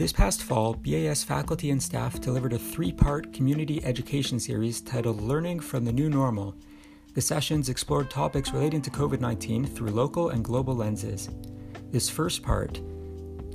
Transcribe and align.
This 0.00 0.14
past 0.14 0.44
fall, 0.44 0.72
BAS 0.72 1.24
faculty 1.24 1.68
and 1.68 1.82
staff 1.82 2.22
delivered 2.22 2.54
a 2.54 2.58
three 2.58 2.90
part 2.90 3.34
community 3.34 3.84
education 3.84 4.40
series 4.40 4.80
titled 4.80 5.20
Learning 5.20 5.60
from 5.60 5.84
the 5.84 5.92
New 5.92 6.08
Normal. 6.08 6.54
The 7.12 7.20
sessions 7.20 7.68
explored 7.68 8.08
topics 8.08 8.54
relating 8.54 8.80
to 8.80 8.90
COVID 8.90 9.20
19 9.20 9.66
through 9.66 9.90
local 9.90 10.30
and 10.30 10.42
global 10.42 10.74
lenses. 10.74 11.28
This 11.90 12.08
first 12.08 12.42
part, 12.42 12.80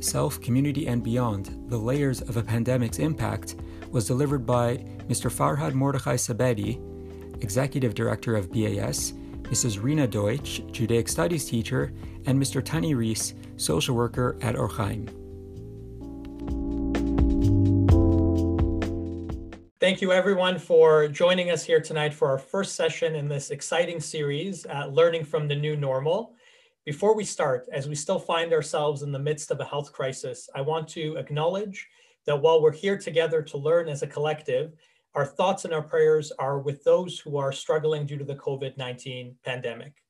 Self, 0.02 0.40
Community, 0.40 0.86
and 0.86 1.04
Beyond 1.04 1.68
The 1.68 1.80
Layers 1.80 2.22
of 2.22 2.38
a 2.38 2.44
Pandemic's 2.44 3.00
Impact, 3.00 3.56
was 3.90 4.06
delivered 4.06 4.46
by 4.46 4.78
Mr. 5.10 5.32
Farhad 5.32 5.74
Mordechai 5.74 6.14
Sabedi, 6.16 6.78
Executive 7.42 7.96
Director 7.96 8.36
of 8.36 8.52
BAS, 8.52 9.14
Mrs. 9.46 9.82
Rina 9.82 10.06
Deutsch, 10.06 10.62
Judaic 10.72 11.08
Studies 11.08 11.46
teacher, 11.46 11.92
and 12.28 12.40
Mr. 12.40 12.64
Tani 12.64 12.94
Reese, 12.94 13.34
social 13.58 13.96
worker 13.96 14.38
at 14.44 14.56
Or 14.56 14.70
Thank 19.86 20.02
you, 20.02 20.12
everyone, 20.12 20.58
for 20.58 21.08
joining 21.08 21.52
us 21.52 21.64
here 21.64 21.80
tonight 21.80 22.12
for 22.12 22.28
our 22.28 22.40
first 22.40 22.74
session 22.74 23.14
in 23.14 23.28
this 23.28 23.52
exciting 23.52 24.00
series, 24.00 24.66
uh, 24.66 24.88
Learning 24.88 25.24
from 25.24 25.48
the 25.48 25.56
New 25.56 25.76
Normal. 25.76 26.34
Before 26.86 27.16
we 27.16 27.24
start, 27.24 27.68
as 27.72 27.88
we 27.88 27.94
still 27.94 28.18
find 28.18 28.52
ourselves 28.52 29.04
in 29.04 29.12
the 29.12 29.20
midst 29.20 29.52
of 29.52 29.60
a 29.60 29.64
health 29.64 29.94
crisis, 29.94 30.50
I 30.56 30.62
want 30.62 30.88
to 30.88 31.18
acknowledge 31.18 31.88
that 32.26 32.42
while 32.42 32.64
we're 32.64 32.72
here 32.72 32.98
together 32.98 33.44
to 33.44 33.60
learn 33.60 33.88
as 33.88 34.02
a 34.02 34.08
collective, 34.08 34.74
our 35.14 35.24
thoughts 35.24 35.66
and 35.66 35.74
our 35.74 35.84
prayers 35.84 36.32
are 36.40 36.58
with 36.58 36.84
those 36.84 37.20
who 37.20 37.38
are 37.38 37.52
struggling 37.52 38.08
due 38.08 38.18
to 38.18 38.26
the 38.26 38.38
COVID 38.38 38.78
19 38.78 39.36
pandemic. 39.46 40.02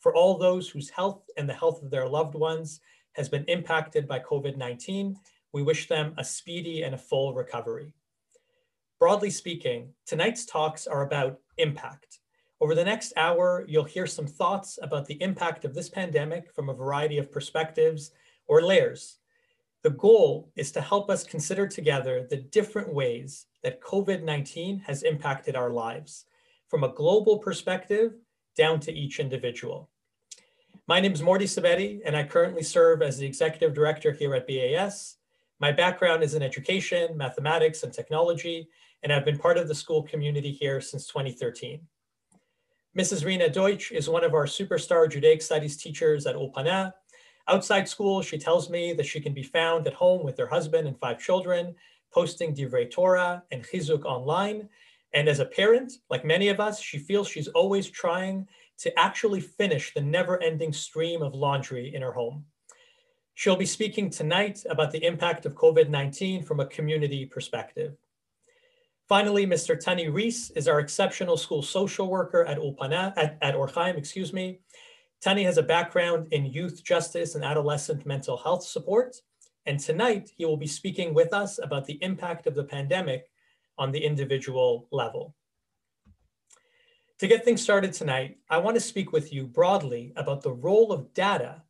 For 0.00 0.12
all 0.16 0.36
those 0.36 0.68
whose 0.68 0.90
health 0.90 1.22
and 1.36 1.48
the 1.48 1.54
health 1.54 1.80
of 1.80 1.92
their 1.92 2.08
loved 2.08 2.34
ones 2.34 2.80
has 3.12 3.28
been 3.28 3.44
impacted 3.44 4.08
by 4.08 4.18
COVID 4.18 4.56
19, 4.56 5.14
we 5.52 5.62
wish 5.62 5.86
them 5.86 6.12
a 6.18 6.24
speedy 6.24 6.82
and 6.82 6.96
a 6.96 6.98
full 6.98 7.34
recovery. 7.34 7.94
Broadly 9.02 9.30
speaking, 9.30 9.88
tonight's 10.06 10.46
talks 10.46 10.86
are 10.86 11.02
about 11.02 11.40
impact. 11.56 12.20
Over 12.60 12.76
the 12.76 12.84
next 12.84 13.12
hour, 13.16 13.64
you'll 13.66 13.82
hear 13.82 14.06
some 14.06 14.28
thoughts 14.28 14.78
about 14.80 15.06
the 15.06 15.20
impact 15.20 15.64
of 15.64 15.74
this 15.74 15.88
pandemic 15.88 16.52
from 16.52 16.68
a 16.68 16.72
variety 16.72 17.18
of 17.18 17.32
perspectives 17.32 18.12
or 18.46 18.62
layers. 18.62 19.18
The 19.82 19.90
goal 19.90 20.52
is 20.54 20.70
to 20.70 20.80
help 20.80 21.10
us 21.10 21.24
consider 21.24 21.66
together 21.66 22.28
the 22.30 22.36
different 22.36 22.94
ways 22.94 23.46
that 23.64 23.80
COVID 23.80 24.22
19 24.22 24.78
has 24.86 25.02
impacted 25.02 25.56
our 25.56 25.70
lives, 25.70 26.26
from 26.68 26.84
a 26.84 26.94
global 26.94 27.38
perspective 27.38 28.12
down 28.56 28.78
to 28.78 28.92
each 28.92 29.18
individual. 29.18 29.90
My 30.86 31.00
name 31.00 31.14
is 31.14 31.22
Morty 31.22 31.46
Sabeti, 31.46 32.02
and 32.04 32.16
I 32.16 32.22
currently 32.22 32.62
serve 32.62 33.02
as 33.02 33.18
the 33.18 33.26
executive 33.26 33.74
director 33.74 34.12
here 34.12 34.32
at 34.36 34.46
BAS. 34.46 35.16
My 35.58 35.72
background 35.72 36.22
is 36.22 36.34
in 36.34 36.42
education, 36.42 37.16
mathematics, 37.16 37.82
and 37.82 37.92
technology, 37.92 38.68
and 39.02 39.12
I've 39.12 39.24
been 39.24 39.38
part 39.38 39.58
of 39.58 39.68
the 39.68 39.74
school 39.74 40.02
community 40.02 40.52
here 40.52 40.80
since 40.80 41.06
2013. 41.06 41.80
Mrs. 42.96 43.24
Rina 43.24 43.48
Deutsch 43.48 43.90
is 43.90 44.08
one 44.08 44.22
of 44.22 44.34
our 44.34 44.46
superstar 44.46 45.10
Judaic 45.10 45.40
studies 45.40 45.76
teachers 45.76 46.26
at 46.26 46.36
Ulpana. 46.36 46.92
Outside 47.48 47.88
school, 47.88 48.22
she 48.22 48.38
tells 48.38 48.68
me 48.68 48.92
that 48.92 49.06
she 49.06 49.20
can 49.20 49.32
be 49.32 49.42
found 49.42 49.86
at 49.86 49.94
home 49.94 50.22
with 50.22 50.38
her 50.38 50.46
husband 50.46 50.86
and 50.86 50.98
five 50.98 51.18
children, 51.18 51.74
posting 52.12 52.54
Divrei 52.54 52.90
Torah 52.90 53.42
and 53.50 53.64
Chizuk 53.64 54.04
online. 54.04 54.68
And 55.14 55.28
as 55.28 55.40
a 55.40 55.46
parent, 55.46 55.94
like 56.10 56.24
many 56.24 56.48
of 56.48 56.60
us, 56.60 56.80
she 56.80 56.98
feels 56.98 57.28
she's 57.28 57.48
always 57.48 57.88
trying 57.88 58.46
to 58.78 58.98
actually 58.98 59.40
finish 59.40 59.94
the 59.94 60.00
never-ending 60.00 60.72
stream 60.72 61.22
of 61.22 61.34
laundry 61.34 61.94
in 61.94 62.02
her 62.02 62.12
home. 62.12 62.44
She'll 63.34 63.56
be 63.56 63.66
speaking 63.66 64.10
tonight 64.10 64.64
about 64.68 64.92
the 64.92 65.04
impact 65.04 65.46
of 65.46 65.54
COVID-19 65.54 66.44
from 66.44 66.60
a 66.60 66.66
community 66.66 67.24
perspective. 67.24 67.96
Finally, 69.08 69.46
Mr. 69.46 69.78
Tani 69.78 70.08
Reese 70.08 70.50
is 70.50 70.68
our 70.68 70.80
exceptional 70.80 71.36
school 71.36 71.62
social 71.62 72.08
worker 72.08 72.44
at 72.46 72.58
Ulpana, 72.58 73.12
at, 73.16 73.36
at 73.42 73.96
excuse 73.96 74.32
me. 74.32 74.60
Tani 75.20 75.44
has 75.44 75.58
a 75.58 75.62
background 75.62 76.28
in 76.32 76.46
youth 76.46 76.82
justice 76.82 77.34
and 77.34 77.44
adolescent 77.44 78.06
mental 78.06 78.36
health 78.36 78.64
support. 78.64 79.16
And 79.66 79.78
tonight 79.78 80.30
he 80.36 80.44
will 80.44 80.56
be 80.56 80.66
speaking 80.66 81.14
with 81.14 81.32
us 81.32 81.60
about 81.62 81.84
the 81.86 81.98
impact 82.02 82.46
of 82.46 82.54
the 82.54 82.64
pandemic 82.64 83.30
on 83.78 83.92
the 83.92 84.04
individual 84.04 84.88
level. 84.90 85.34
To 87.18 87.28
get 87.28 87.44
things 87.44 87.62
started 87.62 87.92
tonight, 87.92 88.38
I 88.50 88.58
want 88.58 88.74
to 88.74 88.80
speak 88.80 89.12
with 89.12 89.32
you 89.32 89.46
broadly 89.46 90.12
about 90.16 90.42
the 90.42 90.52
role 90.52 90.92
of 90.92 91.14
data 91.14 91.62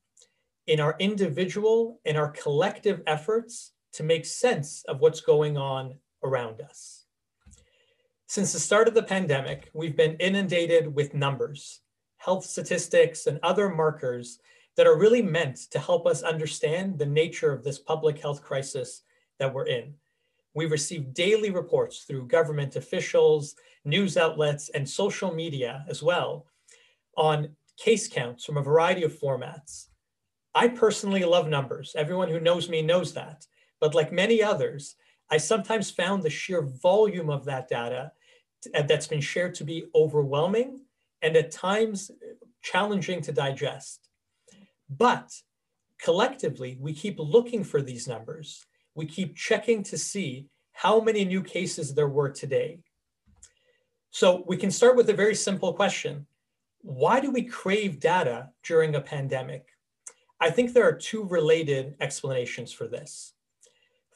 in 0.67 0.81
our 0.81 0.97
individual 0.99 2.01
and 2.07 2.17
our 2.17 2.31
collective 2.31 3.03
efforts 3.07 3.73
to 3.93 4.03
make 4.03 4.25
sense 4.25 4.83
of 4.89 5.01
what's 5.01 5.21
going 5.21 5.59
on 5.59 5.97
around 6.25 6.63
us. 6.63 7.02
Since 8.33 8.55
the 8.55 8.61
start 8.61 8.89
of 8.89 8.95
the 8.95 9.03
pandemic, 9.03 9.69
we've 9.75 9.95
been 9.95 10.17
inundated 10.17 10.95
with 10.95 11.13
numbers, 11.13 11.81
health 12.17 12.47
statistics, 12.47 13.27
and 13.27 13.39
other 13.43 13.69
markers 13.69 14.39
that 14.75 14.87
are 14.87 14.97
really 14.97 15.21
meant 15.21 15.71
to 15.71 15.79
help 15.79 16.07
us 16.07 16.23
understand 16.23 16.99
the 16.99 17.05
nature 17.05 17.53
of 17.53 17.63
this 17.63 17.79
public 17.79 18.19
health 18.19 18.43
crisis 18.43 19.03
that 19.39 19.53
we're 19.53 19.67
in. 19.67 19.93
We 20.55 20.65
receive 20.65 21.13
daily 21.13 21.51
reports 21.51 22.05
through 22.05 22.29
government 22.29 22.75
officials, 22.75 23.55
news 23.85 24.17
outlets, 24.17 24.71
and 24.71 24.89
social 24.89 25.35
media 25.35 25.85
as 25.87 26.03
well 26.03 26.47
on 27.19 27.55
case 27.77 28.09
counts 28.09 28.47
from 28.47 28.57
a 28.57 28.63
variety 28.63 29.03
of 29.03 29.13
formats. 29.13 29.89
I 30.55 30.69
personally 30.69 31.25
love 31.25 31.49
numbers. 31.49 31.95
Everyone 31.99 32.31
who 32.31 32.41
knows 32.41 32.71
me 32.71 32.81
knows 32.81 33.13
that. 33.13 33.47
But 33.79 33.95
like 33.95 34.11
many 34.11 34.43
others, 34.43 34.97
I 35.31 35.37
sometimes 35.37 35.91
found 35.91 36.23
the 36.23 36.31
sheer 36.31 36.63
volume 36.63 37.29
of 37.29 37.45
that 37.45 37.69
data 37.69 38.13
that's 38.73 39.07
been 39.07 39.21
shared 39.21 39.55
to 39.57 39.65
be 39.65 39.87
overwhelming 39.95 40.81
and 41.23 41.37
at 41.37 41.51
times 41.51 42.11
challenging 42.63 43.21
to 43.23 43.33
digest. 43.33 44.09
But 44.89 45.33
collectively, 46.01 46.77
we 46.81 46.93
keep 46.93 47.19
looking 47.19 47.65
for 47.65 47.81
these 47.81 48.09
numbers. 48.09 48.67
We 48.95 49.07
keep 49.07 49.37
checking 49.37 49.83
to 49.85 49.99
see 49.99 50.49
how 50.73 51.01
many 51.01 51.25
new 51.25 51.43
cases 51.43 51.95
there 51.95 52.09
were 52.09 52.31
today. 52.31 52.81
So 54.11 54.45
we 54.47 54.57
can 54.57 54.71
start 54.71 54.97
with 54.97 55.09
a 55.11 55.15
very 55.15 55.35
simple 55.35 55.73
question. 55.73 56.27
Why 56.83 57.21
do 57.21 57.31
we 57.31 57.43
crave 57.45 58.01
data 58.01 58.51
during 58.63 58.95
a 58.95 59.01
pandemic? 59.01 59.69
I 60.41 60.51
think 60.51 60.73
there 60.73 60.87
are 60.89 60.93
two 60.93 61.25
related 61.25 61.95
explanations 62.01 62.73
for 62.73 62.89
this. 62.89 63.35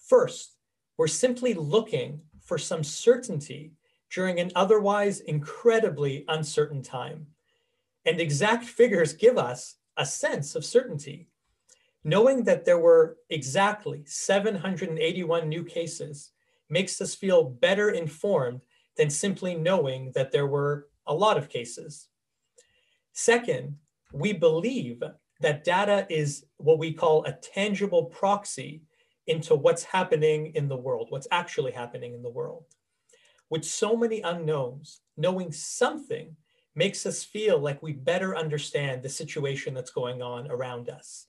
First, 0.08 0.56
we're 0.98 1.06
simply 1.06 1.54
looking 1.54 2.20
for 2.42 2.58
some 2.58 2.82
certainty 2.82 3.72
during 4.16 4.40
an 4.40 4.50
otherwise 4.56 5.20
incredibly 5.20 6.24
uncertain 6.28 6.80
time. 6.80 7.26
And 8.06 8.18
exact 8.18 8.64
figures 8.64 9.12
give 9.12 9.36
us 9.36 9.76
a 9.98 10.06
sense 10.06 10.54
of 10.54 10.64
certainty. 10.64 11.28
Knowing 12.02 12.42
that 12.44 12.64
there 12.64 12.78
were 12.78 13.18
exactly 13.28 14.04
781 14.06 15.50
new 15.50 15.62
cases 15.62 16.30
makes 16.70 16.98
us 17.02 17.14
feel 17.14 17.44
better 17.44 17.90
informed 17.90 18.62
than 18.96 19.10
simply 19.10 19.54
knowing 19.54 20.12
that 20.14 20.32
there 20.32 20.46
were 20.46 20.88
a 21.06 21.14
lot 21.14 21.36
of 21.36 21.50
cases. 21.50 22.08
Second, 23.12 23.76
we 24.14 24.32
believe 24.32 25.02
that 25.40 25.62
data 25.62 26.06
is 26.08 26.46
what 26.56 26.78
we 26.78 26.90
call 26.90 27.22
a 27.24 27.32
tangible 27.32 28.06
proxy 28.06 28.80
into 29.26 29.54
what's 29.54 29.84
happening 29.84 30.52
in 30.54 30.68
the 30.68 30.76
world, 30.76 31.08
what's 31.10 31.28
actually 31.30 31.72
happening 31.72 32.14
in 32.14 32.22
the 32.22 32.30
world 32.30 32.64
with 33.50 33.64
so 33.64 33.96
many 33.96 34.20
unknowns, 34.22 35.00
knowing 35.16 35.52
something 35.52 36.36
makes 36.74 37.06
us 37.06 37.24
feel 37.24 37.58
like 37.58 37.82
we 37.82 37.92
better 37.92 38.36
understand 38.36 39.02
the 39.02 39.08
situation 39.08 39.72
that's 39.74 39.90
going 39.90 40.20
on 40.22 40.50
around 40.50 40.88
us. 40.90 41.26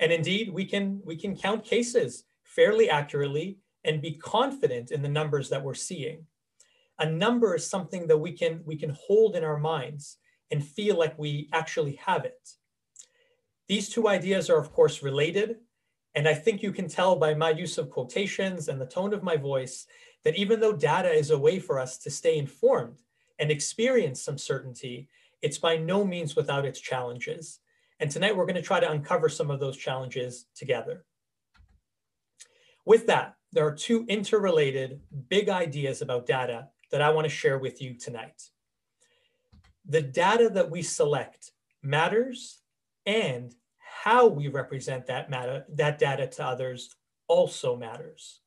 And 0.00 0.12
indeed, 0.12 0.52
we 0.52 0.64
can, 0.64 1.00
we 1.04 1.16
can 1.16 1.36
count 1.36 1.64
cases 1.64 2.24
fairly 2.42 2.90
accurately 2.90 3.58
and 3.84 4.02
be 4.02 4.12
confident 4.12 4.90
in 4.90 5.02
the 5.02 5.08
numbers 5.08 5.48
that 5.48 5.62
we're 5.62 5.74
seeing. 5.74 6.26
A 6.98 7.08
number 7.08 7.54
is 7.54 7.68
something 7.68 8.06
that 8.08 8.18
we 8.18 8.32
can, 8.32 8.62
we 8.64 8.76
can 8.76 8.96
hold 9.06 9.36
in 9.36 9.44
our 9.44 9.58
minds 9.58 10.18
and 10.50 10.64
feel 10.64 10.98
like 10.98 11.18
we 11.18 11.48
actually 11.52 11.96
have 11.96 12.24
it. 12.24 12.50
These 13.68 13.88
two 13.88 14.08
ideas 14.08 14.50
are, 14.50 14.58
of 14.58 14.72
course, 14.72 15.02
related. 15.02 15.56
And 16.14 16.28
I 16.28 16.34
think 16.34 16.62
you 16.62 16.72
can 16.72 16.88
tell 16.88 17.16
by 17.16 17.32
my 17.32 17.50
use 17.50 17.78
of 17.78 17.90
quotations 17.90 18.68
and 18.68 18.80
the 18.80 18.86
tone 18.86 19.14
of 19.14 19.22
my 19.22 19.36
voice 19.36 19.86
that 20.24 20.36
even 20.36 20.60
though 20.60 20.72
data 20.72 21.10
is 21.10 21.30
a 21.30 21.38
way 21.38 21.58
for 21.58 21.78
us 21.78 21.98
to 21.98 22.10
stay 22.10 22.38
informed 22.38 23.02
and 23.38 23.50
experience 23.50 24.22
some 24.22 24.38
certainty, 24.38 25.08
it's 25.40 25.58
by 25.58 25.76
no 25.76 26.04
means 26.04 26.36
without 26.36 26.64
its 26.64 26.80
challenges. 26.80 27.60
And 28.00 28.10
tonight 28.10 28.36
we're 28.36 28.46
going 28.46 28.56
to 28.56 28.62
try 28.62 28.80
to 28.80 28.90
uncover 28.90 29.28
some 29.28 29.50
of 29.50 29.60
those 29.60 29.76
challenges 29.76 30.46
together. 30.54 31.04
With 32.84 33.06
that, 33.06 33.36
there 33.52 33.66
are 33.66 33.74
two 33.74 34.04
interrelated 34.08 35.00
big 35.28 35.48
ideas 35.48 36.02
about 36.02 36.26
data 36.26 36.68
that 36.90 37.02
I 37.02 37.10
want 37.10 37.24
to 37.24 37.30
share 37.30 37.58
with 37.58 37.80
you 37.82 37.94
tonight. 37.94 38.50
The 39.86 40.02
data 40.02 40.48
that 40.50 40.70
we 40.70 40.82
select 40.82 41.52
matters 41.82 42.60
and 43.06 43.54
how 43.78 44.26
we 44.26 44.48
represent 44.48 45.06
that, 45.06 45.30
matter, 45.30 45.64
that 45.74 45.98
data 45.98 46.26
to 46.26 46.44
others 46.44 46.94
also 47.28 47.76
matters. 47.76 48.41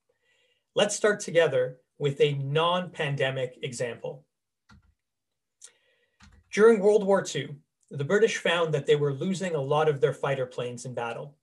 Let's 0.78 0.94
start 0.94 1.22
together 1.22 1.78
with 2.00 2.20
a 2.20 2.34
non-pandemic 2.34 3.60
example. 3.64 4.26
During 6.52 6.82
World 6.82 7.06
War 7.06 7.24
II, 7.34 7.56
the 7.92 8.04
British 8.04 8.40
found 8.40 8.74
that 8.74 8.86
they 8.86 8.98
were 8.98 9.14
losing 9.14 9.56
a 9.56 9.62
lot 9.62 9.88
of 9.88 10.02
their 10.02 10.12
fighter 10.12 10.46
planes 10.46 10.84
in 10.84 10.94
battle. 10.94 11.38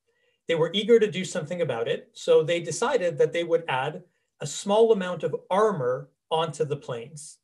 They 0.47 0.53
were 0.53 0.69
eager 0.71 0.99
to 0.99 1.09
do 1.09 1.25
something 1.25 1.61
about 1.61 1.87
it, 1.87 2.11
so 2.13 2.43
they 2.43 2.59
decided 2.59 3.17
that 3.17 3.33
they 3.33 3.43
would 3.43 3.63
add 3.67 4.03
a 4.39 4.45
small 4.45 4.91
amount 4.91 5.23
of 5.23 5.35
armor 5.49 6.11
onto 6.29 6.63
the 6.63 6.77
planes. 6.77 7.39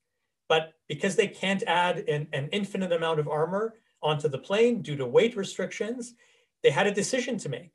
But 0.48 0.74
because 0.88 1.16
they 1.16 1.28
can't 1.28 1.64
add 1.64 2.08
an, 2.08 2.28
an 2.34 2.50
infinite 2.52 2.92
amount 2.92 3.20
of 3.20 3.28
armor 3.28 3.74
onto 4.04 4.28
the 4.28 4.38
plane 4.38 4.84
due 4.84 4.96
to 4.96 5.08
weight 5.08 5.36
restrictions, 5.36 6.14
they 6.62 6.70
had 6.70 6.86
a 6.86 6.94
decision 6.94 7.40
to 7.40 7.50
make. 7.50 7.72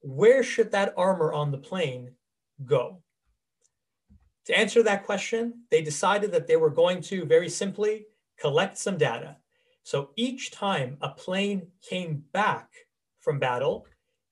Where 0.00 0.42
should 0.42 0.72
that 0.72 0.94
armor 0.96 1.34
on 1.34 1.50
the 1.50 1.58
plane 1.58 2.12
go? 2.64 3.02
To 4.46 4.58
answer 4.58 4.82
that 4.82 5.04
question, 5.04 5.62
they 5.70 5.82
decided 5.82 6.32
that 6.32 6.46
they 6.46 6.56
were 6.56 6.70
going 6.70 7.02
to 7.02 7.24
very 7.24 7.48
simply 7.48 8.06
collect 8.38 8.78
some 8.78 8.96
data. 8.96 9.36
So 9.82 10.10
each 10.16 10.50
time 10.50 10.96
a 11.00 11.10
plane 11.10 11.68
came 11.82 12.24
back 12.32 12.70
from 13.18 13.38
battle, 13.38 13.86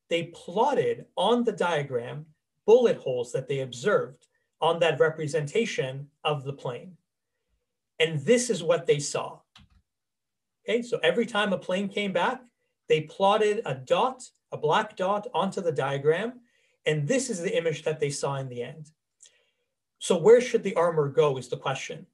they 0.08 0.24
plotted 0.24 1.06
on 1.16 1.44
the 1.44 1.52
diagram 1.52 2.26
bullet 2.64 2.96
holes 2.96 3.32
that 3.32 3.48
they 3.48 3.60
observed 3.60 4.26
on 4.60 4.78
that 4.80 5.00
representation 5.00 6.08
of 6.24 6.44
the 6.44 6.52
plane. 6.52 6.96
And 7.98 8.20
this 8.20 8.50
is 8.50 8.62
what 8.62 8.86
they 8.86 8.98
saw. 8.98 9.40
Okay, 10.64 10.82
so 10.82 10.98
every 11.02 11.26
time 11.26 11.52
a 11.52 11.58
plane 11.58 11.88
came 11.88 12.12
back, 12.12 12.42
they 12.88 13.02
plotted 13.02 13.62
a 13.64 13.74
dot, 13.74 14.22
a 14.52 14.56
black 14.56 14.96
dot 14.96 15.26
onto 15.34 15.60
the 15.60 15.72
diagram, 15.72 16.40
and 16.86 17.06
this 17.06 17.30
is 17.30 17.40
the 17.40 17.56
image 17.56 17.82
that 17.84 18.00
they 18.00 18.10
saw 18.10 18.36
in 18.36 18.48
the 18.48 18.62
end. 18.62 18.90
So 19.98 20.16
where 20.16 20.40
should 20.40 20.62
the 20.62 20.74
armor 20.74 21.08
go 21.08 21.36
is 21.38 21.48
the 21.48 21.56
question. 21.56 22.06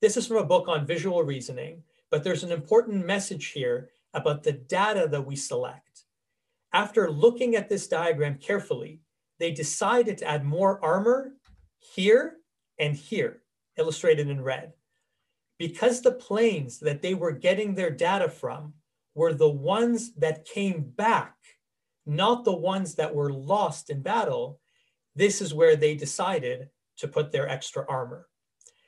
This 0.00 0.16
is 0.16 0.26
from 0.26 0.38
a 0.38 0.44
book 0.44 0.68
on 0.68 0.86
visual 0.86 1.22
reasoning, 1.22 1.82
but 2.10 2.24
there's 2.24 2.44
an 2.44 2.52
important 2.52 3.04
message 3.04 3.46
here 3.46 3.90
about 4.14 4.42
the 4.42 4.52
data 4.52 5.08
that 5.10 5.26
we 5.26 5.36
select. 5.36 6.04
After 6.72 7.10
looking 7.10 7.56
at 7.56 7.68
this 7.68 7.86
diagram 7.88 8.38
carefully, 8.38 9.00
they 9.38 9.52
decided 9.52 10.18
to 10.18 10.26
add 10.26 10.44
more 10.44 10.84
armor 10.84 11.34
here 11.78 12.36
and 12.78 12.94
here, 12.94 13.42
illustrated 13.76 14.28
in 14.28 14.42
red. 14.42 14.72
Because 15.58 16.00
the 16.00 16.12
planes 16.12 16.78
that 16.80 17.02
they 17.02 17.14
were 17.14 17.32
getting 17.32 17.74
their 17.74 17.90
data 17.90 18.28
from 18.28 18.74
were 19.14 19.34
the 19.34 19.48
ones 19.48 20.12
that 20.14 20.44
came 20.44 20.82
back, 20.96 21.34
not 22.06 22.44
the 22.44 22.54
ones 22.56 22.94
that 22.94 23.14
were 23.14 23.32
lost 23.32 23.90
in 23.90 24.02
battle, 24.02 24.60
this 25.16 25.40
is 25.40 25.54
where 25.54 25.74
they 25.74 25.94
decided 25.96 26.68
to 26.98 27.08
put 27.08 27.32
their 27.32 27.48
extra 27.48 27.84
armor. 27.88 28.28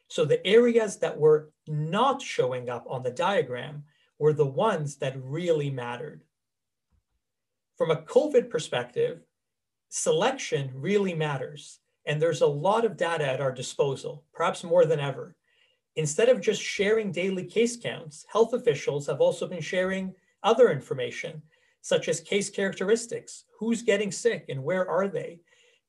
So 0.09 0.25
the 0.25 0.45
areas 0.47 0.99
that 0.99 1.19
were 1.19 1.51
not 1.69 2.21
showing 2.21 2.69
up 2.69 2.85
on 2.89 3.03
the 3.03 3.11
diagram 3.11 3.85
were 4.19 4.33
the 4.33 4.47
ones 4.47 4.97
that 4.97 5.23
really 5.23 5.71
mattered. 5.71 6.25
From 7.79 7.91
a 7.91 8.03
COVID 8.03 8.51
perspective, 8.51 9.21
selection 9.89 10.71
really 10.75 11.15
matters. 11.15 11.79
And 12.07 12.21
there's 12.21 12.41
a 12.41 12.47
lot 12.47 12.85
of 12.85 12.97
data 12.97 13.27
at 13.27 13.41
our 13.41 13.53
disposal, 13.53 14.25
perhaps 14.33 14.65
more 14.65 14.85
than 14.85 15.01
ever. 15.01 15.37
Instead 15.97 16.29
of 16.29 16.41
just 16.41 16.63
sharing 16.63 17.13
daily 17.13 17.45
case 17.45 17.77
counts, 17.77 18.25
health 18.33 18.53
officials 18.53 19.07
have 19.07 19.21
also 19.21 19.47
been 19.47 19.61
sharing 19.61 20.15
other 20.43 20.71
information, 20.71 21.43
such 21.83 22.09
as 22.09 22.21
case 22.21 22.51
characteristics, 22.51 23.45
who's 23.59 23.83
getting 23.83 24.11
sick 24.11 24.47
and 24.49 24.63
where 24.63 24.89
are 24.89 25.09
they, 25.09 25.41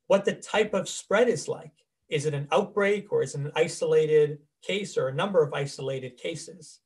what 0.07 0.25
the 0.25 0.33
type 0.33 0.73
of 0.73 0.89
spread 0.89 1.29
is 1.29 1.47
like. 1.47 1.71
Is 2.11 2.25
it 2.25 2.33
an 2.33 2.47
outbreak 2.51 3.11
or 3.11 3.23
is 3.23 3.35
it 3.35 3.41
an 3.41 3.51
isolated 3.55 4.39
case 4.61 4.97
or 4.97 5.07
a 5.07 5.15
number 5.15 5.41
of 5.41 5.53
isolated 5.53 6.17
cases? 6.17 6.81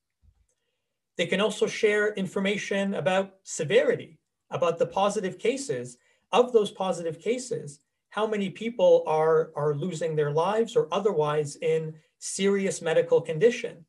They 1.18 1.26
can 1.26 1.42
also 1.42 1.66
share 1.66 2.14
information 2.14 2.94
about 2.94 3.36
severity, 3.44 4.20
about 4.52 4.78
the 4.78 4.86
positive 4.86 5.40
cases. 5.40 5.98
Of 6.32 6.54
those 6.54 6.72
positive 6.72 7.20
cases, 7.20 7.80
how 8.10 8.28
many 8.28 8.50
people 8.50 9.04
are, 9.08 9.52
are 9.56 9.74
losing 9.74 10.16
their 10.16 10.32
lives 10.32 10.76
or 10.76 10.88
otherwise 10.92 11.56
in 11.58 11.96
serious 12.20 12.82
medical 12.82 13.20
condition. 13.20 13.86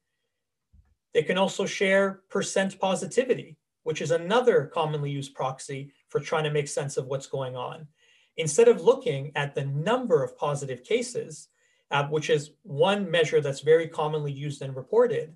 They 1.12 1.22
can 1.22 1.38
also 1.38 1.66
share 1.66 2.22
percent 2.28 2.78
positivity, 2.78 3.56
which 3.82 4.00
is 4.00 4.10
another 4.10 4.70
commonly 4.72 5.10
used 5.10 5.34
proxy 5.34 5.92
for 6.08 6.20
trying 6.20 6.44
to 6.44 6.50
make 6.50 6.68
sense 6.68 6.96
of 6.96 7.06
what's 7.06 7.26
going 7.26 7.56
on. 7.56 7.88
Instead 8.36 8.68
of 8.68 8.82
looking 8.82 9.32
at 9.34 9.54
the 9.54 9.64
number 9.64 10.22
of 10.22 10.36
positive 10.36 10.84
cases, 10.84 11.48
uh, 11.90 12.04
which 12.08 12.30
is 12.30 12.50
one 12.62 13.10
measure 13.10 13.40
that's 13.40 13.60
very 13.60 13.88
commonly 13.88 14.32
used 14.32 14.62
and 14.62 14.76
reported, 14.76 15.34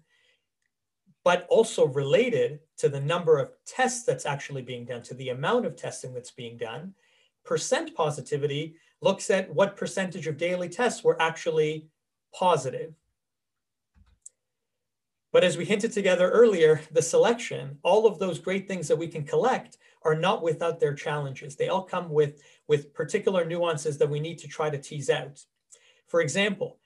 but 1.24 1.46
also 1.48 1.86
related 1.86 2.60
to 2.78 2.88
the 2.88 3.00
number 3.00 3.38
of 3.38 3.52
tests 3.66 4.04
that's 4.04 4.26
actually 4.26 4.62
being 4.62 4.84
done, 4.84 5.02
to 5.02 5.14
the 5.14 5.28
amount 5.30 5.66
of 5.66 5.76
testing 5.76 6.12
that's 6.12 6.30
being 6.30 6.56
done, 6.56 6.94
percent 7.44 7.94
positivity 7.94 8.74
looks 9.02 9.30
at 9.30 9.52
what 9.54 9.76
percentage 9.76 10.26
of 10.26 10.36
daily 10.36 10.68
tests 10.68 11.04
were 11.04 11.20
actually 11.20 11.88
positive. 12.34 12.94
But 15.32 15.44
as 15.44 15.56
we 15.56 15.64
hinted 15.64 15.92
together 15.92 16.28
earlier, 16.30 16.80
the 16.90 17.02
selection, 17.02 17.78
all 17.82 18.06
of 18.06 18.18
those 18.18 18.38
great 18.38 18.66
things 18.66 18.88
that 18.88 18.96
we 18.96 19.06
can 19.06 19.24
collect 19.24 19.78
are 20.02 20.14
not 20.14 20.42
without 20.42 20.80
their 20.80 20.94
challenges. 20.94 21.56
They 21.56 21.68
all 21.68 21.82
come 21.82 22.10
with, 22.10 22.42
with 22.68 22.94
particular 22.94 23.44
nuances 23.44 23.98
that 23.98 24.10
we 24.10 24.20
need 24.20 24.38
to 24.38 24.48
try 24.48 24.70
to 24.70 24.78
tease 24.78 25.10
out. 25.10 25.44
For 26.08 26.20
example, 26.20 26.78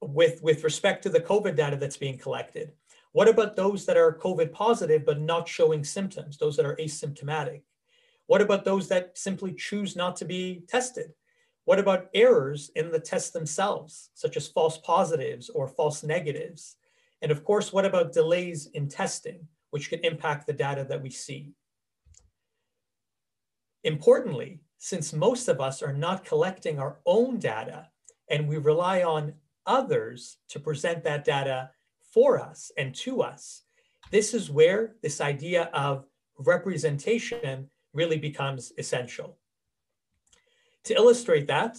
with, 0.00 0.42
with 0.42 0.64
respect 0.64 1.02
to 1.02 1.10
the 1.10 1.20
COVID 1.20 1.56
data 1.56 1.76
that's 1.76 1.96
being 1.96 2.18
collected, 2.18 2.72
what 3.12 3.28
about 3.28 3.56
those 3.56 3.86
that 3.86 3.96
are 3.96 4.18
COVID 4.18 4.52
positive 4.52 5.04
but 5.04 5.20
not 5.20 5.48
showing 5.48 5.84
symptoms, 5.84 6.38
those 6.38 6.56
that 6.56 6.66
are 6.66 6.76
asymptomatic? 6.76 7.62
What 8.26 8.40
about 8.40 8.64
those 8.64 8.88
that 8.88 9.18
simply 9.18 9.52
choose 9.52 9.96
not 9.96 10.16
to 10.16 10.24
be 10.24 10.62
tested? 10.68 11.12
What 11.64 11.80
about 11.80 12.08
errors 12.14 12.70
in 12.76 12.90
the 12.90 13.00
tests 13.00 13.30
themselves, 13.30 14.10
such 14.14 14.36
as 14.36 14.48
false 14.48 14.78
positives 14.78 15.50
or 15.50 15.68
false 15.68 16.02
negatives? 16.02 16.76
And 17.22 17.30
of 17.30 17.44
course, 17.44 17.72
what 17.72 17.84
about 17.84 18.12
delays 18.12 18.66
in 18.66 18.88
testing, 18.88 19.46
which 19.70 19.90
can 19.90 20.00
impact 20.00 20.46
the 20.46 20.52
data 20.52 20.86
that 20.88 21.02
we 21.02 21.10
see? 21.10 21.52
Importantly, 23.84 24.60
since 24.78 25.12
most 25.12 25.48
of 25.48 25.60
us 25.60 25.82
are 25.82 25.92
not 25.92 26.24
collecting 26.24 26.78
our 26.78 26.98
own 27.06 27.38
data 27.38 27.88
and 28.28 28.48
we 28.48 28.56
rely 28.56 29.02
on 29.02 29.34
others 29.66 30.38
to 30.48 30.60
present 30.60 31.04
that 31.04 31.24
data 31.24 31.70
for 32.12 32.40
us 32.40 32.72
and 32.76 32.94
to 32.94 33.22
us, 33.22 33.62
this 34.10 34.34
is 34.34 34.50
where 34.50 34.96
this 35.02 35.20
idea 35.20 35.64
of 35.72 36.06
representation 36.38 37.68
really 37.92 38.18
becomes 38.18 38.72
essential. 38.78 39.38
To 40.84 40.94
illustrate 40.94 41.46
that, 41.48 41.76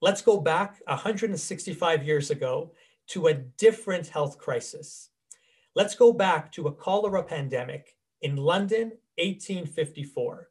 let's 0.00 0.22
go 0.22 0.38
back 0.40 0.80
165 0.86 2.04
years 2.04 2.30
ago 2.30 2.72
to 3.08 3.26
a 3.28 3.34
different 3.34 4.06
health 4.08 4.38
crisis. 4.38 5.10
Let's 5.74 5.94
go 5.94 6.12
back 6.12 6.52
to 6.52 6.68
a 6.68 6.72
cholera 6.72 7.22
pandemic 7.22 7.96
in 8.22 8.36
London, 8.36 8.92
1854. 9.18 10.48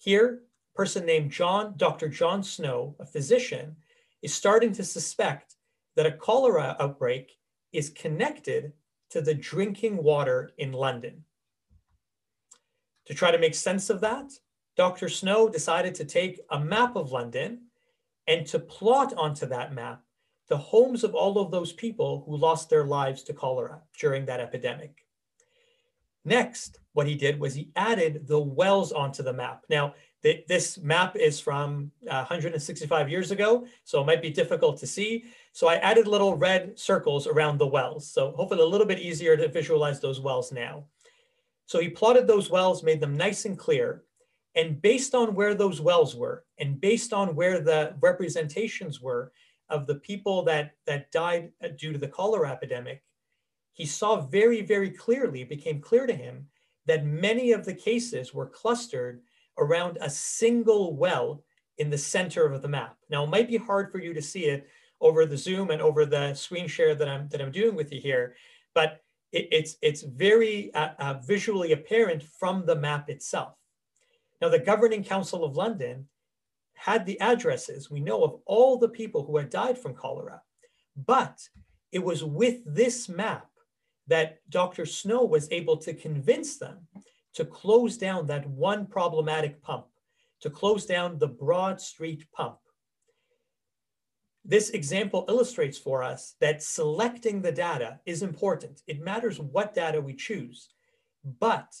Here, 0.00 0.40
a 0.74 0.76
person 0.76 1.04
named 1.04 1.30
John, 1.30 1.74
Dr. 1.76 2.08
John 2.08 2.42
Snow, 2.42 2.96
a 2.98 3.04
physician, 3.04 3.76
is 4.22 4.32
starting 4.32 4.72
to 4.72 4.82
suspect 4.82 5.56
that 5.94 6.06
a 6.06 6.12
cholera 6.12 6.74
outbreak 6.80 7.36
is 7.74 7.90
connected 7.90 8.72
to 9.10 9.20
the 9.20 9.34
drinking 9.34 10.02
water 10.02 10.52
in 10.56 10.72
London. 10.72 11.22
To 13.06 13.14
try 13.14 13.30
to 13.30 13.38
make 13.38 13.54
sense 13.54 13.90
of 13.90 14.00
that, 14.00 14.32
Dr. 14.74 15.10
Snow 15.10 15.50
decided 15.50 15.94
to 15.96 16.06
take 16.06 16.40
a 16.48 16.58
map 16.58 16.96
of 16.96 17.12
London 17.12 17.66
and 18.26 18.46
to 18.46 18.58
plot 18.58 19.12
onto 19.18 19.44
that 19.46 19.74
map 19.74 20.02
the 20.48 20.56
homes 20.56 21.04
of 21.04 21.14
all 21.14 21.38
of 21.38 21.50
those 21.50 21.74
people 21.74 22.24
who 22.24 22.38
lost 22.38 22.70
their 22.70 22.84
lives 22.84 23.22
to 23.24 23.34
cholera 23.34 23.82
during 23.98 24.24
that 24.24 24.40
epidemic. 24.40 25.04
Next, 26.24 26.78
what 26.92 27.06
he 27.06 27.14
did 27.14 27.40
was 27.40 27.54
he 27.54 27.70
added 27.76 28.26
the 28.26 28.40
wells 28.40 28.92
onto 28.92 29.22
the 29.22 29.32
map. 29.32 29.64
Now, 29.70 29.94
th 30.22 30.44
this 30.46 30.78
map 30.78 31.16
is 31.16 31.40
from 31.40 31.90
uh, 32.08 32.24
165 32.28 33.08
years 33.08 33.30
ago, 33.30 33.66
so 33.84 34.02
it 34.02 34.06
might 34.06 34.22
be 34.22 34.30
difficult 34.30 34.78
to 34.78 34.86
see. 34.86 35.24
So 35.52 35.66
I 35.66 35.76
added 35.76 36.06
little 36.06 36.36
red 36.36 36.78
circles 36.78 37.26
around 37.26 37.58
the 37.58 37.72
wells. 37.76 38.10
So 38.10 38.32
hopefully 38.32 38.60
a 38.60 38.72
little 38.74 38.86
bit 38.86 38.98
easier 38.98 39.36
to 39.36 39.48
visualize 39.48 40.00
those 40.00 40.20
wells 40.20 40.52
now. 40.52 40.84
So 41.66 41.78
he 41.78 41.88
plotted 41.88 42.26
those 42.26 42.50
wells, 42.50 42.82
made 42.82 43.00
them 43.00 43.16
nice 43.16 43.44
and 43.44 43.58
clear. 43.58 44.04
And 44.56 44.82
based 44.82 45.14
on 45.14 45.34
where 45.34 45.54
those 45.54 45.80
wells 45.80 46.16
were, 46.16 46.44
and 46.58 46.80
based 46.80 47.12
on 47.12 47.36
where 47.36 47.60
the 47.60 47.94
representations 48.00 49.00
were, 49.00 49.32
of 49.70 49.86
the 49.86 49.94
people 49.94 50.42
that, 50.42 50.72
that 50.86 51.12
died 51.12 51.52
due 51.78 51.92
to 51.92 51.98
the 51.98 52.08
cholera 52.08 52.50
epidemic, 52.50 53.02
he 53.80 53.86
saw 53.86 54.20
very, 54.20 54.60
very 54.60 54.90
clearly, 54.90 55.40
it 55.40 55.48
became 55.48 55.80
clear 55.80 56.06
to 56.06 56.12
him 56.12 56.46
that 56.84 57.06
many 57.06 57.52
of 57.52 57.64
the 57.64 57.72
cases 57.72 58.34
were 58.34 58.44
clustered 58.44 59.22
around 59.56 59.96
a 60.02 60.10
single 60.10 60.94
well 60.94 61.42
in 61.78 61.88
the 61.88 61.96
center 61.96 62.44
of 62.44 62.60
the 62.60 62.68
map. 62.68 62.98
Now, 63.08 63.24
it 63.24 63.30
might 63.30 63.48
be 63.48 63.56
hard 63.56 63.90
for 63.90 63.98
you 63.98 64.12
to 64.12 64.20
see 64.20 64.44
it 64.44 64.68
over 65.00 65.24
the 65.24 65.38
Zoom 65.38 65.70
and 65.70 65.80
over 65.80 66.04
the 66.04 66.34
screen 66.34 66.68
share 66.68 66.94
that 66.94 67.08
I'm, 67.08 67.26
that 67.30 67.40
I'm 67.40 67.50
doing 67.50 67.74
with 67.74 67.90
you 67.90 68.02
here, 68.02 68.34
but 68.74 69.00
it, 69.32 69.48
it's, 69.50 69.76
it's 69.80 70.02
very 70.02 70.74
uh, 70.74 70.90
uh, 70.98 71.14
visually 71.26 71.72
apparent 71.72 72.22
from 72.22 72.66
the 72.66 72.76
map 72.76 73.08
itself. 73.08 73.54
Now, 74.42 74.50
the 74.50 74.58
Governing 74.58 75.04
Council 75.04 75.42
of 75.42 75.56
London 75.56 76.06
had 76.74 77.06
the 77.06 77.18
addresses, 77.20 77.90
we 77.90 78.00
know, 78.00 78.24
of 78.24 78.40
all 78.44 78.76
the 78.76 78.90
people 78.90 79.24
who 79.24 79.38
had 79.38 79.48
died 79.48 79.78
from 79.78 79.94
cholera, 79.94 80.42
but 81.06 81.40
it 81.92 82.04
was 82.04 82.22
with 82.22 82.60
this 82.66 83.08
map 83.08 83.49
that 84.10 84.38
Dr. 84.50 84.84
Snow 84.84 85.24
was 85.24 85.50
able 85.52 85.76
to 85.78 85.94
convince 85.94 86.58
them 86.58 86.78
to 87.34 87.44
close 87.44 87.96
down 87.96 88.26
that 88.26 88.46
one 88.48 88.84
problematic 88.86 89.62
pump, 89.62 89.86
to 90.40 90.50
close 90.50 90.84
down 90.84 91.16
the 91.16 91.28
Broad 91.28 91.80
Street 91.80 92.26
pump. 92.32 92.58
This 94.44 94.70
example 94.70 95.26
illustrates 95.28 95.78
for 95.78 96.02
us 96.02 96.34
that 96.40 96.62
selecting 96.62 97.40
the 97.40 97.52
data 97.52 98.00
is 98.04 98.22
important. 98.22 98.82
It 98.88 99.00
matters 99.00 99.38
what 99.38 99.74
data 99.74 100.00
we 100.00 100.14
choose, 100.14 100.70
but 101.38 101.72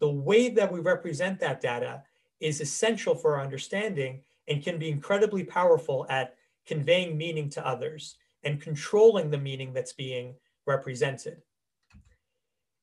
the 0.00 0.10
way 0.10 0.48
that 0.48 0.72
we 0.72 0.80
represent 0.80 1.38
that 1.40 1.60
data 1.60 2.02
is 2.40 2.60
essential 2.60 3.14
for 3.14 3.36
our 3.36 3.42
understanding 3.42 4.22
and 4.48 4.64
can 4.64 4.78
be 4.78 4.90
incredibly 4.90 5.44
powerful 5.44 6.06
at 6.08 6.34
conveying 6.66 7.16
meaning 7.16 7.48
to 7.50 7.66
others 7.66 8.16
and 8.42 8.60
controlling 8.60 9.30
the 9.30 9.38
meaning 9.38 9.72
that's 9.72 9.92
being 9.92 10.34
represented. 10.66 11.42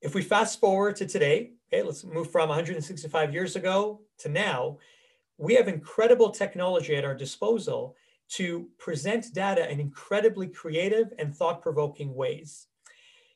If 0.06 0.14
we 0.14 0.22
fast 0.22 0.60
forward 0.60 0.96
to 0.98 1.08
today, 1.08 1.54
okay, 1.74 1.82
let's 1.82 2.04
move 2.04 2.32
from 2.32 2.50
165 2.50 3.34
years 3.34 3.56
ago 3.56 4.02
to 4.20 4.30
now, 4.30 4.78
we 5.40 5.56
have 5.56 5.68
incredible 5.68 6.30
technology 6.30 6.96
at 6.96 7.04
our 7.04 7.16
disposal 7.16 7.96
to 8.34 8.70
present 8.78 9.34
data 9.34 9.68
in 9.68 9.80
incredibly 9.80 10.48
creative 10.48 11.12
and 11.18 11.36
thought-provoking 11.36 12.14
ways. 12.14 12.68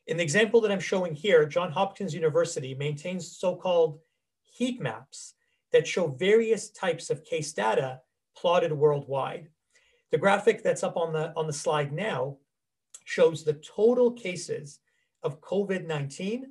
In 0.06 0.18
the 0.18 0.22
example 0.22 0.62
that 0.62 0.72
I'm 0.72 0.80
showing 0.80 1.16
here, 1.16 1.48
Johns 1.48 1.74
Hopkins 1.74 2.14
University 2.14 2.76
maintains 2.76 3.36
so-called 3.36 3.98
heat 4.44 4.80
maps 4.80 5.34
that 5.72 5.88
show 5.88 6.06
various 6.06 6.70
types 6.70 7.10
of 7.10 7.26
case 7.26 7.52
data 7.52 8.02
plotted 8.38 8.72
worldwide. 8.72 9.50
The 10.12 10.20
graphic 10.20 10.62
that's 10.62 10.84
up 10.84 10.98
on 10.98 11.14
the, 11.14 11.34
on 11.36 11.48
the 11.48 11.52
slide 11.52 11.92
now 11.92 12.38
shows 13.06 13.44
the 13.44 13.60
total 13.76 14.12
cases 14.12 14.82
of 15.24 15.42
COVID-19 15.42 16.44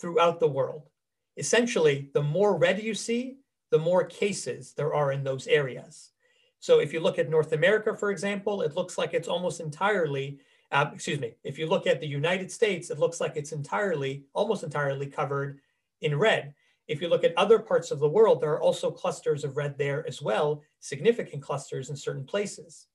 throughout 0.00 0.40
the 0.40 0.48
world. 0.48 0.88
Essentially, 1.36 2.10
the 2.14 2.22
more 2.22 2.56
red 2.56 2.82
you 2.82 2.94
see, 2.94 3.38
the 3.70 3.78
more 3.78 4.04
cases 4.04 4.72
there 4.72 4.94
are 4.94 5.12
in 5.12 5.22
those 5.22 5.46
areas. 5.46 6.10
So 6.58 6.80
if 6.80 6.92
you 6.92 7.00
look 7.00 7.18
at 7.18 7.30
North 7.30 7.52
America, 7.52 7.96
for 7.96 8.10
example, 8.10 8.62
it 8.62 8.74
looks 8.74 8.98
like 8.98 9.14
it's 9.14 9.28
almost 9.28 9.60
entirely, 9.60 10.38
uh, 10.72 10.90
excuse 10.92 11.20
me, 11.20 11.34
if 11.44 11.58
you 11.58 11.66
look 11.66 11.86
at 11.86 12.00
the 12.00 12.06
United 12.06 12.50
States, 12.50 12.90
it 12.90 12.98
looks 12.98 13.20
like 13.20 13.36
it's 13.36 13.52
entirely, 13.52 14.24
almost 14.34 14.62
entirely 14.62 15.06
covered 15.06 15.60
in 16.02 16.18
red. 16.18 16.54
If 16.88 17.00
you 17.00 17.08
look 17.08 17.24
at 17.24 17.36
other 17.36 17.58
parts 17.58 17.90
of 17.90 18.00
the 18.00 18.08
world, 18.08 18.40
there 18.40 18.52
are 18.52 18.60
also 18.60 18.90
clusters 18.90 19.44
of 19.44 19.56
red 19.56 19.78
there 19.78 20.06
as 20.06 20.20
well, 20.20 20.62
significant 20.80 21.42
clusters 21.42 21.88
in 21.88 21.96
certain 21.96 22.24
places. 22.24 22.88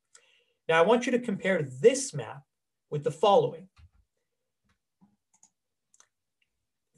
Now, 0.67 0.79
I 0.79 0.85
want 0.85 1.05
you 1.05 1.11
to 1.13 1.19
compare 1.19 1.63
this 1.63 2.13
map 2.13 2.43
with 2.89 3.03
the 3.03 3.11
following. 3.11 3.67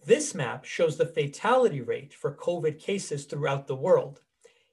This 0.07 0.33
map 0.33 0.63
shows 0.63 0.95
the 0.95 1.05
fatality 1.05 1.81
rate 1.81 2.13
for 2.13 2.33
COVID 2.33 2.79
cases 2.79 3.25
throughout 3.25 3.67
the 3.67 3.75
world. 3.75 4.21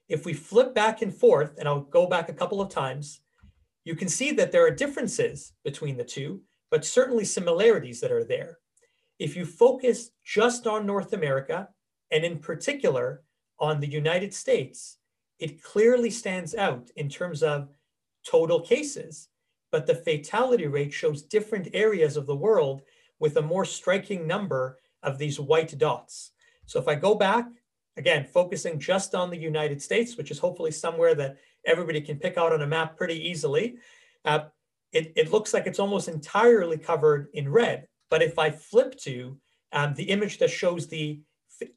If 0.07 0.25
we 0.25 0.33
flip 0.33 0.73
back 0.73 1.01
and 1.01 1.13
forth, 1.13 1.57
and 1.57 1.67
I'll 1.67 1.81
go 1.81 2.07
back 2.07 2.29
a 2.29 2.33
couple 2.33 2.61
of 2.61 2.69
times, 2.69 3.19
you 3.83 3.95
can 3.95 4.07
see 4.07 4.31
that 4.31 4.53
there 4.53 4.65
are 4.65 4.71
differences 4.71 5.51
between 5.65 5.97
the 5.97 6.05
two, 6.05 6.43
but 6.71 6.85
certainly 6.85 7.25
similarities 7.25 7.99
that 7.99 8.13
are 8.13 8.23
there. 8.23 8.59
If 9.19 9.35
you 9.35 9.45
focus 9.45 10.11
just 10.23 10.67
on 10.67 10.85
North 10.85 11.11
America, 11.11 11.67
and 12.11 12.23
in 12.23 12.39
particular 12.39 13.23
on 13.59 13.81
the 13.81 13.91
United 13.91 14.33
States, 14.33 14.99
it 15.37 15.61
clearly 15.61 16.11
stands 16.11 16.55
out 16.55 16.91
in 16.95 17.09
terms 17.09 17.43
of 17.43 17.67
total 18.25 18.61
cases, 18.61 19.27
but 19.69 19.85
the 19.85 19.95
fatality 19.95 20.67
rate 20.67 20.93
shows 20.93 21.23
different 21.23 21.67
areas 21.73 22.15
of 22.15 22.25
the 22.25 22.37
world 22.37 22.83
with 23.19 23.35
a 23.35 23.41
more 23.41 23.65
striking 23.65 24.25
number 24.25 24.77
of 25.05 25.17
these 25.17 25.39
white 25.39 25.77
dots. 25.77 26.31
So 26.65 26.79
if 26.79 26.87
I 26.87 26.95
go 26.95 27.15
back, 27.15 27.45
again, 27.97 28.25
focusing 28.25 28.79
just 28.79 29.15
on 29.15 29.29
the 29.29 29.37
United 29.37 29.81
States, 29.81 30.17
which 30.17 30.31
is 30.31 30.39
hopefully 30.39 30.71
somewhere 30.71 31.15
that 31.15 31.37
everybody 31.65 32.01
can 32.01 32.17
pick 32.17 32.37
out 32.37 32.51
on 32.51 32.61
a 32.61 32.67
map 32.67 32.97
pretty 32.97 33.19
easily, 33.29 33.77
uh, 34.25 34.45
it, 34.91 35.13
it 35.15 35.31
looks 35.31 35.53
like 35.53 35.67
it's 35.67 35.79
almost 35.79 36.07
entirely 36.07 36.77
covered 36.77 37.27
in 37.33 37.49
red. 37.49 37.87
But 38.09 38.21
if 38.21 38.37
I 38.39 38.49
flip 38.51 38.97
to 38.99 39.37
um, 39.71 39.93
the 39.93 40.09
image 40.09 40.37
that 40.39 40.49
shows 40.49 40.87
the 40.87 41.21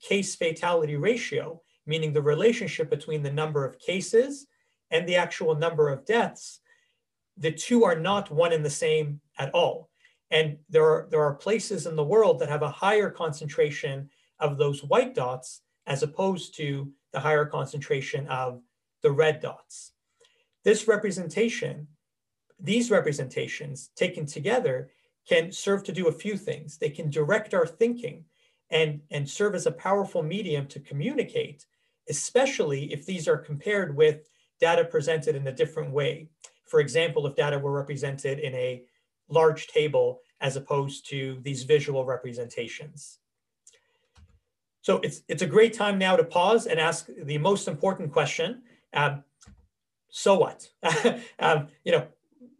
case 0.00 0.34
fatality 0.34 0.96
ratio, 0.96 1.62
meaning 1.86 2.12
the 2.12 2.22
relationship 2.22 2.90
between 2.90 3.22
the 3.22 3.30
number 3.30 3.64
of 3.64 3.78
cases 3.78 4.46
and 4.90 5.08
the 5.08 5.16
actual 5.16 5.54
number 5.54 5.88
of 5.88 6.04
deaths, 6.04 6.60
the 7.36 7.52
two 7.52 7.84
are 7.84 7.98
not 7.98 8.30
one 8.30 8.52
and 8.52 8.64
the 8.64 8.70
same 8.70 9.20
at 9.38 9.54
all. 9.54 9.87
And 10.30 10.58
there 10.68 10.84
are, 10.84 11.08
there 11.10 11.22
are 11.22 11.34
places 11.34 11.86
in 11.86 11.96
the 11.96 12.04
world 12.04 12.38
that 12.38 12.48
have 12.48 12.62
a 12.62 12.70
higher 12.70 13.10
concentration 13.10 14.10
of 14.38 14.58
those 14.58 14.84
white 14.84 15.14
dots 15.14 15.62
as 15.86 16.02
opposed 16.02 16.54
to 16.56 16.92
the 17.12 17.20
higher 17.20 17.46
concentration 17.46 18.26
of 18.28 18.60
the 19.02 19.10
red 19.10 19.40
dots. 19.40 19.92
This 20.64 20.86
representation, 20.86 21.88
these 22.60 22.90
representations 22.90 23.90
taken 23.96 24.26
together 24.26 24.90
can 25.26 25.52
serve 25.52 25.82
to 25.84 25.92
do 25.92 26.08
a 26.08 26.12
few 26.12 26.36
things. 26.36 26.76
They 26.76 26.90
can 26.90 27.10
direct 27.10 27.54
our 27.54 27.66
thinking 27.66 28.24
and, 28.70 29.00
and 29.10 29.28
serve 29.28 29.54
as 29.54 29.66
a 29.66 29.72
powerful 29.72 30.22
medium 30.22 30.66
to 30.68 30.80
communicate, 30.80 31.66
especially 32.08 32.92
if 32.92 33.06
these 33.06 33.28
are 33.28 33.36
compared 33.38 33.96
with 33.96 34.28
data 34.60 34.84
presented 34.84 35.36
in 35.36 35.46
a 35.46 35.52
different 35.52 35.92
way. 35.92 36.28
For 36.66 36.80
example, 36.80 37.26
if 37.26 37.36
data 37.36 37.58
were 37.58 37.72
represented 37.72 38.38
in 38.40 38.54
a 38.54 38.84
large 39.28 39.66
table 39.68 40.20
as 40.40 40.56
opposed 40.56 41.08
to 41.10 41.38
these 41.42 41.64
visual 41.64 42.04
representations. 42.04 43.18
So 44.82 44.98
it's, 44.98 45.22
it's 45.28 45.42
a 45.42 45.46
great 45.46 45.74
time 45.74 45.98
now 45.98 46.16
to 46.16 46.24
pause 46.24 46.66
and 46.66 46.80
ask 46.80 47.08
the 47.22 47.38
most 47.38 47.68
important 47.68 48.12
question. 48.12 48.62
Um, 48.94 49.24
so 50.08 50.38
what? 50.38 50.68
um, 51.38 51.68
you 51.84 51.92
know, 51.92 52.06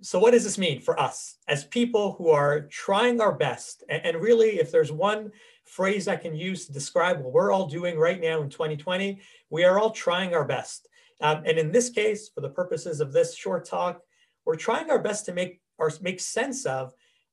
so 0.00 0.18
what 0.18 0.32
does 0.32 0.44
this 0.44 0.58
mean 0.58 0.80
for 0.80 0.98
us 1.00 1.36
as 1.48 1.64
people 1.64 2.12
who 2.12 2.30
are 2.30 2.62
trying 2.62 3.20
our 3.20 3.32
best? 3.32 3.82
And, 3.88 4.04
and, 4.04 4.16
really, 4.20 4.60
if 4.60 4.70
there's 4.70 4.92
one 4.92 5.32
phrase 5.64 6.06
I 6.06 6.16
can 6.16 6.36
use 6.36 6.66
to 6.66 6.72
describe 6.72 7.20
what 7.20 7.32
we're 7.32 7.52
all 7.52 7.66
doing 7.66 7.98
right 7.98 8.20
now 8.20 8.40
in 8.42 8.48
2020, 8.48 9.20
we 9.50 9.64
are 9.64 9.78
all 9.78 9.90
trying 9.90 10.34
our 10.34 10.44
best. 10.44 10.88
Um, 11.20 11.42
and 11.46 11.58
in 11.58 11.72
this 11.72 11.90
case, 11.90 12.28
for 12.28 12.42
the 12.42 12.50
purposes 12.50 13.00
of 13.00 13.12
this 13.12 13.34
short 13.34 13.64
talk, 13.64 14.00
we're 14.44 14.56
trying 14.56 14.90
our 14.90 15.00
best 15.00 15.26
to 15.26 15.32
make 15.32 15.60
or 15.78 15.90
make 16.00 16.20
sense 16.20 16.66
of 16.66 16.92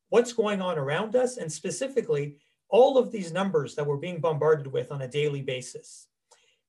what's 0.09 0.33
going 0.33 0.61
on 0.61 0.77
around 0.77 1.15
us 1.15 1.37
and 1.37 1.51
specifically 1.51 2.37
all 2.69 2.97
of 2.97 3.11
these 3.11 3.33
numbers 3.33 3.75
that 3.75 3.85
we're 3.85 3.97
being 3.97 4.19
bombarded 4.19 4.67
with 4.67 4.91
on 4.91 5.01
a 5.01 5.07
daily 5.07 5.41
basis. 5.41 6.07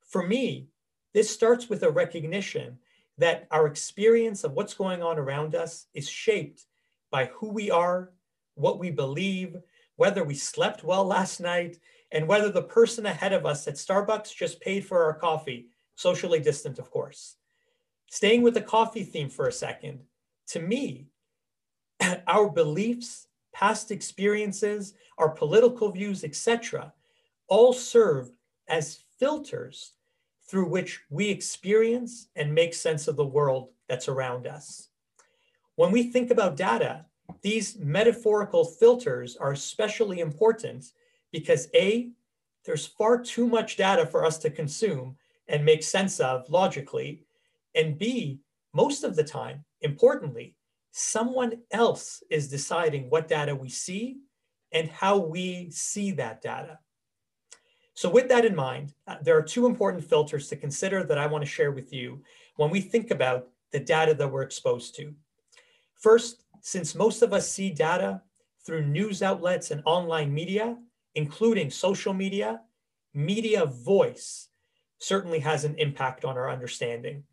For 0.08 0.26
me, 0.26 0.68
this 1.14 1.30
starts 1.30 1.68
with 1.68 1.82
a 1.82 1.90
recognition 1.90 2.78
that 3.18 3.46
our 3.50 3.66
experience 3.66 4.44
of 4.44 4.52
what's 4.52 4.74
going 4.74 5.02
on 5.02 5.18
around 5.18 5.54
us 5.54 5.86
is 5.94 6.08
shaped 6.08 6.66
by 7.10 7.26
who 7.26 7.48
we 7.48 7.70
are, 7.70 8.12
what 8.54 8.78
we 8.78 8.90
believe, 8.90 9.56
whether 9.96 10.22
we 10.24 10.34
slept 10.34 10.84
well 10.84 11.04
last 11.04 11.40
night, 11.40 11.78
and 12.12 12.28
whether 12.28 12.50
the 12.50 12.62
person 12.62 13.06
ahead 13.06 13.32
of 13.32 13.46
us 13.46 13.66
at 13.66 13.74
Starbucks 13.74 14.34
just 14.34 14.60
paid 14.60 14.84
for 14.84 15.04
our 15.04 15.14
coffee, 15.14 15.68
socially 15.96 16.40
distant, 16.40 16.78
of 16.78 16.90
course. 16.90 17.36
Staying 18.08 18.42
with 18.42 18.54
the 18.54 18.60
coffee 18.60 19.02
theme 19.02 19.28
for 19.28 19.48
a 19.48 19.52
second, 19.52 20.00
to 20.48 20.60
me, 20.60 21.08
our 22.26 22.48
beliefs, 22.48 23.28
past 23.52 23.90
experiences, 23.90 24.94
our 25.18 25.30
political 25.30 25.90
views, 25.90 26.24
etc., 26.24 26.92
all 27.48 27.72
serve 27.72 28.30
as 28.68 29.00
filters 29.18 29.92
through 30.48 30.68
which 30.68 31.00
we 31.10 31.28
experience 31.28 32.28
and 32.36 32.54
make 32.54 32.74
sense 32.74 33.08
of 33.08 33.16
the 33.16 33.24
world 33.24 33.70
that's 33.88 34.08
around 34.08 34.46
us. 34.46 34.88
When 35.76 35.90
we 35.90 36.04
think 36.04 36.30
about 36.30 36.56
data, 36.56 37.04
these 37.42 37.76
metaphorical 37.78 38.64
filters 38.64 39.36
are 39.36 39.52
especially 39.52 40.20
important 40.20 40.92
because 41.32 41.68
A, 41.74 42.10
there's 42.64 42.86
far 42.86 43.20
too 43.20 43.46
much 43.46 43.76
data 43.76 44.06
for 44.06 44.24
us 44.24 44.38
to 44.38 44.50
consume 44.50 45.16
and 45.48 45.64
make 45.64 45.82
sense 45.82 46.18
of 46.18 46.48
logically. 46.50 47.22
And 47.74 47.98
B, 47.98 48.40
most 48.74 49.04
of 49.04 49.16
the 49.16 49.24
time, 49.24 49.64
importantly, 49.82 50.55
someone 50.98 51.52
else 51.72 52.22
is 52.30 52.48
deciding 52.48 53.10
what 53.10 53.28
data 53.28 53.54
we 53.54 53.68
see 53.68 54.16
and 54.72 54.88
how 54.88 55.18
we 55.18 55.70
see 55.70 56.10
that 56.10 56.40
data. 56.40 56.78
So 57.92 58.08
with 58.08 58.30
that 58.30 58.46
in 58.46 58.56
mind, 58.56 58.94
uh, 59.06 59.16
there 59.20 59.36
are 59.36 59.42
two 59.42 59.66
important 59.66 60.02
filters 60.02 60.48
to 60.48 60.56
consider 60.56 61.04
that 61.04 61.18
I 61.18 61.26
want 61.26 61.44
to 61.44 61.50
share 61.50 61.70
with 61.70 61.92
you 61.92 62.22
when 62.56 62.70
we 62.70 62.80
think 62.80 63.10
about 63.10 63.48
the 63.72 63.80
data 63.80 64.14
that 64.14 64.32
we're 64.32 64.40
exposed 64.40 64.96
to. 64.96 65.14
First, 66.00 66.44
since 66.62 66.94
most 66.94 67.20
of 67.20 67.34
us 67.34 67.46
see 67.46 67.68
data 67.68 68.22
through 68.64 68.86
news 68.86 69.22
outlets 69.22 69.72
and 69.72 69.82
online 69.84 70.32
media, 70.32 70.78
including 71.14 71.68
social 71.68 72.14
media, 72.14 72.62
media 73.12 73.66
voice 73.66 74.48
certainly 74.98 75.40
has 75.40 75.64
an 75.64 75.74
impact 75.76 76.24
on 76.24 76.38
our 76.38 76.50
understanding. 76.50 77.24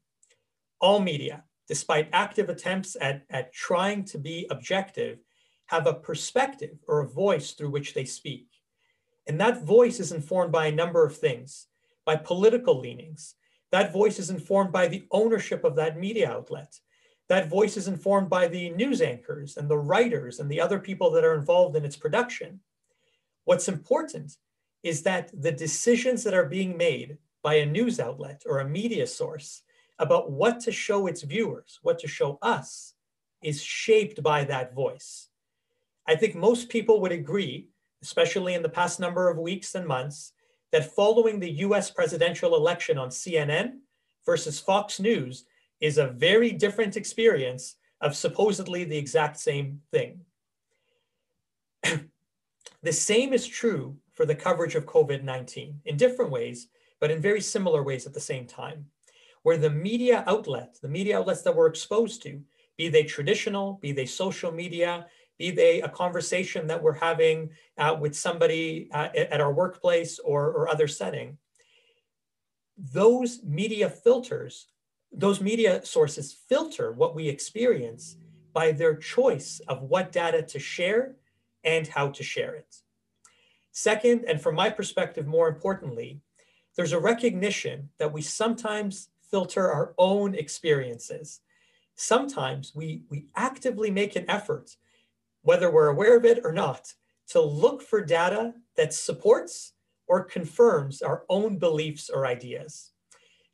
All 0.82 1.00
media, 1.00 1.46
despite 1.68 2.10
active 2.14 2.50
attempts 2.50 2.98
at, 3.00 3.24
at 3.30 3.54
trying 3.54 4.04
to 4.06 4.18
be 4.18 4.48
objective, 4.50 5.20
have 5.68 5.88
a 5.88 5.94
perspective 5.94 6.78
or 6.88 7.00
a 7.00 7.08
voice 7.08 7.52
through 7.52 7.70
which 7.70 7.94
they 7.94 8.06
speak. 8.06 8.48
And 9.28 9.40
that 9.40 9.64
voice 9.64 10.00
is 10.00 10.12
informed 10.12 10.52
by 10.52 10.68
a 10.68 10.72
number 10.72 11.06
of 11.06 11.18
things, 11.18 11.68
by 12.06 12.18
political 12.18 12.80
leanings. 12.80 13.36
That 13.72 13.94
voice 13.94 14.20
is 14.20 14.30
informed 14.30 14.72
by 14.72 14.88
the 14.88 15.06
ownership 15.12 15.64
of 15.64 15.76
that 15.78 15.98
media 15.98 16.30
outlet. 16.30 16.80
That 17.30 17.50
voice 17.50 17.78
is 17.78 17.88
informed 17.88 18.30
by 18.30 18.48
the 18.48 18.70
news 18.72 19.02
anchors 19.02 19.56
and 19.58 19.70
the 19.70 19.78
writers 19.78 20.40
and 20.40 20.52
the 20.52 20.60
other 20.60 20.80
people 20.80 21.10
that 21.12 21.24
are 21.24 21.36
involved 21.36 21.76
in 21.76 21.86
its 21.86 21.96
production. 21.96 22.60
What's 23.46 23.70
important 23.70 24.38
is 24.84 25.04
that 25.04 25.32
the 25.34 25.52
decisions 25.52 26.24
that 26.24 26.34
are 26.34 26.46
being 26.46 26.76
made 26.76 27.18
by 27.42 27.56
a 27.56 27.66
news 27.66 28.00
outlet 28.00 28.44
or 28.46 28.60
a 28.60 28.70
media 28.70 29.08
source 29.08 29.64
about 30.04 30.30
what 30.30 30.60
to 30.60 30.72
show 30.72 31.08
its 31.08 31.24
viewers, 31.24 31.80
what 31.82 31.98
to 32.00 32.08
show 32.08 32.38
us, 32.42 32.94
is 33.42 33.64
shaped 33.64 34.22
by 34.22 34.44
that 34.44 34.76
voice. 34.76 35.30
I 36.06 36.16
think 36.16 36.36
most 36.36 36.68
people 36.68 37.00
would 37.00 37.14
agree, 37.14 37.70
especially 38.02 38.54
in 38.54 38.62
the 38.62 38.70
past 38.70 39.00
number 39.00 39.30
of 39.30 39.38
weeks 39.38 39.76
and 39.76 39.88
months, 39.88 40.34
that 40.74 40.94
following 40.94 41.40
the 41.40 41.52
US 41.68 41.90
presidential 41.90 42.56
election 42.56 42.98
on 42.98 43.10
CNN 43.10 43.78
versus 44.26 44.60
Fox 44.60 45.00
News 45.00 45.46
is 45.80 45.98
a 45.98 46.08
very 46.08 46.52
different 46.52 46.98
experience 46.98 47.78
of 48.02 48.14
supposedly 48.16 48.84
the 48.84 48.98
exact 48.98 49.40
same 49.40 49.80
thing. 49.92 50.20
the 52.84 52.92
same 52.92 53.32
is 53.32 53.48
true 53.48 53.96
for 54.12 54.26
the 54.26 54.36
coverage 54.36 54.76
of 54.76 54.86
COVID 54.86 55.24
19 55.24 55.80
in 55.86 55.96
different 55.96 56.32
ways, 56.32 56.68
but 57.00 57.10
in 57.10 57.22
very 57.22 57.40
similar 57.42 57.84
ways 57.84 58.06
at 58.06 58.14
the 58.14 58.20
same 58.20 58.46
time, 58.46 58.86
where 59.44 59.58
the 59.58 59.70
media 59.70 60.24
outlets, 60.28 60.80
the 60.80 60.88
media 60.88 61.20
outlets 61.20 61.42
that 61.44 61.56
we're 61.56 61.68
exposed 61.68 62.24
to, 62.24 62.42
be 62.78 62.90
they 62.90 63.04
traditional, 63.04 63.74
be 63.82 63.92
they 63.92 64.06
social 64.06 64.52
media, 64.52 65.06
be 65.38 65.52
they 65.52 65.82
a 65.82 65.90
conversation 65.90 66.66
that 66.68 66.82
we're 66.82 66.94
having 66.94 67.50
uh, 67.78 67.96
with 68.00 68.16
somebody 68.16 68.90
uh, 68.94 69.10
at 69.16 69.42
our 69.42 69.54
workplace 69.54 70.20
or, 70.20 70.48
or 70.48 70.70
other 70.70 70.88
setting, 70.88 71.38
those 72.78 73.44
media 73.44 73.90
filters, 73.90 74.68
those 75.12 75.42
media 75.42 75.86
sources 75.86 76.34
filter 76.34 76.92
what 76.92 77.14
we 77.14 77.28
experience 77.28 78.18
by 78.54 78.72
their 78.72 78.96
choice 78.96 79.62
of 79.68 79.84
what 79.84 80.12
data 80.12 80.42
to 80.42 80.60
share 80.60 81.16
and 81.64 81.88
how 81.88 82.10
to 82.10 82.24
share 82.24 82.56
it. 82.56 82.76
Second, 83.72 84.26
and 84.28 84.42
from 84.42 84.56
my 84.56 84.70
perspective, 84.70 85.26
more 85.26 85.48
importantly, 85.48 86.22
there's 86.76 86.94
a 86.94 87.00
recognition 87.00 87.90
that 87.98 88.12
we 88.12 88.22
sometimes 88.22 89.10
filter 89.34 89.72
our 89.72 89.96
own 89.98 90.36
experiences. 90.36 91.42
Sometimes 91.96 92.74
we, 92.76 93.02
we 93.10 93.26
actively 93.36 93.90
make 93.90 94.16
an 94.16 94.30
effort 94.30 94.78
whether 95.42 95.72
we're 95.72 95.88
aware 95.88 96.16
of 96.16 96.24
it 96.24 96.42
or 96.44 96.52
not, 96.52 96.94
to 97.30 97.42
look 97.42 97.82
for 97.82 98.00
data 98.00 98.54
that 98.78 98.94
supports 98.94 99.74
or 100.06 100.24
confirms 100.24 101.02
our 101.02 101.24
own 101.30 101.58
beliefs 101.58 102.12
or 102.12 102.28
ideas. 102.28 102.92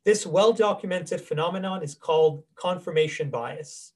This 0.04 0.26
well-documented 0.26 1.18
phenomenon 1.18 1.82
is 1.82 1.94
called 1.94 2.44
confirmation 2.56 3.30
bias. 3.30 3.94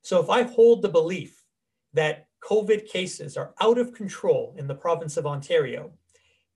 So 0.00 0.18
if 0.18 0.30
I 0.30 0.44
hold 0.44 0.80
the 0.80 0.88
belief 0.88 1.44
that 1.92 2.26
COVID 2.42 2.86
cases 2.88 3.36
are 3.36 3.52
out 3.60 3.76
of 3.76 3.92
control 3.92 4.54
in 4.56 4.66
the 4.66 4.74
province 4.74 5.18
of 5.18 5.26
Ontario, 5.26 5.92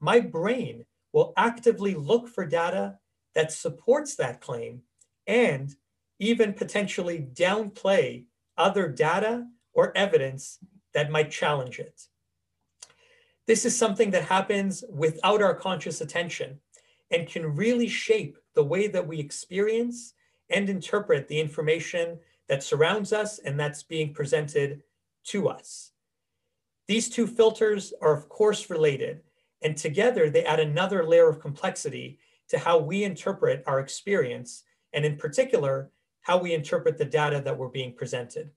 my 0.00 0.18
brain 0.18 0.86
will 1.12 1.34
actively 1.36 1.94
look 1.94 2.26
for 2.26 2.46
data 2.46 2.98
that 3.36 3.52
supports 3.52 4.16
that 4.16 4.40
claim 4.40 4.80
and 5.26 5.76
even 6.18 6.54
potentially 6.54 7.28
downplay 7.34 8.24
other 8.56 8.88
data 8.88 9.46
or 9.74 9.94
evidence 9.94 10.58
that 10.94 11.10
might 11.10 11.30
challenge 11.30 11.78
it. 11.78 12.06
This 13.46 13.66
is 13.66 13.76
something 13.76 14.10
that 14.12 14.24
happens 14.24 14.82
without 14.88 15.42
our 15.42 15.54
conscious 15.54 16.00
attention 16.00 16.58
and 17.10 17.28
can 17.28 17.54
really 17.54 17.88
shape 17.88 18.38
the 18.54 18.64
way 18.64 18.88
that 18.88 19.06
we 19.06 19.20
experience 19.20 20.14
and 20.48 20.70
interpret 20.70 21.28
the 21.28 21.38
information 21.38 22.18
that 22.48 22.62
surrounds 22.62 23.12
us 23.12 23.38
and 23.40 23.60
that's 23.60 23.82
being 23.82 24.14
presented 24.14 24.82
to 25.24 25.50
us. 25.50 25.92
These 26.88 27.10
two 27.10 27.26
filters 27.26 27.92
are 28.00 28.16
of 28.16 28.30
course 28.30 28.70
related 28.70 29.20
and 29.62 29.76
together 29.76 30.30
they 30.30 30.46
add 30.46 30.60
another 30.60 31.04
layer 31.04 31.28
of 31.28 31.40
complexity 31.40 32.18
to 32.48 32.58
how 32.58 32.78
we 32.78 33.04
interpret 33.04 33.62
our 33.66 33.80
experience 33.80 34.64
and 34.92 35.04
in 35.04 35.16
particular, 35.16 35.90
how 36.22 36.38
we 36.38 36.54
interpret 36.54 36.98
the 36.98 37.04
data 37.04 37.40
that 37.40 37.56
we're 37.56 37.68
being 37.68 37.94
presented 37.94 38.50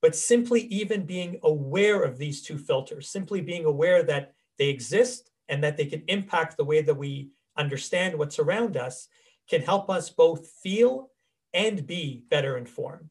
but 0.00 0.14
simply 0.14 0.62
even 0.62 1.04
being 1.04 1.38
aware 1.42 2.02
of 2.02 2.18
these 2.18 2.42
two 2.42 2.58
filters, 2.58 3.08
simply 3.08 3.40
being 3.40 3.64
aware 3.64 4.02
that 4.02 4.34
they 4.58 4.68
exist 4.68 5.30
and 5.48 5.62
that 5.62 5.76
they 5.76 5.86
can 5.86 6.02
impact 6.08 6.56
the 6.56 6.64
way 6.64 6.82
that 6.82 6.94
we 6.94 7.30
understand 7.56 8.16
what's 8.16 8.38
around 8.38 8.76
us 8.76 9.08
can 9.48 9.60
help 9.62 9.90
us 9.90 10.10
both 10.10 10.46
feel 10.62 11.10
and 11.54 11.86
be 11.86 12.24
better 12.28 12.58
informed. 12.58 13.10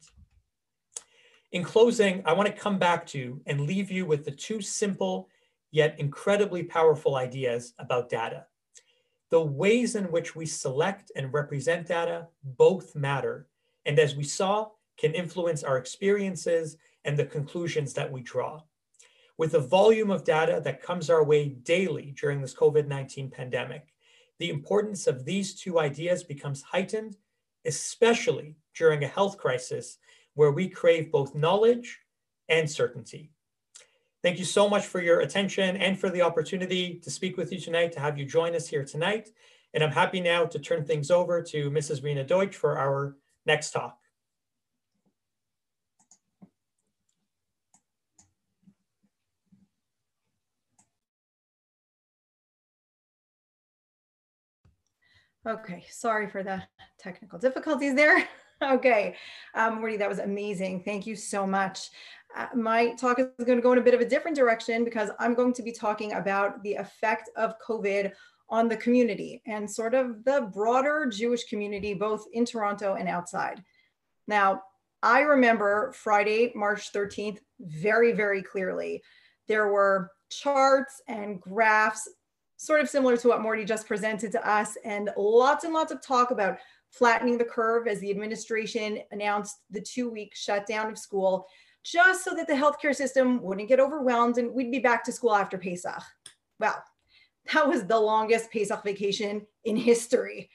In 1.52 1.64
closing, 1.64 2.22
I 2.24 2.32
want 2.32 2.46
to 2.46 2.60
come 2.60 2.78
back 2.78 3.06
to 3.08 3.40
and 3.46 3.62
leave 3.62 3.90
you 3.90 4.06
with 4.06 4.24
the 4.24 4.30
two 4.30 4.60
simple 4.60 5.28
yet 5.70 5.98
incredibly 5.98 6.62
powerful 6.62 7.16
ideas 7.16 7.74
about 7.78 8.08
data. 8.08 8.46
The 9.30 9.40
ways 9.40 9.94
in 9.94 10.04
which 10.04 10.34
we 10.34 10.46
select 10.46 11.12
and 11.14 11.32
represent 11.32 11.88
data 11.88 12.28
both 12.42 12.94
matter. 12.94 13.48
And 13.84 13.98
as 13.98 14.16
we 14.16 14.24
saw, 14.24 14.70
can 14.96 15.12
influence 15.14 15.62
our 15.62 15.78
experiences 15.78 16.76
and 17.04 17.16
the 17.16 17.26
conclusions 17.26 17.94
that 17.94 18.10
we 18.10 18.22
draw. 18.22 18.62
With 19.36 19.52
the 19.52 19.60
volume 19.60 20.10
of 20.10 20.24
data 20.24 20.60
that 20.64 20.82
comes 20.82 21.10
our 21.10 21.22
way 21.24 21.50
daily 21.50 22.14
during 22.20 22.40
this 22.40 22.54
COVID-19 22.54 23.30
pandemic, 23.30 23.86
the 24.38 24.50
importance 24.50 25.06
of 25.06 25.24
these 25.24 25.54
two 25.54 25.78
ideas 25.78 26.24
becomes 26.24 26.62
heightened, 26.62 27.16
especially 27.64 28.56
during 28.74 29.04
a 29.04 29.08
health 29.08 29.38
crisis 29.38 29.98
where 30.34 30.52
we 30.52 30.68
crave 30.68 31.12
both 31.12 31.34
knowledge 31.34 32.00
and 32.48 32.68
certainty. 32.68 33.30
Thank 34.22 34.38
you 34.38 34.44
so 34.44 34.68
much 34.68 34.84
for 34.84 35.00
your 35.00 35.20
attention 35.20 35.76
and 35.76 35.98
for 35.98 36.10
the 36.10 36.22
opportunity 36.22 36.98
to 37.04 37.10
speak 37.10 37.36
with 37.36 37.52
you 37.52 37.60
tonight, 37.60 37.92
to 37.92 38.00
have 38.00 38.18
you 38.18 38.24
join 38.24 38.56
us 38.56 38.66
here 38.66 38.84
tonight. 38.84 39.28
And 39.74 39.84
I'm 39.84 39.92
happy 39.92 40.20
now 40.20 40.44
to 40.44 40.58
turn 40.58 40.84
things 40.84 41.10
over 41.10 41.40
to 41.42 41.70
Mrs. 41.70 42.02
Rina 42.02 42.24
Deutsch 42.24 42.56
for 42.56 42.78
our 42.78 43.16
next 43.46 43.70
talk. 43.70 43.96
Okay, 55.46 55.86
sorry 55.90 56.28
for 56.28 56.42
the 56.42 56.62
technical 56.98 57.38
difficulties 57.38 57.94
there. 57.94 58.28
okay, 58.62 59.14
um, 59.54 59.76
Morty, 59.76 59.96
that 59.96 60.08
was 60.08 60.18
amazing. 60.18 60.82
Thank 60.82 61.06
you 61.06 61.14
so 61.14 61.46
much. 61.46 61.90
Uh, 62.36 62.46
my 62.54 62.94
talk 62.94 63.18
is 63.18 63.26
going 63.44 63.58
to 63.58 63.62
go 63.62 63.72
in 63.72 63.78
a 63.78 63.82
bit 63.82 63.94
of 63.94 64.00
a 64.00 64.08
different 64.08 64.36
direction 64.36 64.84
because 64.84 65.10
I'm 65.18 65.34
going 65.34 65.52
to 65.54 65.62
be 65.62 65.72
talking 65.72 66.12
about 66.12 66.62
the 66.62 66.74
effect 66.74 67.30
of 67.36 67.54
COVID 67.66 68.12
on 68.50 68.68
the 68.68 68.76
community 68.76 69.42
and 69.46 69.70
sort 69.70 69.94
of 69.94 70.24
the 70.24 70.50
broader 70.52 71.06
Jewish 71.06 71.44
community, 71.44 71.94
both 71.94 72.24
in 72.32 72.44
Toronto 72.44 72.94
and 72.94 73.08
outside. 73.08 73.62
Now, 74.26 74.62
I 75.02 75.20
remember 75.20 75.92
Friday, 75.92 76.52
March 76.54 76.92
13th, 76.92 77.38
very, 77.60 78.12
very 78.12 78.42
clearly. 78.42 79.02
There 79.46 79.68
were 79.68 80.10
charts 80.30 81.00
and 81.08 81.40
graphs 81.40 82.08
sort 82.56 82.80
of 82.80 82.88
similar 82.88 83.16
to 83.16 83.28
what 83.28 83.40
Morty 83.40 83.64
just 83.64 83.86
presented 83.86 84.32
to 84.32 84.48
us, 84.48 84.76
and 84.84 85.10
lots 85.16 85.64
and 85.64 85.72
lots 85.72 85.92
of 85.92 86.02
talk 86.02 86.32
about 86.32 86.58
flattening 86.90 87.38
the 87.38 87.44
curve 87.44 87.86
as 87.86 88.00
the 88.00 88.10
administration 88.10 88.98
announced 89.12 89.58
the 89.70 89.80
two 89.80 90.10
week 90.10 90.34
shutdown 90.34 90.90
of 90.90 90.98
school, 90.98 91.46
just 91.84 92.24
so 92.24 92.34
that 92.34 92.46
the 92.46 92.52
healthcare 92.54 92.94
system 92.94 93.42
wouldn't 93.42 93.68
get 93.68 93.80
overwhelmed 93.80 94.38
and 94.38 94.52
we'd 94.52 94.70
be 94.70 94.78
back 94.78 95.04
to 95.04 95.12
school 95.12 95.34
after 95.34 95.58
Pesach. 95.58 96.02
Well, 96.60 96.82
that 97.52 97.68
was 97.68 97.84
the 97.84 97.98
longest 97.98 98.52
Pesach 98.52 98.82
vacation 98.84 99.46
in 99.64 99.76
history. 99.76 100.50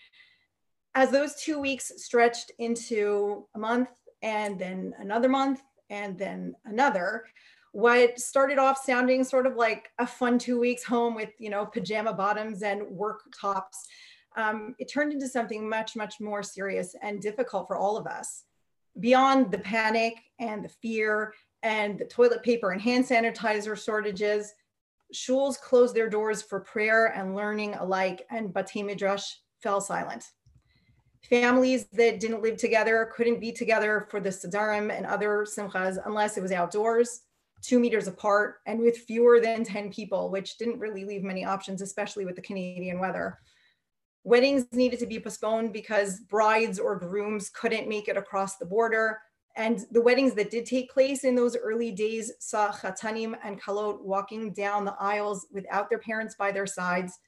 As 0.96 1.10
those 1.10 1.36
two 1.36 1.60
weeks 1.60 1.92
stretched 1.98 2.52
into 2.60 3.48
a 3.56 3.60
month 3.60 3.90
and 4.22 4.60
then 4.60 4.94
another 5.00 5.30
month 5.30 5.62
and 5.90 6.18
then 6.18 6.56
another, 6.66 7.26
what 7.74 8.20
started 8.20 8.60
off 8.60 8.84
sounding 8.84 9.24
sort 9.24 9.48
of 9.48 9.56
like 9.56 9.90
a 9.98 10.06
fun 10.06 10.38
two 10.38 10.60
weeks 10.60 10.84
home 10.84 11.16
with 11.16 11.32
you 11.40 11.50
know 11.50 11.66
pajama 11.66 12.14
bottoms 12.14 12.62
and 12.62 12.88
work 12.88 13.22
tops 13.40 13.88
um, 14.38 14.76
it 14.78 14.86
turned 14.86 15.12
into 15.12 15.28
something 15.28 15.68
much 15.68 15.96
much 15.96 16.22
more 16.22 16.44
serious 16.44 16.96
and 17.02 17.20
difficult 17.20 17.68
for 17.68 17.76
all 17.76 17.98
of 17.98 18.06
us 18.06 18.44
beyond 19.00 19.52
the 19.52 19.60
panic 19.60 20.16
and 20.40 20.64
the 20.64 20.70
fear 20.70 21.34
and 21.64 21.98
the 21.98 22.06
toilet 22.06 22.44
paper 22.44 22.72
and 22.72 22.82
hand 22.82 23.06
sanitizer 23.06 23.82
shortages 23.82 24.54
shuls 25.14 25.60
closed 25.60 25.96
their 25.96 26.10
doors 26.10 26.42
for 26.42 26.60
prayer 26.60 27.08
and 27.16 27.36
learning 27.36 27.74
alike 27.76 28.26
and 28.30 28.50
batei 28.50 28.86
midrash 28.86 29.36
fell 29.62 29.80
silent 29.80 30.32
families 31.30 31.86
that 31.94 32.20
didn't 32.20 32.42
live 32.42 32.58
together 32.58 33.10
couldn't 33.16 33.40
be 33.40 33.52
together 33.52 34.08
for 34.10 34.20
the 34.20 34.30
Sedarim 34.30 34.92
and 34.96 35.06
other 35.06 35.46
simchas 35.46 35.98
unless 36.06 36.38
it 36.38 36.42
was 36.42 36.52
outdoors 36.52 37.22
two 37.64 37.80
meters 37.80 38.08
apart 38.08 38.58
and 38.66 38.80
with 38.80 38.98
fewer 38.98 39.40
than 39.40 39.64
10 39.64 39.92
people, 39.92 40.30
which 40.30 40.58
didn't 40.58 40.80
really 40.80 41.06
leave 41.06 41.24
many 41.24 41.46
options, 41.46 41.82
especially 41.82 42.26
with 42.26 42.36
the 42.36 42.42
Canadian 42.42 43.00
weather. 43.00 43.40
Weddings 44.24 44.66
needed 44.72 45.00
to 45.00 45.06
be 45.06 45.20
postponed 45.20 45.74
because 45.74 46.22
brides 46.22 46.80
or 46.80 46.98
grooms 46.98 47.50
couldn't 47.50 47.90
make 47.90 48.08
it 48.08 48.18
across 48.18 48.56
the 48.56 48.66
border. 48.66 49.20
And 49.56 49.86
the 49.92 50.02
weddings 50.02 50.34
that 50.36 50.50
did 50.50 50.66
take 50.66 50.92
place 50.92 51.24
in 51.24 51.36
those 51.36 51.58
early 51.58 51.92
days 51.92 52.32
saw 52.40 52.72
chatanim 52.72 53.36
and 53.44 53.62
kalot 53.62 54.02
walking 54.02 54.54
down 54.54 54.86
the 54.86 54.96
aisles 55.00 55.48
without 55.52 55.90
their 55.90 56.00
parents 56.00 56.36
by 56.36 56.52
their 56.52 56.66
sides. 56.66 57.20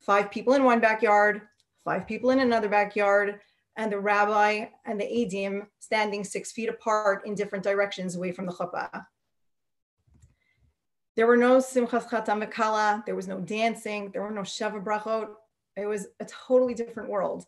Five 0.00 0.30
people 0.30 0.54
in 0.54 0.64
one 0.64 0.80
backyard, 0.80 1.42
five 1.84 2.06
people 2.06 2.30
in 2.30 2.40
another 2.40 2.68
backyard, 2.68 3.40
and 3.76 3.90
the 3.90 3.98
rabbi 3.98 4.66
and 4.84 5.00
the 5.00 5.04
eidim 5.04 5.66
standing 5.78 6.24
six 6.24 6.52
feet 6.52 6.68
apart 6.68 7.26
in 7.26 7.34
different 7.34 7.64
directions 7.64 8.16
away 8.16 8.32
from 8.32 8.46
the 8.46 8.52
chuppah. 8.52 9.06
There 11.16 11.26
were 11.26 11.36
no 11.36 11.58
Simchas 11.58 12.08
Chatan 12.08 12.46
V'Kala, 12.46 13.04
there 13.04 13.16
was 13.16 13.28
no 13.28 13.40
dancing, 13.40 14.10
there 14.12 14.22
were 14.22 14.30
no 14.30 14.42
Sheva 14.42 14.82
Brachot. 14.82 15.28
It 15.76 15.86
was 15.86 16.08
a 16.20 16.24
totally 16.24 16.74
different 16.74 17.08
world. 17.08 17.44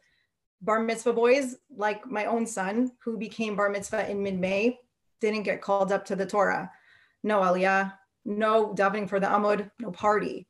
Bar 0.62 0.80
mitzvah 0.80 1.12
boys, 1.12 1.56
like 1.76 2.06
my 2.10 2.24
own 2.24 2.46
son, 2.46 2.92
who 3.04 3.18
became 3.18 3.56
bar 3.56 3.68
mitzvah 3.68 4.10
in 4.10 4.22
mid-May, 4.22 4.78
didn't 5.20 5.42
get 5.42 5.60
called 5.60 5.92
up 5.92 6.04
to 6.06 6.16
the 6.16 6.26
Torah. 6.26 6.70
No 7.22 7.40
aliyah, 7.40 7.92
no 8.24 8.74
davening 8.74 9.08
for 9.08 9.20
the 9.20 9.26
Amud, 9.26 9.70
no 9.78 9.90
party. 9.90 10.46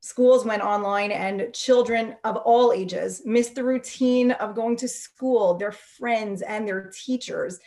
Schools 0.00 0.44
went 0.44 0.62
online 0.62 1.10
and 1.10 1.52
children 1.54 2.14
of 2.24 2.36
all 2.36 2.72
ages 2.72 3.22
missed 3.24 3.54
the 3.54 3.64
routine 3.64 4.32
of 4.32 4.54
going 4.54 4.76
to 4.76 4.86
school, 4.88 5.54
their 5.54 5.72
friends 5.72 6.42
and 6.42 6.68
their 6.68 6.92
teachers. 6.94 7.58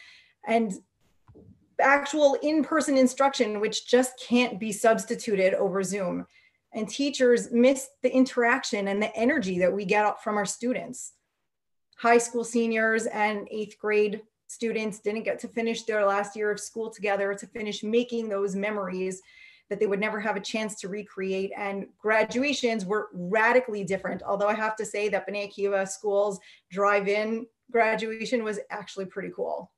And 0.48 0.74
actual 1.80 2.38
in-person 2.44 2.98
instruction, 2.98 3.60
which 3.60 3.88
just 3.88 4.20
can't 4.20 4.60
be 4.60 4.72
substituted 4.72 5.54
over 5.56 5.84
Zoom. 5.84 6.26
And 6.78 6.88
teachers 6.88 7.52
miss 7.52 7.90
the 8.04 8.14
interaction 8.14 8.88
and 8.90 9.02
the 9.02 9.14
energy 9.18 9.58
that 9.58 9.74
we 9.74 9.84
get 9.84 10.24
from 10.24 10.38
our 10.38 10.46
students. 10.46 11.14
High 11.98 12.20
school 12.20 12.44
seniors 12.44 13.08
and 13.08 13.48
eighth 13.50 13.80
grade 13.80 14.22
students 14.46 15.00
didn't 15.00 15.24
get 15.24 15.40
to 15.40 15.48
finish 15.48 15.84
their 15.84 16.06
last 16.06 16.36
year 16.36 16.52
of 16.52 16.60
school 16.60 16.92
together 16.92 17.34
to 17.34 17.48
finish 17.48 17.82
making 17.82 18.30
those 18.30 18.56
memories 18.56 19.24
that 19.72 19.80
they 19.80 19.88
would 19.88 20.00
never 20.00 20.20
have 20.20 20.36
a 20.36 20.40
chance 20.40 20.80
to 20.82 20.88
recreate. 20.88 21.52
And 21.58 21.88
graduations 21.98 22.86
were 22.86 23.08
radically 23.12 23.84
different. 23.84 24.22
Although 24.22 24.48
I 24.48 24.54
have 24.54 24.76
to 24.76 24.86
say 24.86 25.10
that 25.10 25.28
B'nai 25.28 25.52
Akiva 25.52 25.88
schools 25.88 26.40
drive-in 26.70 27.48
graduation 27.72 28.44
was 28.44 28.60
actually 28.70 29.06
pretty 29.06 29.32
cool 29.36 29.72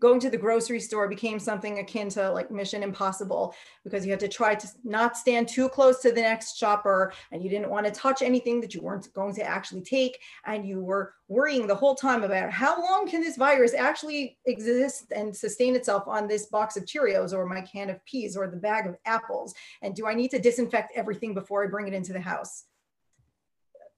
going 0.00 0.20
to 0.20 0.30
the 0.30 0.36
grocery 0.36 0.78
store 0.78 1.08
became 1.08 1.38
something 1.38 1.78
akin 1.78 2.08
to 2.08 2.30
like 2.30 2.50
mission 2.50 2.82
impossible 2.82 3.54
because 3.82 4.04
you 4.04 4.10
had 4.10 4.20
to 4.20 4.28
try 4.28 4.54
to 4.54 4.68
not 4.84 5.16
stand 5.16 5.48
too 5.48 5.68
close 5.68 6.00
to 6.00 6.12
the 6.12 6.20
next 6.20 6.56
shopper 6.56 7.12
and 7.32 7.42
you 7.42 7.50
didn't 7.50 7.70
want 7.70 7.84
to 7.84 7.92
touch 7.92 8.22
anything 8.22 8.60
that 8.60 8.74
you 8.74 8.80
weren't 8.80 9.12
going 9.12 9.34
to 9.34 9.42
actually 9.42 9.82
take 9.82 10.20
and 10.46 10.66
you 10.66 10.80
were 10.80 11.14
worrying 11.26 11.66
the 11.66 11.74
whole 11.74 11.94
time 11.94 12.22
about 12.22 12.50
how 12.50 12.80
long 12.80 13.08
can 13.08 13.20
this 13.20 13.36
virus 13.36 13.74
actually 13.74 14.38
exist 14.46 15.12
and 15.14 15.36
sustain 15.36 15.74
itself 15.74 16.04
on 16.06 16.28
this 16.28 16.46
box 16.46 16.76
of 16.76 16.84
cheerios 16.84 17.32
or 17.32 17.44
my 17.44 17.60
can 17.60 17.90
of 17.90 18.04
peas 18.04 18.36
or 18.36 18.46
the 18.46 18.56
bag 18.56 18.86
of 18.86 18.96
apples 19.04 19.54
and 19.82 19.94
do 19.94 20.06
i 20.06 20.14
need 20.14 20.30
to 20.30 20.38
disinfect 20.38 20.92
everything 20.94 21.34
before 21.34 21.64
i 21.64 21.66
bring 21.66 21.88
it 21.88 21.94
into 21.94 22.12
the 22.12 22.20
house? 22.20 22.64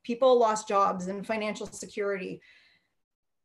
People 0.02 0.38
lost 0.38 0.66
jobs 0.66 1.08
and 1.08 1.26
financial 1.26 1.66
security 1.66 2.40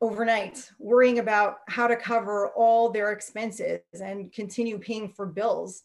overnight, 0.02 0.70
worrying 0.80 1.20
about 1.20 1.58
how 1.68 1.88
to 1.88 1.96
cover 1.96 2.50
all 2.50 2.90
their 2.90 3.12
expenses 3.12 3.80
and 3.94 4.32
continue 4.32 4.78
paying 4.78 5.10
for 5.10 5.26
bills. 5.26 5.84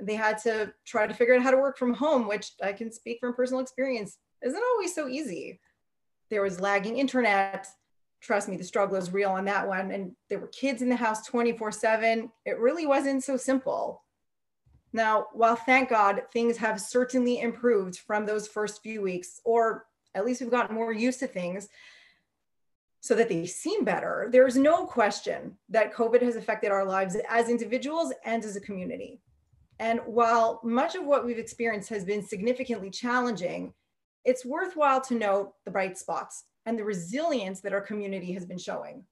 They 0.00 0.14
had 0.14 0.38
to 0.38 0.72
try 0.86 1.06
to 1.06 1.14
figure 1.14 1.34
out 1.34 1.42
how 1.42 1.50
to 1.50 1.56
work 1.56 1.76
from 1.76 1.94
home, 1.94 2.28
which 2.28 2.52
I 2.62 2.72
can 2.72 2.92
speak 2.92 3.18
from 3.20 3.34
personal 3.34 3.60
experience 3.60 4.16
isn't 4.42 4.62
always 4.72 4.94
so 4.94 5.08
easy. 5.08 5.60
There 6.30 6.42
was 6.42 6.60
lagging 6.60 6.98
internet. 6.98 7.66
Trust 8.20 8.48
me, 8.48 8.56
the 8.56 8.64
struggle 8.64 8.96
is 8.96 9.12
real 9.12 9.30
on 9.30 9.44
that 9.46 9.66
one. 9.66 9.90
And 9.90 10.12
there 10.28 10.38
were 10.38 10.48
kids 10.48 10.82
in 10.82 10.88
the 10.88 10.96
house 10.96 11.26
24 11.26 11.72
7. 11.72 12.30
It 12.44 12.58
really 12.58 12.86
wasn't 12.86 13.24
so 13.24 13.36
simple. 13.36 14.02
Now, 14.92 15.26
while 15.32 15.56
thank 15.56 15.90
God 15.90 16.22
things 16.32 16.56
have 16.58 16.80
certainly 16.80 17.40
improved 17.40 17.98
from 17.98 18.24
those 18.24 18.48
first 18.48 18.82
few 18.82 19.02
weeks, 19.02 19.40
or 19.44 19.86
at 20.14 20.24
least 20.24 20.40
we've 20.40 20.50
gotten 20.50 20.74
more 20.74 20.92
used 20.92 21.20
to 21.20 21.26
things, 21.26 21.68
so 23.00 23.14
that 23.14 23.28
they 23.28 23.46
seem 23.46 23.84
better, 23.84 24.28
there's 24.32 24.56
no 24.56 24.84
question 24.84 25.56
that 25.68 25.94
COVID 25.94 26.22
has 26.22 26.36
affected 26.36 26.70
our 26.70 26.84
lives 26.84 27.16
as 27.28 27.48
individuals 27.48 28.12
and 28.24 28.44
as 28.44 28.56
a 28.56 28.60
community. 28.60 29.20
And 29.78 30.00
while 30.06 30.60
much 30.64 30.96
of 30.96 31.04
what 31.04 31.24
we've 31.24 31.38
experienced 31.38 31.88
has 31.90 32.04
been 32.04 32.26
significantly 32.26 32.90
challenging, 32.90 33.72
it's 34.24 34.44
worthwhile 34.44 35.00
to 35.02 35.14
note 35.14 35.52
the 35.64 35.70
bright 35.70 35.96
spots 35.96 36.44
and 36.66 36.78
the 36.78 36.84
resilience 36.84 37.60
that 37.60 37.72
our 37.72 37.80
community 37.80 38.32
has 38.32 38.44
been 38.44 38.58
showing. 38.58 39.04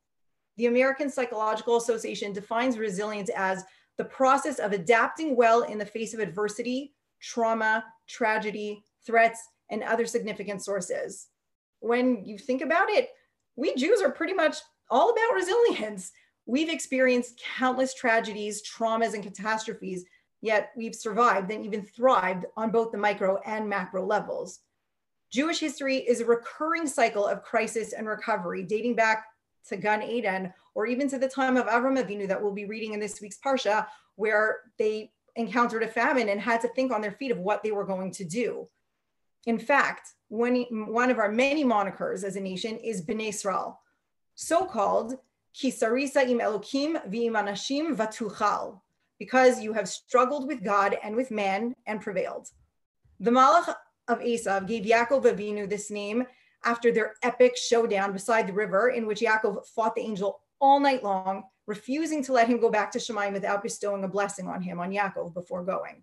The 0.56 0.66
American 0.66 1.08
Psychological 1.08 1.76
Association 1.76 2.32
defines 2.32 2.78
resilience 2.78 3.30
as 3.36 3.64
the 3.98 4.04
process 4.04 4.58
of 4.58 4.72
adapting 4.72 5.36
well 5.36 5.62
in 5.62 5.78
the 5.78 5.86
face 5.86 6.12
of 6.12 6.20
adversity, 6.20 6.94
trauma, 7.20 7.84
tragedy, 8.08 8.82
threats, 9.06 9.40
and 9.70 9.82
other 9.82 10.06
significant 10.06 10.64
sources. 10.64 11.28
When 11.80 12.24
you 12.24 12.38
think 12.38 12.62
about 12.62 12.90
it, 12.90 13.10
we 13.56 13.74
Jews 13.74 14.02
are 14.02 14.10
pretty 14.10 14.34
much 14.34 14.58
all 14.90 15.10
about 15.10 15.34
resilience. 15.34 16.12
We've 16.46 16.68
experienced 16.68 17.42
countless 17.58 17.94
tragedies, 17.94 18.62
traumas, 18.62 19.14
and 19.14 19.22
catastrophes, 19.22 20.04
yet 20.42 20.70
we've 20.76 20.94
survived 20.94 21.50
and 21.50 21.64
even 21.64 21.82
thrived 21.82 22.46
on 22.56 22.70
both 22.70 22.92
the 22.92 22.98
micro 22.98 23.40
and 23.44 23.68
macro 23.68 24.06
levels. 24.06 24.60
Jewish 25.32 25.58
history 25.58 25.96
is 25.96 26.20
a 26.20 26.24
recurring 26.24 26.86
cycle 26.86 27.26
of 27.26 27.42
crisis 27.42 27.92
and 27.92 28.06
recovery 28.06 28.62
dating 28.62 28.94
back 28.94 29.24
to 29.68 29.76
Gan 29.76 30.02
Eden 30.02 30.52
or 30.74 30.86
even 30.86 31.08
to 31.08 31.18
the 31.18 31.28
time 31.28 31.56
of 31.56 31.66
Avram 31.66 32.00
Avinu 32.00 32.28
that 32.28 32.40
we'll 32.40 32.52
be 32.52 32.66
reading 32.66 32.92
in 32.92 33.00
this 33.00 33.20
week's 33.20 33.38
Parsha, 33.38 33.86
where 34.14 34.60
they 34.78 35.10
encountered 35.34 35.82
a 35.82 35.88
famine 35.88 36.28
and 36.28 36.40
had 36.40 36.60
to 36.60 36.68
think 36.68 36.92
on 36.92 37.00
their 37.00 37.12
feet 37.12 37.32
of 37.32 37.38
what 37.38 37.62
they 37.62 37.72
were 37.72 37.84
going 37.84 38.12
to 38.12 38.24
do. 38.24 38.68
In 39.46 39.58
fact, 39.58 40.14
one, 40.28 40.66
one 40.70 41.10
of 41.10 41.18
our 41.18 41.30
many 41.30 41.64
monikers 41.64 42.24
as 42.24 42.34
a 42.34 42.40
nation 42.40 42.76
is 42.78 43.06
Bnei 43.06 43.28
Israel, 43.28 43.80
so-called 44.34 45.14
Kisarisa 45.54 46.28
im 46.28 46.40
Elokim 46.40 47.08
v'im 47.08 47.32
anashim 47.32 47.96
vatuchal, 47.96 48.80
because 49.18 49.62
you 49.62 49.72
have 49.72 49.88
struggled 49.88 50.48
with 50.48 50.64
God 50.64 50.96
and 51.02 51.14
with 51.14 51.30
man 51.30 51.74
and 51.86 52.00
prevailed. 52.00 52.48
The 53.20 53.30
Malach 53.30 53.74
of 54.08 54.18
Esav 54.18 54.66
gave 54.66 54.84
Yaakov 54.84 55.22
Avinu 55.22 55.68
this 55.68 55.90
name 55.90 56.26
after 56.64 56.90
their 56.92 57.14
epic 57.22 57.56
showdown 57.56 58.12
beside 58.12 58.48
the 58.48 58.52
river 58.52 58.88
in 58.88 59.06
which 59.06 59.20
Yaakov 59.20 59.64
fought 59.68 59.94
the 59.94 60.02
angel 60.02 60.40
all 60.60 60.80
night 60.80 61.04
long, 61.04 61.44
refusing 61.66 62.22
to 62.24 62.32
let 62.32 62.48
him 62.48 62.60
go 62.60 62.68
back 62.68 62.90
to 62.90 62.98
Shemaim 62.98 63.32
without 63.32 63.62
bestowing 63.62 64.02
a 64.02 64.08
blessing 64.08 64.48
on 64.48 64.60
him, 64.60 64.80
on 64.80 64.90
Yaakov, 64.90 65.34
before 65.34 65.64
going. 65.64 66.02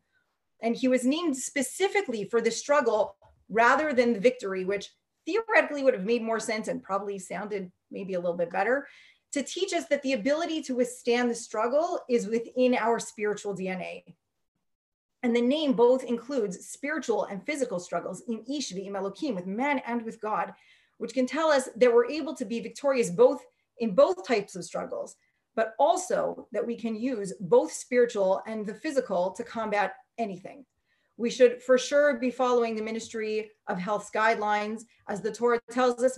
And 0.61 0.75
he 0.75 0.87
was 0.87 1.05
named 1.05 1.35
specifically 1.35 2.23
for 2.23 2.39
the 2.39 2.51
struggle 2.51 3.17
rather 3.49 3.93
than 3.93 4.13
the 4.13 4.19
victory, 4.19 4.65
which 4.65 4.89
theoretically 5.25 5.83
would 5.83 5.93
have 5.93 6.05
made 6.05 6.21
more 6.21 6.39
sense 6.39 6.67
and 6.67 6.83
probably 6.83 7.19
sounded 7.19 7.71
maybe 7.91 8.13
a 8.13 8.19
little 8.19 8.37
bit 8.37 8.51
better, 8.51 8.87
to 9.31 9.43
teach 9.43 9.73
us 9.73 9.85
that 9.87 10.01
the 10.03 10.13
ability 10.13 10.61
to 10.61 10.75
withstand 10.75 11.29
the 11.29 11.35
struggle 11.35 11.99
is 12.09 12.27
within 12.27 12.75
our 12.75 12.99
spiritual 12.99 13.55
DNA. 13.55 14.03
And 15.23 15.35
the 15.35 15.41
name 15.41 15.73
both 15.73 16.03
includes 16.03 16.67
spiritual 16.67 17.25
and 17.25 17.45
physical 17.45 17.79
struggles 17.79 18.23
in 18.27 18.43
Ishvi, 18.43 18.85
in 18.85 18.95
Elohim, 18.95 19.35
with 19.35 19.47
man 19.47 19.79
and 19.87 20.03
with 20.03 20.19
God, 20.19 20.53
which 20.97 21.13
can 21.13 21.25
tell 21.25 21.49
us 21.49 21.69
that 21.77 21.93
we're 21.93 22.11
able 22.11 22.35
to 22.35 22.45
be 22.45 22.59
victorious 22.59 23.09
both 23.09 23.41
in 23.79 23.95
both 23.95 24.27
types 24.27 24.55
of 24.55 24.65
struggles, 24.65 25.15
but 25.55 25.73
also 25.79 26.47
that 26.51 26.65
we 26.65 26.75
can 26.75 26.95
use 26.95 27.33
both 27.39 27.71
spiritual 27.71 28.41
and 28.45 28.67
the 28.67 28.75
physical 28.75 29.31
to 29.31 29.43
combat 29.43 29.93
anything. 30.17 30.65
We 31.17 31.29
should 31.29 31.61
for 31.61 31.77
sure 31.77 32.17
be 32.17 32.31
following 32.31 32.75
the 32.75 32.81
Ministry 32.81 33.51
of 33.67 33.77
Health's 33.77 34.09
guidelines, 34.09 34.83
as 35.07 35.21
the 35.21 35.31
Torah 35.31 35.59
tells 35.71 36.03
us, 36.03 36.17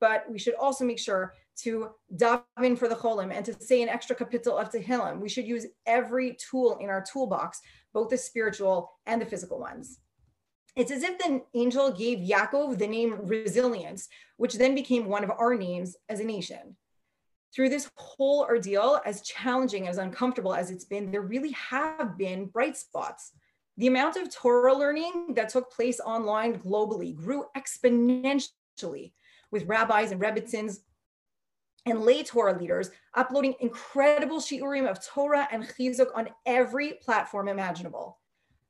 but 0.00 0.24
we 0.30 0.38
should 0.38 0.54
also 0.54 0.84
make 0.84 0.98
sure 0.98 1.34
to 1.56 1.90
daven 2.16 2.78
for 2.78 2.88
the 2.88 2.96
cholim 2.96 3.32
and 3.32 3.44
to 3.44 3.54
say 3.54 3.82
an 3.82 3.88
extra 3.88 4.14
kapitel 4.16 4.60
of 4.60 4.70
Tehillim. 4.70 5.20
We 5.20 5.28
should 5.28 5.46
use 5.46 5.66
every 5.86 6.36
tool 6.50 6.78
in 6.80 6.90
our 6.90 7.02
toolbox, 7.02 7.60
both 7.92 8.10
the 8.10 8.18
spiritual 8.18 8.90
and 9.06 9.20
the 9.20 9.26
physical 9.26 9.58
ones. 9.58 10.00
It's 10.76 10.90
as 10.90 11.04
if 11.04 11.18
the 11.18 11.42
angel 11.54 11.92
gave 11.92 12.18
Yaakov 12.18 12.78
the 12.78 12.86
name 12.88 13.20
resilience, 13.22 14.08
which 14.36 14.54
then 14.54 14.74
became 14.74 15.06
one 15.06 15.22
of 15.22 15.30
our 15.30 15.54
names 15.54 15.96
as 16.08 16.18
a 16.18 16.24
nation. 16.24 16.76
Through 17.54 17.68
this 17.68 17.90
whole 17.96 18.40
ordeal, 18.40 19.00
as 19.06 19.22
challenging, 19.22 19.86
as 19.86 19.98
uncomfortable 19.98 20.54
as 20.54 20.70
it's 20.70 20.84
been, 20.84 21.10
there 21.10 21.22
really 21.22 21.52
have 21.52 22.18
been 22.18 22.46
bright 22.46 22.76
spots. 22.76 23.32
The 23.76 23.86
amount 23.86 24.16
of 24.16 24.34
Torah 24.34 24.74
learning 24.74 25.34
that 25.34 25.50
took 25.50 25.70
place 25.70 26.00
online 26.00 26.58
globally 26.58 27.14
grew 27.14 27.44
exponentially 27.56 29.12
with 29.50 29.66
rabbis 29.66 30.10
and 30.10 30.20
rebbetzins 30.20 30.78
and 31.86 32.00
lay 32.00 32.22
Torah 32.24 32.58
leaders 32.58 32.90
uploading 33.14 33.54
incredible 33.60 34.38
shiurim 34.38 34.90
of 34.90 35.04
Torah 35.04 35.46
and 35.52 35.64
chizuk 35.64 36.08
on 36.14 36.28
every 36.46 36.94
platform 37.02 37.48
imaginable. 37.48 38.18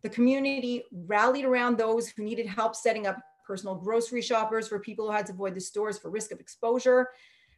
The 0.03 0.11
community 0.11 0.83
rallied 0.92 1.47
around 1.47 1.79
those 1.79 2.09
who 2.09 2.23
needed 2.23 2.47
help 2.47 2.75
setting 2.77 3.07
up 3.07 3.18
personal 3.47 3.77
grocery 3.77 4.20
shoppers 4.20 4.68
for 4.68 4.79
people 4.79 5.07
who 5.07 5.12
had 5.12 5.27
to 5.27 5.33
avoid 5.33 5.55
the 5.55 5.61
stores 5.61 5.99
for 5.99 6.11
risk 6.11 6.33
of 6.33 6.40
exposure. 6.40 7.09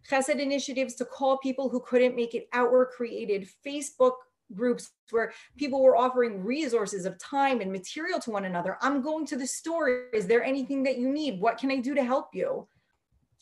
Chesed 0.08 0.38
initiatives 0.38 0.94
to 0.96 1.04
call 1.04 1.38
people 1.38 1.68
who 1.68 1.80
couldn't 1.80 2.16
make 2.16 2.34
it 2.34 2.48
out 2.52 2.70
were 2.70 2.86
created. 2.86 3.48
Facebook 3.64 4.12
groups 4.54 4.90
where 5.10 5.32
people 5.56 5.82
were 5.82 5.96
offering 5.96 6.44
resources 6.44 7.04
of 7.04 7.18
time 7.18 7.60
and 7.60 7.72
material 7.72 8.20
to 8.20 8.30
one 8.30 8.44
another. 8.44 8.78
I'm 8.80 9.02
going 9.02 9.26
to 9.26 9.36
the 9.36 9.46
store. 9.46 10.08
Is 10.12 10.26
there 10.26 10.44
anything 10.44 10.84
that 10.84 10.98
you 10.98 11.08
need? 11.08 11.40
What 11.40 11.58
can 11.58 11.70
I 11.70 11.76
do 11.76 11.94
to 11.94 12.04
help 12.04 12.28
you? 12.32 12.68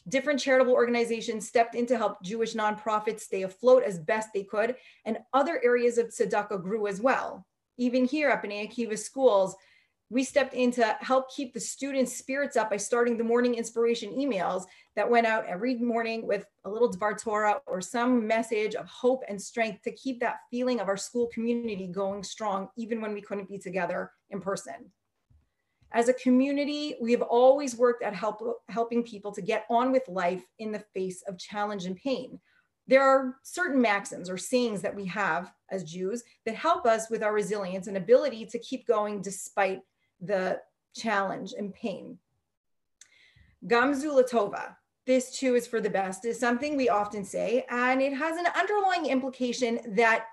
Different 0.09 0.41
charitable 0.41 0.73
organizations 0.73 1.49
stepped 1.49 1.75
in 1.75 1.87
to 1.87 1.97
help 1.97 2.23
Jewish 2.23 2.55
nonprofits 2.55 3.21
stay 3.21 3.43
afloat 3.43 3.83
as 3.85 3.99
best 3.99 4.31
they 4.35 4.45
could, 4.45 4.77
and 5.05 5.19
other 5.33 5.61
areas 5.65 5.99
of 5.99 6.09
tzedakah 6.09 6.63
grew 6.63 6.87
as 6.87 7.01
well. 7.01 7.47
Even 7.79 8.05
here 8.05 8.31
up 8.31 8.45
in 8.45 8.51
Akiva 8.51 8.99
schools, 8.99 9.57
we 10.11 10.23
stepped 10.23 10.55
in 10.55 10.71
to 10.73 10.97
help 11.01 11.31
keep 11.35 11.55
the 11.55 11.61
students' 11.61 12.17
spirits 12.17 12.57
up 12.57 12.71
by 12.71 12.77
starting 12.77 13.17
the 13.17 13.25
morning 13.25 13.55
inspiration 13.55 14.13
emails 14.13 14.65
that 14.97 15.09
went 15.11 15.27
out 15.27 15.47
every 15.47 15.77
morning 15.77 16.27
with 16.27 16.47
a 16.65 16.71
little 16.71 16.93
Dvar 16.93 17.21
Torah 17.21 17.61
or 17.67 17.81
some 17.81 18.27
message 18.27 18.75
of 18.75 18.87
hope 18.87 19.23
and 19.29 19.41
strength 19.41 19.83
to 19.83 19.93
keep 19.93 20.21
that 20.21 20.37
feeling 20.51 20.79
of 20.79 20.89
our 20.89 20.97
school 20.97 21.29
community 21.33 21.87
going 21.87 22.23
strong, 22.23 22.69
even 22.77 23.01
when 23.01 23.13
we 23.13 23.23
couldn't 23.23 23.49
be 23.49 23.59
together 23.59 24.13
in 24.31 24.41
person. 24.41 24.93
As 25.93 26.09
a 26.09 26.15
community, 26.15 26.97
we 27.01 27.13
have 27.13 27.23
always 27.23 27.77
worked 27.77 28.03
at 28.03 28.15
help, 28.15 28.43
helping 28.69 29.05
people 29.05 29.33
to 29.33 29.41
get 29.41 29.65
on 29.71 29.91
with 29.91 30.07
life 30.09 30.45
in 30.59 30.71
the 30.71 30.85
face 30.93 31.23
of 31.27 31.39
challenge 31.39 31.87
and 31.87 31.97
pain. 31.97 32.41
There 32.87 33.03
are 33.03 33.37
certain 33.43 33.81
maxims 33.81 34.29
or 34.29 34.37
sayings 34.37 34.83
that 34.83 34.95
we 34.95 35.07
have 35.07 35.53
as 35.71 35.85
Jews 35.85 36.23
that 36.45 36.55
help 36.55 36.85
us 36.85 37.09
with 37.09 37.23
our 37.23 37.33
resilience 37.33 37.87
and 37.87 37.97
ability 37.97 38.45
to 38.47 38.59
keep 38.59 38.87
going 38.87 39.23
despite 39.23 39.81
the 40.21 40.61
challenge 40.95 41.55
and 41.57 41.75
pain. 41.75 42.19
Gamzulatova, 43.67 44.77
this 45.07 45.37
too 45.37 45.55
is 45.55 45.67
for 45.67 45.81
the 45.81 45.91
best, 45.91 46.25
is 46.25 46.39
something 46.39 46.77
we 46.77 46.89
often 46.89 47.25
say, 47.25 47.65
and 47.71 48.01
it 48.01 48.13
has 48.13 48.37
an 48.37 48.47
underlying 48.59 49.07
implication 49.07 49.81
that 49.95 50.27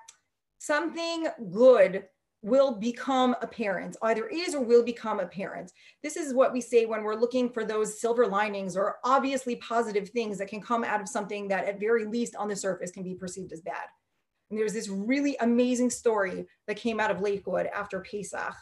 something 0.60 1.28
good 1.50 2.06
will 2.44 2.72
become 2.72 3.36
apparent, 3.41 3.96
either 4.02 4.28
is 4.28 4.56
or 4.56 4.62
will 4.62 4.84
become 4.84 5.20
apparent. 5.20 5.72
This 6.02 6.15
is 6.15 6.34
what 6.34 6.52
we 6.52 6.60
say 6.60 6.86
when 6.86 7.04
we're 7.04 7.15
looking 7.15 7.50
for 7.50 7.63
those 7.63 8.02
silver 8.02 8.26
linings 8.26 8.76
or 8.76 8.98
obviously 9.04 9.58
positive 9.58 10.10
things 10.10 10.39
that 10.39 10.48
can 10.48 10.62
come 10.62 10.84
out 10.84 11.02
of 11.02 11.08
something 11.08 11.48
that, 11.50 11.65
at 11.65 11.80
very 11.80 12.06
least 12.06 12.36
on 12.36 12.48
the 12.48 12.56
surface, 12.56 12.91
can 12.91 13.04
be 13.04 13.13
perceived 13.13 13.54
as 13.54 13.62
bad. 13.62 13.86
And 14.50 14.60
there's 14.60 14.74
this 14.74 14.89
really 14.89 15.38
amazing 15.39 15.91
story 15.91 16.48
that 16.67 16.78
came 16.78 17.00
out 17.00 17.12
of 17.12 17.22
Lakewood 17.22 17.67
after 17.67 18.02
Pesach. 18.02 18.56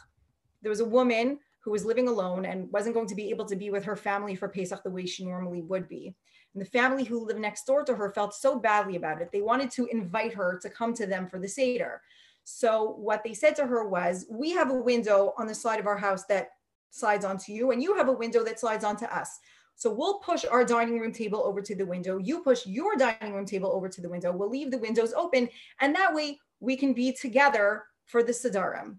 There 0.62 0.70
was 0.70 0.80
a 0.80 0.84
woman 0.84 1.38
who 1.62 1.70
was 1.70 1.84
living 1.84 2.08
alone 2.08 2.46
and 2.46 2.70
wasn't 2.72 2.94
going 2.94 3.08
to 3.08 3.14
be 3.14 3.30
able 3.30 3.44
to 3.44 3.56
be 3.56 3.70
with 3.70 3.84
her 3.84 3.96
family 3.96 4.34
for 4.34 4.48
Pesach 4.48 4.82
the 4.82 4.90
way 4.90 5.06
she 5.06 5.24
normally 5.24 5.62
would 5.62 5.88
be. 5.88 6.14
And 6.54 6.60
the 6.60 6.70
family 6.70 7.04
who 7.04 7.24
lived 7.24 7.40
next 7.40 7.66
door 7.66 7.84
to 7.84 7.94
her 7.94 8.10
felt 8.10 8.34
so 8.34 8.58
badly 8.58 8.96
about 8.96 9.20
it. 9.20 9.30
They 9.30 9.42
wanted 9.42 9.70
to 9.72 9.86
invite 9.86 10.34
her 10.34 10.58
to 10.62 10.70
come 10.70 10.94
to 10.94 11.06
them 11.06 11.28
for 11.28 11.38
the 11.38 11.48
Seder. 11.48 12.00
So 12.44 12.94
what 12.98 13.22
they 13.22 13.34
said 13.34 13.54
to 13.56 13.66
her 13.66 13.86
was, 13.86 14.26
we 14.30 14.50
have 14.52 14.70
a 14.70 14.74
window 14.74 15.34
on 15.36 15.46
the 15.46 15.54
side 15.54 15.78
of 15.78 15.86
our 15.86 15.98
house 15.98 16.24
that 16.24 16.48
slides 16.90 17.24
onto 17.24 17.52
you, 17.52 17.70
and 17.70 17.82
you 17.82 17.94
have 17.94 18.08
a 18.08 18.12
window 18.12 18.42
that 18.42 18.58
slides 18.58 18.82
onto 18.82 19.04
us. 19.04 19.38
So 19.76 19.92
we'll 19.92 20.18
push 20.18 20.44
our 20.44 20.64
dining 20.64 20.98
room 20.98 21.12
table 21.12 21.42
over 21.44 21.62
to 21.62 21.74
the 21.76 21.86
window. 21.86 22.18
You 22.18 22.42
push 22.42 22.66
your 22.66 22.96
dining 22.96 23.32
room 23.32 23.46
table 23.46 23.70
over 23.72 23.88
to 23.88 24.00
the 24.00 24.08
window. 24.08 24.32
We'll 24.32 24.50
leave 24.50 24.70
the 24.70 24.78
windows 24.78 25.12
open, 25.12 25.48
and 25.80 25.94
that 25.94 26.14
way 26.14 26.38
we 26.58 26.76
can 26.76 26.92
be 26.92 27.12
together 27.12 27.84
for 28.06 28.22
the 28.22 28.32
Sedarim. 28.32 28.96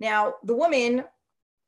Now, 0.00 0.34
the 0.44 0.54
woman 0.54 1.04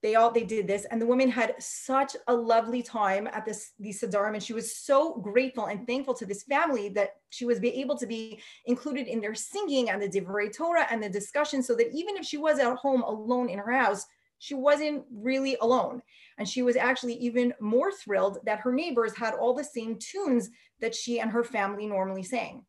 they 0.02 0.14
all 0.14 0.30
they 0.30 0.44
did 0.44 0.66
this 0.66 0.86
and 0.86 1.00
the 1.00 1.06
woman 1.06 1.30
had 1.30 1.54
such 1.58 2.16
a 2.26 2.34
lovely 2.34 2.82
time 2.82 3.26
at 3.26 3.44
this 3.44 3.72
the 3.78 3.90
Sedarim 3.90 4.34
and 4.34 4.42
she 4.42 4.54
was 4.54 4.74
so 4.74 5.16
grateful 5.16 5.66
and 5.66 5.86
thankful 5.86 6.14
to 6.14 6.26
this 6.26 6.42
family 6.44 6.88
that 6.90 7.16
she 7.28 7.44
was 7.44 7.60
be 7.60 7.68
able 7.80 7.96
to 7.98 8.06
be 8.06 8.40
included 8.64 9.06
in 9.08 9.20
their 9.20 9.34
singing 9.34 9.90
and 9.90 10.00
the 10.00 10.08
Divrei 10.08 10.54
Torah 10.54 10.86
and 10.90 11.02
the 11.02 11.08
discussion 11.08 11.62
so 11.62 11.74
that 11.74 11.92
even 11.92 12.16
if 12.16 12.24
she 12.24 12.38
was 12.38 12.58
at 12.58 12.76
home 12.76 13.02
alone 13.02 13.50
in 13.50 13.58
her 13.58 13.72
house 13.72 14.06
she 14.38 14.54
wasn't 14.54 15.04
really 15.12 15.58
alone. 15.60 16.00
And 16.38 16.48
she 16.48 16.62
was 16.62 16.74
actually 16.74 17.12
even 17.16 17.52
more 17.60 17.92
thrilled 17.92 18.38
that 18.46 18.60
her 18.60 18.72
neighbors 18.72 19.14
had 19.14 19.34
all 19.34 19.52
the 19.52 19.62
same 19.62 19.98
tunes 19.98 20.48
that 20.80 20.94
she 20.94 21.20
and 21.20 21.30
her 21.30 21.44
family 21.44 21.86
normally 21.86 22.22
sang. 22.22 22.64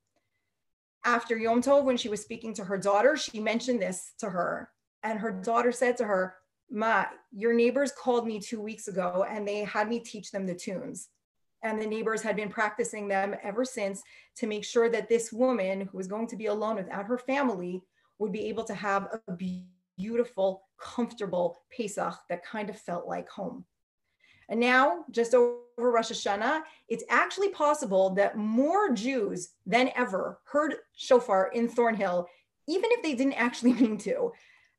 After 1.06 1.38
Yom 1.38 1.62
Tov 1.62 1.86
when 1.86 1.96
she 1.96 2.10
was 2.10 2.22
speaking 2.22 2.54
to 2.56 2.66
her 2.66 2.78
daughter 2.78 3.16
she 3.16 3.40
mentioned 3.40 3.82
this 3.82 4.12
to 4.20 4.30
her 4.30 4.70
and 5.04 5.20
her 5.20 5.32
daughter 5.32 5.72
said 5.72 5.98
to 5.98 6.06
her 6.06 6.36
Ma, 6.74 7.06
your 7.34 7.54
neighbors 7.54 7.92
called 7.92 8.26
me 8.26 8.40
two 8.40 8.62
weeks 8.62 8.88
ago 8.88 9.26
and 9.30 9.46
they 9.46 9.66
had 9.66 9.90
me 9.90 10.00
teach 10.00 10.32
them 10.32 10.46
the 10.46 10.56
tunes. 10.56 11.10
And 11.64 11.80
the 11.80 11.86
neighbors 11.86 12.22
had 12.22 12.38
been 12.38 12.50
practicing 12.50 13.08
them 13.08 13.36
ever 13.44 13.66
since 13.66 14.02
to 14.38 14.48
make 14.48 14.64
sure 14.64 14.90
that 14.90 15.10
this 15.10 15.34
woman 15.34 15.82
who 15.82 15.98
was 15.98 16.08
going 16.08 16.28
to 16.28 16.38
be 16.38 16.46
alone 16.46 16.78
without 16.78 17.06
her 17.06 17.18
family 17.18 17.84
would 18.20 18.32
be 18.32 18.46
able 18.46 18.64
to 18.64 18.74
have 18.74 19.20
a 19.28 19.38
beautiful, 19.98 20.64
comfortable 20.80 21.62
Pesach 21.76 22.16
that 22.30 22.46
kind 22.46 22.70
of 22.70 22.80
felt 22.80 23.06
like 23.06 23.30
home. 23.30 23.66
And 24.50 24.60
now, 24.60 25.06
just 25.12 25.34
over 25.34 25.60
Rosh 25.78 26.12
Hashanah, 26.12 26.62
it's 26.90 27.04
actually 27.10 27.50
possible 27.50 28.10
that 28.12 28.38
more 28.38 28.92
Jews 28.92 29.50
than 29.66 29.92
ever 29.96 30.40
heard 30.46 30.76
shofar 30.96 31.52
in 31.54 31.68
Thornhill, 31.68 32.28
even 32.68 32.90
if 32.92 33.04
they 33.04 33.14
didn't 33.14 33.34
actually 33.34 33.74
mean 33.82 33.98
to 34.00 34.32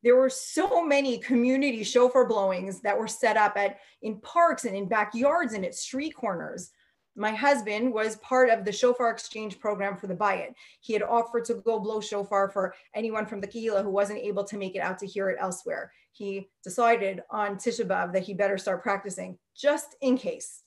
there 0.03 0.17
were 0.17 0.31
so 0.31 0.85
many 0.85 1.19
community 1.19 1.85
shofar 1.85 2.27
blowings 2.27 2.81
that 2.81 2.99
were 2.99 3.09
set 3.09 3.37
up 3.37 3.57
at 3.57 3.79
in 4.03 4.21
parks 4.21 4.65
and 4.65 4.77
in 4.77 4.89
backyards 4.89 5.53
and 5.53 5.65
at 5.65 5.75
street 5.75 6.15
corners. 6.15 6.71
My 7.15 7.31
husband 7.31 7.93
was 7.93 8.17
part 8.17 8.49
of 8.49 8.65
the 8.65 8.73
shofar 8.73 9.11
exchange 9.11 9.61
program 9.61 9.97
for 9.97 10.07
the 10.07 10.15
Bayit. 10.15 10.55
He 10.81 10.95
had 10.95 11.03
offered 11.03 11.45
to 11.47 11.55
go 11.55 11.79
blow 11.79 12.01
shofar 12.01 12.49
for 12.49 12.75
anyone 12.95 13.27
from 13.27 13.41
the 13.41 13.47
Kehila 13.47 13.83
who 13.83 13.91
wasn't 13.91 14.21
able 14.21 14.45
to 14.45 14.57
make 14.57 14.75
it 14.75 14.81
out 14.81 14.99
to 15.01 15.07
hear 15.07 15.29
it 15.29 15.37
elsewhere. 15.39 15.93
He 16.13 16.49
decided 16.65 17.23
on 17.31 17.57
Tisha 17.57 17.87
B'Av 17.87 18.13
that 18.15 18.23
he 18.23 18.35
better 18.35 18.57
start 18.57 18.83
practicing 18.83 19.39
just 19.55 19.95
in 20.01 20.17
case. 20.17 20.63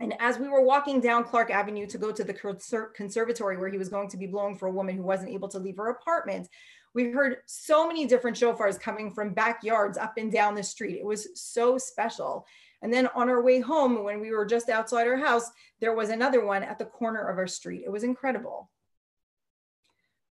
And 0.00 0.14
as 0.18 0.38
we 0.38 0.48
were 0.48 0.62
walking 0.62 1.00
down 1.00 1.24
Clark 1.24 1.50
Avenue 1.50 1.86
to 1.86 1.98
go 1.98 2.10
to 2.10 2.24
the 2.24 2.34
conservatory 2.94 3.58
where 3.58 3.68
he 3.68 3.76
was 3.76 3.90
going 3.90 4.08
to 4.08 4.16
be 4.16 4.26
blowing 4.26 4.56
for 4.56 4.66
a 4.66 4.72
woman 4.72 4.96
who 4.96 5.02
wasn't 5.02 5.30
able 5.30 5.48
to 5.48 5.58
leave 5.58 5.76
her 5.76 5.90
apartment, 5.90 6.48
we 6.94 7.10
heard 7.10 7.36
so 7.46 7.86
many 7.86 8.06
different 8.06 8.36
shofars 8.36 8.80
coming 8.80 9.10
from 9.10 9.32
backyards 9.32 9.96
up 9.96 10.14
and 10.16 10.32
down 10.32 10.54
the 10.54 10.62
street. 10.62 10.98
It 10.98 11.04
was 11.04 11.28
so 11.34 11.78
special. 11.78 12.46
And 12.82 12.92
then 12.92 13.08
on 13.14 13.28
our 13.28 13.42
way 13.42 13.60
home, 13.60 14.02
when 14.02 14.20
we 14.20 14.32
were 14.32 14.46
just 14.46 14.68
outside 14.68 15.06
our 15.06 15.16
house, 15.16 15.50
there 15.80 15.94
was 15.94 16.08
another 16.08 16.44
one 16.44 16.62
at 16.62 16.78
the 16.78 16.86
corner 16.86 17.28
of 17.28 17.38
our 17.38 17.46
street. 17.46 17.82
It 17.84 17.92
was 17.92 18.04
incredible. 18.04 18.70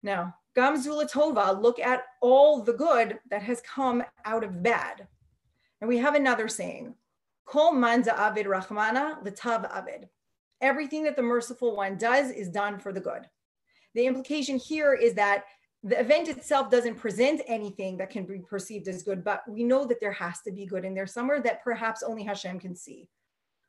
Now, 0.03 0.37
Gam 0.55 0.83
Zulatova, 0.83 1.61
look 1.61 1.79
at 1.79 2.05
all 2.23 2.63
the 2.63 2.73
good 2.73 3.19
that 3.31 3.43
has 3.43 3.61
come 3.63 4.03
out 4.25 4.45
of 4.45 4.63
bad. 4.63 5.07
And 5.81 5.89
we 5.89 5.99
have 5.99 6.15
another 6.15 6.49
saying, 6.49 6.95
Kol 7.45 7.75
manza 7.75 8.17
avid 8.17 8.47
rachmana 8.47 9.23
litav 9.23 9.71
avid. 9.71 10.09
Everything 10.61 11.05
that 11.05 11.17
the 11.17 11.23
merciful 11.23 11.77
one 11.77 11.99
does 11.99 12.31
is 12.31 12.49
done 12.49 12.79
for 12.79 12.93
the 12.93 13.01
good. 13.01 13.29
The 13.95 14.07
implication 14.07 14.57
here 14.57 14.95
is 14.95 15.15
that 15.15 15.45
the 15.87 16.01
event 16.01 16.29
itself 16.29 16.69
doesn't 16.69 16.97
present 16.97 17.41
anything 17.47 17.97
that 17.99 18.11
can 18.11 18.25
be 18.25 18.41
perceived 18.41 18.89
as 18.89 19.05
good, 19.05 19.23
but 19.23 19.43
we 19.49 19.63
know 19.63 19.87
that 19.87 20.01
there 20.01 20.13
has 20.13 20.41
to 20.41 20.51
be 20.51 20.67
good 20.67 20.85
in 20.85 20.95
there 20.95 21.07
somewhere 21.07 21.41
that 21.41 21.63
perhaps 21.63 22.03
only 22.03 22.25
Hashem 22.25 22.59
can 22.59 22.75
see. 22.75 23.09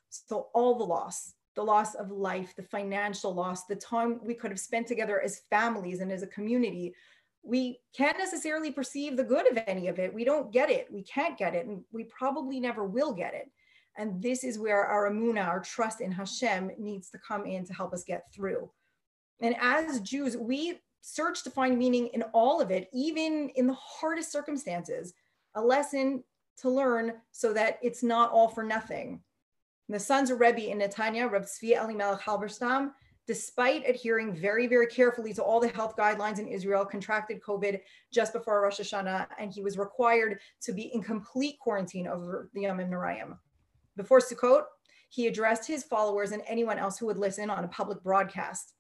So 0.10 0.48
all 0.56 0.76
the 0.76 0.84
loss, 0.84 1.34
the 1.56 1.64
loss 1.64 1.94
of 1.94 2.10
life, 2.10 2.56
the 2.56 2.64
financial 2.64 3.36
loss, 3.36 3.66
the 3.66 3.76
time 3.76 4.20
we 4.24 4.34
could 4.34 4.50
have 4.50 4.60
spent 4.60 4.88
together 4.88 5.22
as 5.22 5.42
families 5.52 6.00
and 6.00 6.12
as 6.12 6.24
a 6.24 6.28
community, 6.28 6.96
we 7.44 7.80
can't 7.96 8.18
necessarily 8.18 8.72
perceive 8.72 9.16
the 9.16 9.24
good 9.24 9.46
of 9.52 9.64
any 9.68 9.88
of 9.88 10.00
it. 10.00 10.12
We 10.12 10.24
don't 10.24 10.52
get 10.52 10.72
it. 10.72 10.88
We 10.92 11.04
can't 11.04 11.38
get 11.38 11.54
it. 11.54 11.68
And 11.68 11.84
we 11.92 12.06
probably 12.06 12.60
never 12.60 12.84
will 12.84 13.14
get 13.14 13.36
it. 13.36 13.52
And 13.96 14.22
this 14.24 14.44
is 14.44 14.58
where 14.58 14.86
our 14.86 15.08
emunah, 15.12 15.48
our 15.48 15.60
trust 15.60 16.02
in 16.02 16.12
Hashem, 16.12 16.72
needs 16.80 17.12
to 17.12 17.20
come 17.20 17.46
in 17.46 17.64
to 17.66 17.74
help 17.74 17.94
us 17.94 18.04
get 18.04 18.24
through. 18.34 18.72
And 19.40 19.56
as 19.62 20.02
Jews, 20.02 20.36
we 20.36 20.80
search 21.08 21.42
to 21.42 21.50
find 21.50 21.78
meaning 21.78 22.08
in 22.08 22.22
all 22.34 22.60
of 22.60 22.70
it, 22.70 22.90
even 22.92 23.50
in 23.56 23.66
the 23.66 23.74
hardest 23.74 24.30
circumstances, 24.30 25.14
a 25.56 25.62
lesson 25.62 26.22
to 26.58 26.70
learn 26.70 27.14
so 27.32 27.54
that 27.54 27.80
it's 27.82 28.04
not 28.04 28.32
all 28.32 28.50
for 28.50 28.64
nothing. 28.64 29.22
And 29.88 29.96
the 29.96 30.04
Sanzer 30.04 30.38
Rebbe 30.38 30.70
in 30.70 30.80
Netanya, 30.80 31.32
Reb 31.32 31.44
Tzvi 31.44 31.82
Elimelech 31.82 32.20
Halberstam, 32.20 32.92
despite 33.26 33.88
adhering 33.88 34.36
very, 34.36 34.68
very 34.68 34.88
carefully 34.88 35.34
to 35.34 35.42
all 35.42 35.62
the 35.62 35.70
health 35.70 35.96
guidelines 35.96 36.40
in 36.40 36.48
Israel, 36.48 36.86
contracted 36.86 37.42
COVID 37.42 37.80
just 38.12 38.34
before 38.34 38.62
Rosh 38.62 38.82
Hashanah, 38.82 39.28
and 39.40 39.52
he 39.52 39.62
was 39.62 39.78
required 39.78 40.40
to 40.62 40.74
be 40.74 40.94
in 40.94 41.02
complete 41.02 41.58
quarantine 41.60 42.08
over 42.08 42.50
the 42.54 42.64
Yamim 42.64 42.90
Noraim. 42.90 43.38
Before 43.96 44.20
Sukkot, 44.20 44.64
he 45.10 45.28
addressed 45.28 45.66
his 45.68 45.84
followers 45.84 46.34
and 46.34 46.44
anyone 46.48 46.78
else 46.78 46.98
who 46.98 47.06
would 47.06 47.18
listen 47.18 47.50
on 47.50 47.64
a 47.64 47.70
public 47.70 48.04
broadcast. 48.04 48.74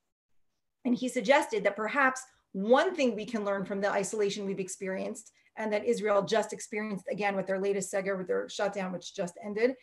And 0.87 0.95
he 0.95 1.09
suggested 1.09 1.65
that 1.65 1.75
perhaps 1.75 2.23
one 2.53 2.95
thing 2.95 3.13
we 3.13 3.25
can 3.25 3.43
learn 3.43 3.65
from 3.65 3.81
the 3.81 3.91
isolation 3.91 4.45
we've 4.45 4.61
experienced 4.61 5.33
and 5.57 5.71
that 5.73 5.83
Israel 5.83 6.23
just 6.23 6.53
experienced 6.53 7.07
again 7.11 7.35
with 7.35 7.45
their 7.45 7.59
latest 7.59 7.93
seger, 7.93 8.17
with 8.17 8.27
their 8.27 8.47
shutdown, 8.47 8.93
which 8.93 9.13
just 9.13 9.37
ended, 9.43 9.75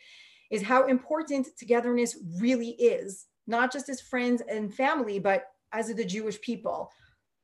is 0.49 0.63
how 0.63 0.87
important 0.87 1.47
togetherness 1.59 2.17
really 2.39 2.69
is, 2.69 3.27
not 3.45 3.71
just 3.71 3.87
as 3.87 4.01
friends 4.01 4.41
and 4.49 4.73
family, 4.73 5.19
but 5.19 5.43
as 5.73 5.93
the 5.93 6.03
Jewish 6.03 6.41
people. 6.41 6.89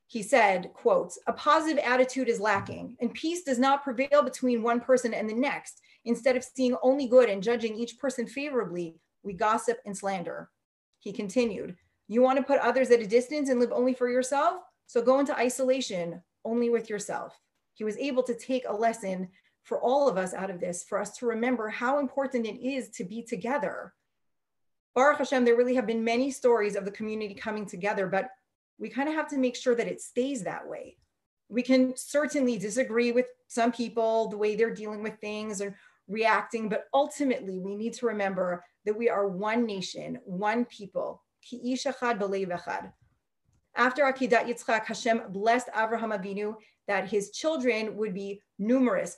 He 0.08 0.24
said, 0.24 0.71
quotes, 0.74 1.19
a 1.28 1.34
positive 1.34 1.84
attitude 1.86 2.30
is 2.30 2.39
lacking, 2.39 2.97
and 3.00 3.13
peace 3.13 3.43
does 3.43 3.60
not 3.60 3.84
prevail 3.84 4.24
between 4.24 4.63
one 4.63 4.80
person 4.80 5.13
and 5.13 5.30
the 5.30 5.36
next. 5.36 5.82
Instead 6.06 6.36
of 6.36 6.43
seeing 6.43 6.76
only 6.82 7.06
good 7.06 7.30
and 7.30 7.43
judging 7.43 7.76
each 7.76 8.00
person 8.00 8.26
favorably, 8.26 8.95
we 9.21 9.34
gossip 9.34 9.78
and 9.86 9.95
slander. 9.95 10.50
He 11.00 11.13
continued, 11.13 11.76
you 12.13 12.21
want 12.21 12.38
to 12.38 12.43
put 12.43 12.60
others 12.60 12.91
at 12.91 13.00
a 13.00 13.08
distance 13.08 13.50
and 13.50 13.60
live 13.60 13.71
only 13.71 13.93
for 13.93 14.10
yourself? 14.10 14.63
So 14.88 15.02
go 15.02 15.19
into 15.19 15.38
isolation 15.38 16.21
only 16.43 16.69
with 16.69 16.89
yourself. 16.89 17.39
He 17.74 17.84
was 17.84 17.97
able 17.97 18.24
to 18.24 18.36
take 18.36 18.65
a 18.67 18.76
lesson 18.76 19.30
for 19.63 19.80
all 19.80 20.10
of 20.10 20.17
us 20.17 20.34
out 20.34 20.50
of 20.50 20.60
this, 20.60 20.84
for 20.84 21.00
us 21.00 21.17
to 21.17 21.26
remember 21.26 21.69
how 21.69 22.00
important 22.00 22.45
it 22.45 22.60
is 22.62 22.89
to 22.89 23.04
be 23.04 23.21
together. 23.21 23.93
Baruch 24.93 25.19
Hashem, 25.19 25.45
there 25.45 25.56
really 25.56 25.76
have 25.76 25.88
been 25.88 26.04
many 26.04 26.32
stories 26.32 26.76
of 26.76 26.84
the 26.84 26.91
community 26.91 27.34
coming 27.34 27.65
together, 27.65 28.08
but 28.08 28.30
we 28.78 28.89
kind 28.89 29.08
of 29.08 29.15
have 29.15 29.30
to 29.30 29.38
make 29.38 29.56
sure 29.56 29.76
that 29.76 29.88
it 29.88 30.02
stays 30.02 30.43
that 30.43 30.67
way. 30.67 30.97
We 31.47 31.62
can 31.62 31.93
certainly 31.95 32.58
disagree 32.58 33.12
with 33.12 33.28
some 33.47 33.71
people, 33.71 34.28
the 34.28 34.38
way 34.38 34.56
they're 34.56 34.74
dealing 34.74 35.04
with 35.04 35.19
things 35.19 35.62
and 35.62 35.76
reacting, 36.08 36.67
but 36.67 36.88
ultimately 36.93 37.60
we 37.60 37.76
need 37.76 37.93
to 37.93 38.08
remember 38.08 38.65
that 38.86 38.97
we 38.97 39.10
are 39.10 39.28
one 39.28 39.65
nation, 39.65 40.19
one 40.26 40.65
people. 40.65 41.24
After 43.75 44.04
Akedat 44.04 44.45
Yitzchak, 44.47 44.86
Hashem 44.86 45.21
blessed 45.32 45.67
Avraham 45.67 46.12
Avinu 46.17 46.56
that 46.88 47.10
his 47.10 47.32
children 47.32 47.95
would 47.95 48.13
be 48.13 48.41
numerous, 48.60 49.15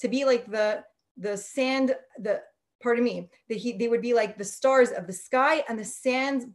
to 0.00 0.08
be 0.08 0.24
like 0.24 0.46
the 0.50 0.84
the 1.20 1.36
sand, 1.36 1.96
the 2.20 2.40
pardon 2.80 3.04
me, 3.04 3.28
that 3.48 3.58
he 3.58 3.72
they 3.72 3.88
would 3.88 4.02
be 4.02 4.14
like 4.14 4.38
the 4.38 4.44
stars 4.44 4.90
of 4.90 5.06
the 5.06 5.12
sky 5.12 5.64
and 5.68 5.78
the 5.78 5.84
sand 5.84 6.52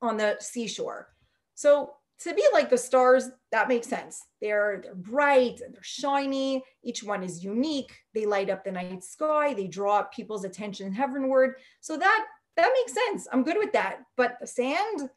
on 0.00 0.16
the 0.16 0.36
seashore. 0.40 1.08
So 1.54 1.94
to 2.24 2.34
be 2.34 2.46
like 2.52 2.70
the 2.70 2.78
stars, 2.78 3.30
that 3.50 3.68
makes 3.68 3.86
sense. 3.86 4.22
They're 4.40 4.80
they're 4.82 4.94
bright 4.94 5.60
and 5.60 5.74
they're 5.74 5.82
shiny. 5.82 6.62
Each 6.82 7.02
one 7.02 7.22
is 7.22 7.44
unique. 7.44 7.92
They 8.14 8.26
light 8.26 8.50
up 8.50 8.64
the 8.64 8.72
night 8.72 9.04
sky. 9.04 9.54
They 9.54 9.66
draw 9.66 10.02
people's 10.04 10.44
attention 10.44 10.92
heavenward. 10.92 11.56
So 11.80 11.96
that 11.96 12.26
that 12.56 12.72
makes 12.74 12.92
sense. 12.92 13.28
I'm 13.32 13.44
good 13.44 13.56
with 13.58 13.72
that. 13.72 14.00
But 14.16 14.36
the 14.40 14.46
sand, 14.46 15.08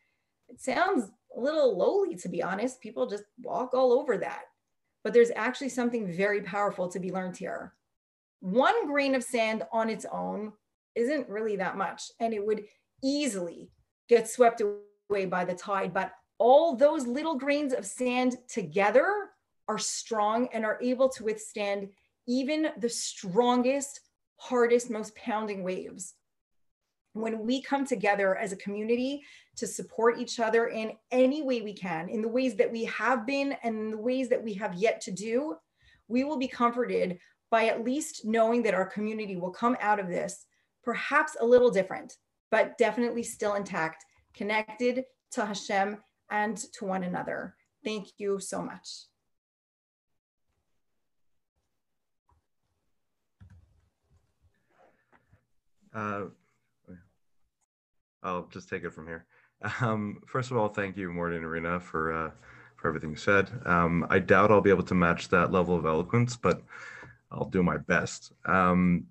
it 0.50 0.62
sounds 0.62 1.10
a 1.36 1.40
little 1.40 1.78
lowly, 1.78 2.16
to 2.16 2.30
be 2.30 2.42
honest. 2.42 2.82
People 2.82 3.08
just 3.08 3.26
walk 3.42 3.74
all 3.74 3.92
over 3.92 4.18
that. 4.18 4.44
But 5.04 5.14
there's 5.14 5.32
actually 5.36 5.70
something 5.70 6.12
very 6.12 6.42
powerful 6.42 6.88
to 6.90 7.00
be 7.00 7.12
learned 7.12 7.38
here. 7.38 7.74
One 8.40 8.88
grain 8.88 9.16
of 9.16 9.24
sand 9.24 9.64
on 9.72 9.90
its 9.90 10.06
own 10.12 10.54
isn't 10.96 11.30
really 11.30 11.58
that 11.58 11.78
much, 11.78 12.12
and 12.20 12.34
it 12.34 12.46
would 12.46 12.64
easily 13.04 13.70
get 14.08 14.30
swept 14.30 14.62
away 14.62 15.26
by 15.26 15.46
the 15.46 15.54
tide. 15.54 15.94
But 15.94 16.12
all 16.38 16.76
those 16.76 17.08
little 17.08 17.36
grains 17.36 17.74
of 17.74 17.86
sand 17.86 18.38
together 18.48 19.30
are 19.68 19.78
strong 19.78 20.48
and 20.54 20.66
are 20.66 20.80
able 20.82 21.10
to 21.10 21.24
withstand 21.24 21.90
even 22.28 22.70
the 22.80 22.90
strongest, 22.90 24.02
hardest, 24.38 24.90
most 24.90 25.16
pounding 25.16 25.64
waves. 25.64 26.14
When 27.14 27.46
we 27.46 27.62
come 27.62 27.86
together 27.86 28.36
as 28.36 28.52
a 28.52 28.58
community 28.58 29.24
to 29.56 29.66
support 29.66 30.20
each 30.20 30.40
other 30.40 30.68
in 30.68 30.92
any 31.12 31.42
way 31.42 31.62
we 31.62 31.74
can, 31.74 32.10
in 32.10 32.22
the 32.22 32.28
ways 32.28 32.56
that 32.56 32.72
we 32.72 32.84
have 32.86 33.26
been 33.26 33.56
and 33.64 33.78
in 33.78 33.92
the 33.92 33.98
ways 33.98 34.28
that 34.30 34.44
we 34.44 34.54
have 34.56 34.74
yet 34.74 35.00
to 35.02 35.12
do, 35.12 35.56
we 36.08 36.26
will 36.26 36.38
be 36.38 36.48
comforted 36.48 37.18
by 37.50 37.68
at 37.68 37.86
least 37.86 38.26
knowing 38.26 38.62
that 38.64 38.74
our 38.74 38.86
community 38.86 39.38
will 39.38 39.52
come 39.52 39.78
out 39.80 40.00
of 40.00 40.08
this 40.08 40.46
perhaps 40.84 41.36
a 41.40 41.46
little 41.46 41.72
different, 41.72 42.18
but 42.52 42.78
definitely 42.78 43.24
still 43.24 43.56
intact, 43.56 44.06
connected 44.34 45.04
to 45.32 45.46
Hashem 45.46 45.98
and 46.30 46.58
to 46.58 46.86
one 46.86 47.04
another. 47.04 47.56
Thank 47.84 48.08
you 48.18 48.40
so 48.40 48.62
much. 48.62 49.06
Uh, 55.94 56.26
I'll 58.24 58.48
just 58.52 58.68
take 58.68 58.84
it 58.84 58.94
from 58.94 59.08
here. 59.08 59.26
Um, 59.80 60.22
first 60.28 60.52
of 60.52 60.58
all, 60.58 60.68
thank 60.68 60.98
you, 60.98 61.12
Morty 61.12 61.38
and 61.38 61.50
Rina, 61.50 61.80
for 61.80 62.12
uh, 62.12 62.32
for 62.76 62.90
everything 62.90 63.12
you 63.12 63.16
said. 63.16 63.50
Um, 63.66 64.06
I 64.10 64.20
doubt 64.20 64.52
I'll 64.52 64.62
be 64.62 64.70
able 64.70 64.84
to 64.84 64.94
match 64.94 65.30
that 65.30 65.52
level 65.52 65.76
of 65.76 65.86
eloquence, 65.86 66.36
but 66.36 66.62
I'll 67.32 67.50
do 67.50 67.64
my 67.64 67.78
best. 67.78 68.34
Um, 68.46 69.08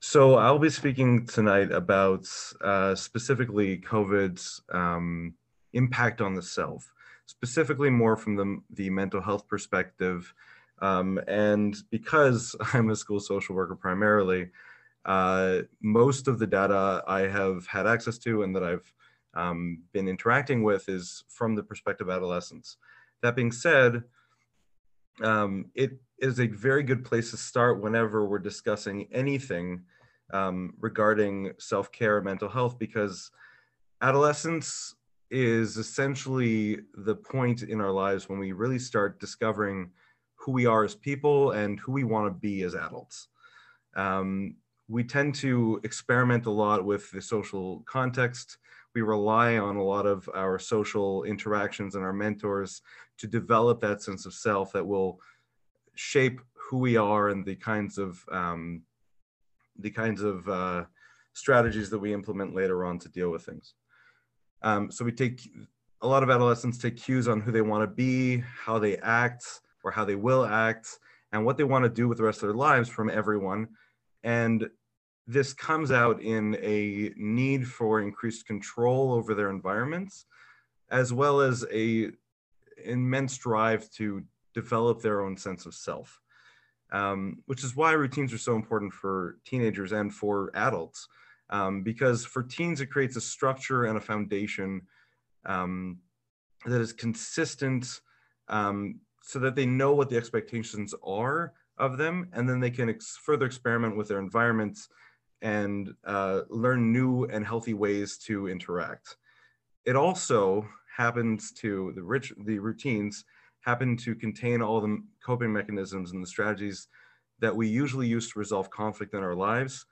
so 0.00 0.36
I'll 0.36 0.58
be 0.58 0.70
speaking 0.70 1.26
tonight 1.26 1.70
about 1.70 2.26
uh, 2.60 2.94
specifically 2.94 3.78
COVID's 3.78 4.62
um, 4.72 5.34
impact 5.76 6.20
on 6.20 6.34
the 6.34 6.42
self, 6.42 6.92
specifically 7.26 7.90
more 7.90 8.16
from 8.16 8.36
the, 8.36 8.60
the 8.70 8.90
mental 8.90 9.20
health 9.20 9.46
perspective. 9.46 10.32
Um, 10.80 11.20
and 11.28 11.76
because 11.90 12.56
I'm 12.72 12.90
a 12.90 12.96
school 12.96 13.20
social 13.20 13.54
worker 13.54 13.76
primarily, 13.76 14.50
uh, 15.04 15.62
most 15.80 16.26
of 16.26 16.38
the 16.38 16.46
data 16.46 17.04
I 17.06 17.20
have 17.20 17.66
had 17.66 17.86
access 17.86 18.18
to 18.18 18.42
and 18.42 18.54
that 18.56 18.64
I've 18.64 18.92
um, 19.34 19.82
been 19.92 20.08
interacting 20.08 20.62
with 20.62 20.88
is 20.88 21.24
from 21.28 21.54
the 21.54 21.62
perspective 21.62 22.08
of 22.08 22.16
adolescents. 22.16 22.78
That 23.22 23.36
being 23.36 23.52
said, 23.52 24.02
um, 25.22 25.66
it 25.74 25.98
is 26.18 26.40
a 26.40 26.46
very 26.46 26.82
good 26.82 27.04
place 27.04 27.30
to 27.30 27.36
start 27.36 27.80
whenever 27.80 28.26
we're 28.26 28.38
discussing 28.38 29.08
anything 29.12 29.82
um, 30.32 30.74
regarding 30.80 31.52
self-care 31.58 32.16
and 32.16 32.24
mental 32.24 32.48
health 32.48 32.78
because 32.78 33.30
adolescence 34.02 34.94
is 35.30 35.76
essentially 35.76 36.80
the 36.94 37.16
point 37.16 37.62
in 37.62 37.80
our 37.80 37.90
lives 37.90 38.28
when 38.28 38.38
we 38.38 38.52
really 38.52 38.78
start 38.78 39.18
discovering 39.18 39.90
who 40.36 40.52
we 40.52 40.66
are 40.66 40.84
as 40.84 40.94
people 40.94 41.52
and 41.52 41.80
who 41.80 41.92
we 41.92 42.04
want 42.04 42.26
to 42.26 42.38
be 42.38 42.62
as 42.62 42.74
adults. 42.74 43.28
Um, 43.96 44.56
we 44.88 45.02
tend 45.02 45.34
to 45.36 45.80
experiment 45.82 46.46
a 46.46 46.50
lot 46.50 46.84
with 46.84 47.10
the 47.10 47.20
social 47.20 47.82
context. 47.86 48.58
We 48.94 49.02
rely 49.02 49.58
on 49.58 49.76
a 49.76 49.82
lot 49.82 50.06
of 50.06 50.28
our 50.34 50.58
social 50.58 51.24
interactions 51.24 51.96
and 51.96 52.04
our 52.04 52.12
mentors 52.12 52.82
to 53.18 53.26
develop 53.26 53.80
that 53.80 54.02
sense 54.02 54.26
of 54.26 54.34
self 54.34 54.72
that 54.72 54.86
will 54.86 55.18
shape 55.94 56.40
who 56.54 56.78
we 56.78 56.96
are 56.96 57.30
and 57.30 57.44
the 57.44 57.56
kinds 57.56 57.98
of 57.98 58.22
um, 58.30 58.82
the 59.78 59.90
kinds 59.90 60.22
of 60.22 60.48
uh, 60.48 60.84
strategies 61.32 61.90
that 61.90 61.98
we 61.98 62.14
implement 62.14 62.54
later 62.54 62.84
on 62.84 62.98
to 62.98 63.08
deal 63.08 63.30
with 63.30 63.44
things. 63.44 63.74
Um, 64.66 64.90
so 64.90 65.04
we 65.04 65.12
take 65.12 65.48
a 66.02 66.06
lot 66.06 66.22
of 66.22 66.30
adolescents 66.30 66.78
take 66.78 66.96
cues 66.96 67.28
on 67.28 67.40
who 67.40 67.52
they 67.52 67.62
want 67.62 67.82
to 67.82 67.94
be, 67.94 68.42
how 68.64 68.78
they 68.78 68.96
act, 68.98 69.44
or 69.84 69.90
how 69.90 70.04
they 70.04 70.16
will 70.16 70.44
act, 70.44 70.98
and 71.32 71.44
what 71.44 71.56
they 71.56 71.64
want 71.64 71.84
to 71.84 71.88
do 71.88 72.08
with 72.08 72.18
the 72.18 72.24
rest 72.24 72.42
of 72.42 72.48
their 72.48 72.56
lives 72.56 72.88
from 72.88 73.08
everyone 73.08 73.68
and 74.26 74.68
this 75.28 75.52
comes 75.52 75.92
out 75.92 76.20
in 76.20 76.56
a 76.60 77.12
need 77.16 77.66
for 77.66 78.00
increased 78.00 78.46
control 78.46 79.12
over 79.12 79.34
their 79.34 79.50
environments, 79.50 80.26
as 80.90 81.12
well 81.12 81.40
as 81.40 81.64
a 81.72 82.10
immense 82.84 83.36
drive 83.38 83.88
to 83.90 84.22
develop 84.52 85.00
their 85.00 85.22
own 85.22 85.36
sense 85.36 85.64
of 85.64 85.74
self. 85.74 86.20
Um, 86.92 87.42
which 87.46 87.64
is 87.64 87.74
why 87.74 87.92
routines 87.92 88.32
are 88.32 88.38
so 88.38 88.54
important 88.54 88.92
for 88.92 89.38
teenagers 89.44 89.90
and 89.90 90.14
for 90.14 90.52
adults. 90.54 91.08
Um, 91.50 91.82
because 91.82 92.24
for 92.24 92.42
teens, 92.42 92.80
it 92.80 92.86
creates 92.86 93.16
a 93.16 93.20
structure 93.20 93.84
and 93.84 93.96
a 93.96 94.00
foundation 94.00 94.82
um, 95.44 95.98
that 96.64 96.80
is 96.80 96.92
consistent 96.92 98.00
um, 98.48 99.00
so 99.22 99.38
that 99.38 99.54
they 99.54 99.66
know 99.66 99.94
what 99.94 100.08
the 100.08 100.16
expectations 100.16 100.94
are 101.04 101.52
of 101.78 101.98
them, 101.98 102.28
and 102.32 102.48
then 102.48 102.60
they 102.60 102.70
can 102.70 102.88
ex 102.88 103.16
further 103.16 103.46
experiment 103.46 103.96
with 103.96 104.08
their 104.08 104.18
environments 104.18 104.88
and 105.42 105.94
uh, 106.04 106.40
learn 106.48 106.92
new 106.92 107.24
and 107.24 107.46
healthy 107.46 107.74
ways 107.74 108.18
to 108.18 108.48
interact. 108.48 109.16
It 109.84 109.94
also 109.94 110.66
happens 110.96 111.52
to 111.52 111.92
the 111.94 112.02
rich 112.02 112.32
the 112.44 112.58
routines 112.58 113.24
happen 113.60 113.96
to 113.96 114.14
contain 114.14 114.62
all 114.62 114.80
the 114.80 115.02
coping 115.24 115.52
mechanisms 115.52 116.12
and 116.12 116.22
the 116.22 116.26
strategies 116.26 116.88
that 117.40 117.54
we 117.54 117.68
usually 117.68 118.06
use 118.06 118.32
to 118.32 118.38
resolve 118.38 118.70
conflict 118.70 119.12
in 119.12 119.22
our 119.22 119.34
lives 119.34 119.84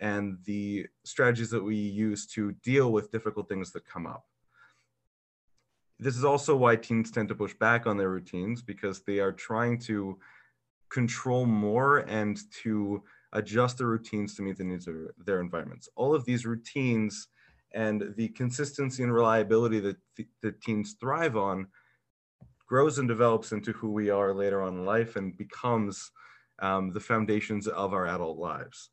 and 0.00 0.38
the 0.44 0.86
strategies 1.04 1.50
that 1.50 1.62
we 1.62 1.76
use 1.76 2.26
to 2.26 2.52
deal 2.62 2.92
with 2.92 3.10
difficult 3.10 3.48
things 3.48 3.72
that 3.72 3.86
come 3.86 4.06
up. 4.06 4.24
This 5.98 6.16
is 6.16 6.24
also 6.24 6.56
why 6.56 6.76
teens 6.76 7.10
tend 7.10 7.28
to 7.28 7.34
push 7.34 7.54
back 7.54 7.86
on 7.86 7.96
their 7.96 8.10
routines 8.10 8.62
because 8.62 9.00
they 9.00 9.18
are 9.18 9.32
trying 9.32 9.78
to 9.80 10.18
control 10.90 11.44
more 11.44 11.98
and 11.98 12.38
to 12.62 13.02
adjust 13.32 13.78
their 13.78 13.88
routines 13.88 14.34
to 14.34 14.42
meet 14.42 14.56
the 14.56 14.64
needs 14.64 14.86
of 14.86 14.94
their 15.24 15.40
environments. 15.40 15.88
All 15.96 16.14
of 16.14 16.24
these 16.24 16.46
routines 16.46 17.28
and 17.72 18.14
the 18.16 18.28
consistency 18.28 19.02
and 19.02 19.12
reliability 19.12 19.80
that 19.80 19.96
the 20.42 20.52
teens 20.64 20.96
thrive 20.98 21.36
on 21.36 21.66
grows 22.66 22.98
and 22.98 23.08
develops 23.08 23.52
into 23.52 23.72
who 23.72 23.90
we 23.90 24.10
are 24.10 24.32
later 24.32 24.62
on 24.62 24.74
in 24.74 24.84
life 24.84 25.16
and 25.16 25.36
becomes 25.36 26.10
um, 26.60 26.92
the 26.92 27.00
foundations 27.00 27.66
of 27.66 27.92
our 27.92 28.06
adult 28.06 28.38
lives. 28.38 28.90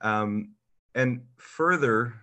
Um, 0.00 0.54
and 0.94 1.22
further, 1.38 2.14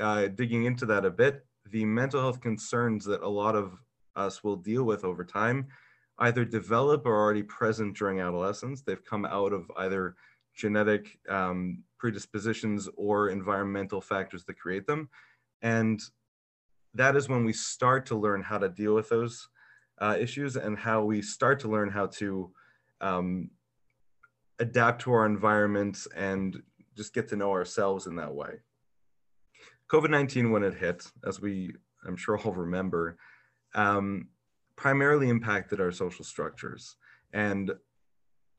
uh, 0.00 0.28
digging 0.28 0.64
into 0.64 0.86
that 0.86 1.04
a 1.04 1.10
bit, 1.10 1.44
the 1.70 1.84
mental 1.84 2.20
health 2.20 2.40
concerns 2.40 3.04
that 3.06 3.22
a 3.22 3.28
lot 3.28 3.54
of 3.54 3.78
us 4.14 4.42
will 4.42 4.56
deal 4.56 4.84
with 4.84 5.04
over 5.04 5.24
time 5.24 5.66
either 6.18 6.44
develop 6.44 7.04
or 7.04 7.14
are 7.14 7.24
already 7.24 7.42
present 7.42 7.96
during 7.96 8.20
adolescence. 8.20 8.80
They've 8.80 9.04
come 9.04 9.26
out 9.26 9.52
of 9.52 9.70
either 9.76 10.16
genetic 10.54 11.18
um, 11.28 11.82
predispositions 11.98 12.88
or 12.96 13.28
environmental 13.28 14.00
factors 14.00 14.44
that 14.44 14.58
create 14.58 14.86
them. 14.86 15.08
And 15.60 16.00
that 16.94 17.16
is 17.16 17.28
when 17.28 17.44
we 17.44 17.52
start 17.52 18.06
to 18.06 18.16
learn 18.16 18.42
how 18.42 18.58
to 18.58 18.68
deal 18.68 18.94
with 18.94 19.10
those 19.10 19.48
uh, 20.00 20.16
issues 20.18 20.56
and 20.56 20.78
how 20.78 21.04
we 21.04 21.20
start 21.20 21.60
to 21.60 21.68
learn 21.68 21.90
how 21.90 22.06
to 22.06 22.50
um, 23.02 23.50
adapt 24.58 25.02
to 25.02 25.12
our 25.12 25.26
environment 25.26 25.98
and 26.14 26.62
just 26.96 27.14
get 27.14 27.28
to 27.28 27.36
know 27.36 27.52
ourselves 27.52 28.06
in 28.06 28.16
that 28.16 28.34
way. 28.34 28.60
COVID 29.90 30.10
19, 30.10 30.50
when 30.50 30.64
it 30.64 30.74
hit, 30.74 31.06
as 31.26 31.40
we 31.40 31.72
I'm 32.06 32.16
sure 32.16 32.38
all 32.38 32.52
remember, 32.66 33.16
um, 33.74 34.28
primarily 34.76 35.28
impacted 35.28 35.80
our 35.80 35.92
social 35.92 36.24
structures 36.24 36.96
and 37.32 37.72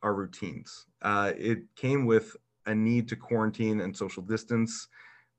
our 0.03 0.13
routines. 0.13 0.85
Uh, 1.01 1.33
it 1.37 1.59
came 1.75 2.05
with 2.05 2.35
a 2.65 2.75
need 2.75 3.07
to 3.09 3.15
quarantine 3.15 3.81
and 3.81 3.95
social 3.95 4.23
distance. 4.23 4.87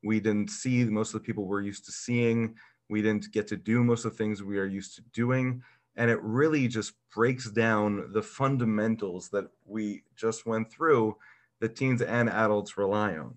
We 0.03 0.19
didn't 0.19 0.49
see 0.49 0.83
most 0.85 1.13
of 1.13 1.21
the 1.21 1.25
people 1.25 1.45
we're 1.45 1.61
used 1.61 1.85
to 1.85 1.91
seeing. 1.91 2.55
We 2.89 3.01
didn't 3.01 3.31
get 3.31 3.47
to 3.47 3.57
do 3.57 3.83
most 3.83 4.05
of 4.05 4.11
the 4.11 4.17
things 4.17 4.41
we 4.41 4.57
are 4.57 4.65
used 4.65 4.95
to 4.95 5.01
doing. 5.13 5.61
And 5.95 6.09
it 6.09 6.21
really 6.21 6.67
just 6.67 6.93
breaks 7.13 7.49
down 7.51 8.11
the 8.13 8.23
fundamentals 8.23 9.29
that 9.29 9.45
we 9.65 10.03
just 10.15 10.45
went 10.45 10.71
through 10.71 11.17
that 11.59 11.75
teens 11.75 12.01
and 12.01 12.29
adults 12.29 12.77
rely 12.77 13.17
on. 13.17 13.35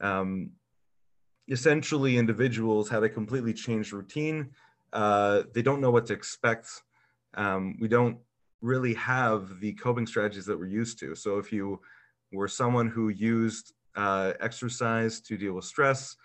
Um, 0.00 0.50
essentially, 1.48 2.16
individuals 2.18 2.88
have 2.90 3.02
a 3.02 3.08
completely 3.08 3.52
changed 3.52 3.92
routine. 3.92 4.50
Uh, 4.92 5.42
they 5.54 5.62
don't 5.62 5.80
know 5.80 5.90
what 5.90 6.06
to 6.06 6.12
expect. 6.12 6.68
Um, 7.34 7.76
we 7.80 7.88
don't 7.88 8.18
really 8.60 8.94
have 8.94 9.60
the 9.60 9.72
coping 9.72 10.06
strategies 10.06 10.46
that 10.46 10.58
we're 10.58 10.66
used 10.66 10.98
to. 11.00 11.14
So 11.14 11.38
if 11.38 11.52
you 11.52 11.80
were 12.32 12.48
someone 12.48 12.88
who 12.88 13.08
used 13.08 13.72
uh, 13.96 14.32
exercise 14.40 15.20
to 15.20 15.36
deal 15.36 15.52
with 15.52 15.64
stress, 15.64 16.16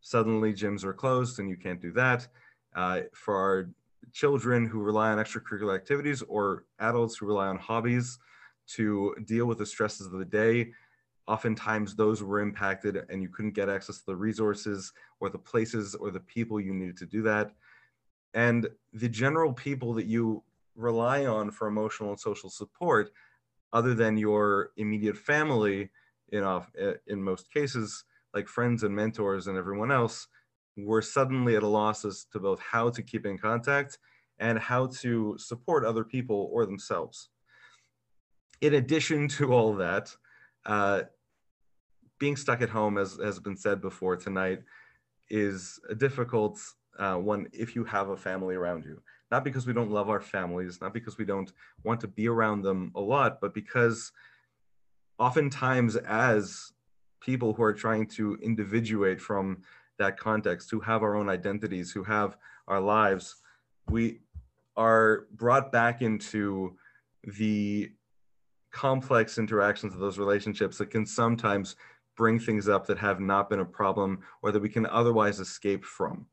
suddenly 0.00 0.52
gyms 0.52 0.84
are 0.84 0.92
closed 0.92 1.40
and 1.40 1.48
you 1.48 1.56
can't 1.56 1.80
do 1.80 1.92
that. 1.92 2.28
Uh, 2.74 3.02
for 3.14 3.34
our 3.34 3.70
children 4.12 4.66
who 4.66 4.80
rely 4.80 5.10
on 5.10 5.18
extracurricular 5.18 5.74
activities 5.74 6.22
or 6.28 6.64
adults 6.78 7.16
who 7.16 7.26
rely 7.26 7.46
on 7.48 7.56
hobbies 7.56 8.18
to 8.74 9.14
deal 9.24 9.46
with 9.46 9.58
the 9.58 9.66
stresses 9.66 10.06
of 10.06 10.18
the 10.18 10.24
day, 10.24 10.72
oftentimes 11.26 11.94
those 11.94 12.22
were 12.22 12.40
impacted 12.40 13.04
and 13.08 13.22
you 13.22 13.28
couldn't 13.28 13.54
get 13.54 13.68
access 13.68 13.98
to 13.98 14.06
the 14.06 14.16
resources 14.16 14.92
or 15.20 15.28
the 15.28 15.38
places 15.38 15.94
or 15.94 16.10
the 16.10 16.20
people 16.20 16.60
you 16.60 16.72
needed 16.72 16.96
to 16.96 17.06
do 17.06 17.22
that. 17.22 17.52
And 18.34 18.68
the 18.92 19.08
general 19.08 19.52
people 19.52 19.94
that 19.94 20.06
you 20.06 20.42
rely 20.74 21.26
on 21.26 21.50
for 21.50 21.68
emotional 21.68 22.10
and 22.10 22.20
social 22.20 22.50
support, 22.50 23.10
other 23.72 23.94
than 23.94 24.16
your 24.16 24.70
immediate 24.76 25.16
family, 25.16 25.90
in, 26.32 26.44
eh, 26.78 26.94
in 27.06 27.22
most 27.22 27.52
cases, 27.52 28.04
like 28.34 28.48
friends 28.48 28.82
and 28.82 28.94
mentors 28.94 29.46
and 29.46 29.56
everyone 29.56 29.90
else, 29.90 30.28
were 30.76 31.02
suddenly 31.02 31.56
at 31.56 31.62
a 31.62 31.68
loss 31.68 32.04
as 32.04 32.24
to 32.32 32.38
both 32.38 32.60
how 32.60 32.90
to 32.90 33.02
keep 33.02 33.24
in 33.24 33.38
contact 33.38 33.98
and 34.38 34.58
how 34.58 34.86
to 34.86 35.36
support 35.38 35.84
other 35.84 36.04
people 36.04 36.50
or 36.52 36.66
themselves. 36.66 37.30
In 38.60 38.74
addition 38.74 39.28
to 39.28 39.52
all 39.52 39.74
that, 39.74 40.14
uh, 40.64 41.02
being 42.18 42.36
stuck 42.36 42.62
at 42.62 42.68
home, 42.68 42.96
as 42.98 43.18
has 43.22 43.38
been 43.38 43.56
said 43.56 43.80
before 43.80 44.16
tonight, 44.16 44.62
is 45.28 45.78
a 45.90 45.94
difficult 45.94 46.58
uh, 46.98 47.16
one 47.16 47.46
if 47.52 47.76
you 47.76 47.84
have 47.84 48.08
a 48.08 48.16
family 48.16 48.54
around 48.54 48.84
you. 48.84 49.02
Not 49.30 49.44
because 49.44 49.66
we 49.66 49.72
don't 49.72 49.90
love 49.90 50.08
our 50.08 50.20
families, 50.20 50.80
not 50.80 50.94
because 50.94 51.18
we 51.18 51.24
don't 51.24 51.52
want 51.82 52.00
to 52.00 52.08
be 52.08 52.28
around 52.28 52.62
them 52.62 52.92
a 52.94 53.00
lot, 53.00 53.40
but 53.40 53.52
because 53.52 54.12
oftentimes, 55.18 55.96
as 55.96 56.72
people 57.20 57.52
who 57.52 57.62
are 57.62 57.72
trying 57.72 58.06
to 58.06 58.38
individuate 58.42 59.20
from 59.20 59.62
that 59.98 60.18
context, 60.18 60.70
who 60.70 60.80
have 60.80 61.02
our 61.02 61.16
own 61.16 61.28
identities, 61.28 61.90
who 61.90 62.04
have 62.04 62.36
our 62.68 62.80
lives, 62.80 63.36
we 63.88 64.20
are 64.76 65.26
brought 65.32 65.72
back 65.72 66.02
into 66.02 66.76
the 67.24 67.90
complex 68.76 69.38
interactions 69.38 69.94
of 69.94 70.00
those 70.00 70.18
relationships 70.18 70.76
that 70.76 70.90
can 70.90 71.06
sometimes 71.06 71.76
bring 72.14 72.38
things 72.38 72.68
up 72.68 72.86
that 72.86 72.98
have 72.98 73.20
not 73.20 73.48
been 73.48 73.60
a 73.60 73.64
problem 73.64 74.18
or 74.42 74.52
that 74.52 74.60
we 74.60 74.68
can 74.68 74.84
otherwise 74.84 75.40
escape 75.40 75.82
from. 75.82 76.26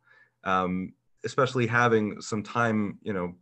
Um, 0.43 0.91
especially 1.23 1.65
having 1.65 2.19
some 2.19 2.43
time, 2.43 2.99
you 3.01 3.13
know, 3.13 3.33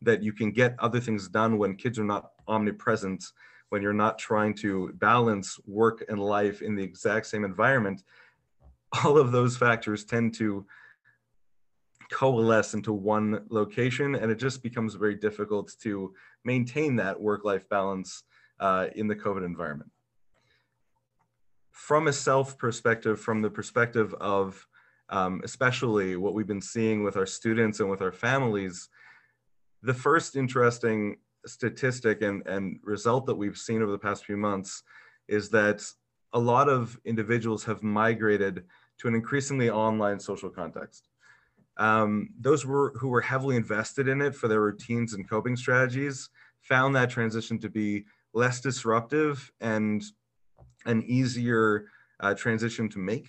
that 0.00 0.22
you 0.22 0.32
can 0.32 0.50
get 0.50 0.74
other 0.78 0.98
things 0.98 1.28
done 1.28 1.58
when 1.58 1.76
kids 1.76 1.98
are 1.98 2.04
not 2.04 2.30
omnipresent, 2.46 3.22
when 3.68 3.82
you're 3.82 3.92
not 3.92 4.18
trying 4.18 4.54
to 4.54 4.92
balance 4.94 5.58
work 5.66 6.02
and 6.08 6.18
life 6.18 6.62
in 6.62 6.74
the 6.74 6.82
exact 6.82 7.26
same 7.26 7.44
environment, 7.44 8.02
all 9.04 9.18
of 9.18 9.30
those 9.30 9.58
factors 9.58 10.06
tend 10.06 10.32
to 10.36 10.64
coalesce 12.10 12.72
into 12.72 12.94
one 12.94 13.44
location 13.50 14.14
and 14.14 14.30
it 14.30 14.38
just 14.38 14.62
becomes 14.62 14.94
very 14.94 15.16
difficult 15.16 15.70
to 15.82 16.14
maintain 16.44 16.96
that 16.96 17.20
work-life 17.20 17.68
balance 17.68 18.22
uh, 18.60 18.86
in 18.94 19.06
the 19.06 19.16
COVID 19.16 19.44
environment. 19.44 19.90
From 21.70 22.08
a 22.08 22.12
self 22.12 22.58
perspective, 22.58 23.20
from 23.20 23.42
the 23.42 23.50
perspective 23.50 24.14
of 24.14 24.66
um, 25.10 25.40
especially 25.44 26.16
what 26.16 26.34
we've 26.34 26.46
been 26.46 26.60
seeing 26.60 27.02
with 27.02 27.16
our 27.16 27.26
students 27.26 27.80
and 27.80 27.88
with 27.88 28.02
our 28.02 28.12
families, 28.12 28.88
the 29.82 29.94
first 29.94 30.36
interesting 30.36 31.16
statistic 31.46 32.22
and, 32.22 32.46
and 32.46 32.78
result 32.82 33.26
that 33.26 33.34
we've 33.34 33.56
seen 33.56 33.82
over 33.82 33.92
the 33.92 33.98
past 33.98 34.24
few 34.24 34.36
months 34.36 34.82
is 35.28 35.48
that 35.50 35.82
a 36.32 36.38
lot 36.38 36.68
of 36.68 36.98
individuals 37.04 37.64
have 37.64 37.82
migrated 37.82 38.64
to 38.98 39.08
an 39.08 39.14
increasingly 39.14 39.70
online 39.70 40.18
social 40.18 40.50
context. 40.50 41.08
Um, 41.78 42.30
those 42.38 42.66
were, 42.66 42.92
who 42.98 43.08
were 43.08 43.20
heavily 43.20 43.56
invested 43.56 44.08
in 44.08 44.20
it 44.20 44.34
for 44.34 44.48
their 44.48 44.60
routines 44.60 45.14
and 45.14 45.28
coping 45.28 45.56
strategies 45.56 46.28
found 46.60 46.94
that 46.96 47.08
transition 47.08 47.58
to 47.60 47.70
be 47.70 48.04
less 48.38 48.60
disruptive 48.60 49.50
and 49.60 50.02
an 50.86 51.02
easier 51.02 51.86
uh, 52.20 52.34
transition 52.34 52.88
to 52.88 52.98
make 52.98 53.28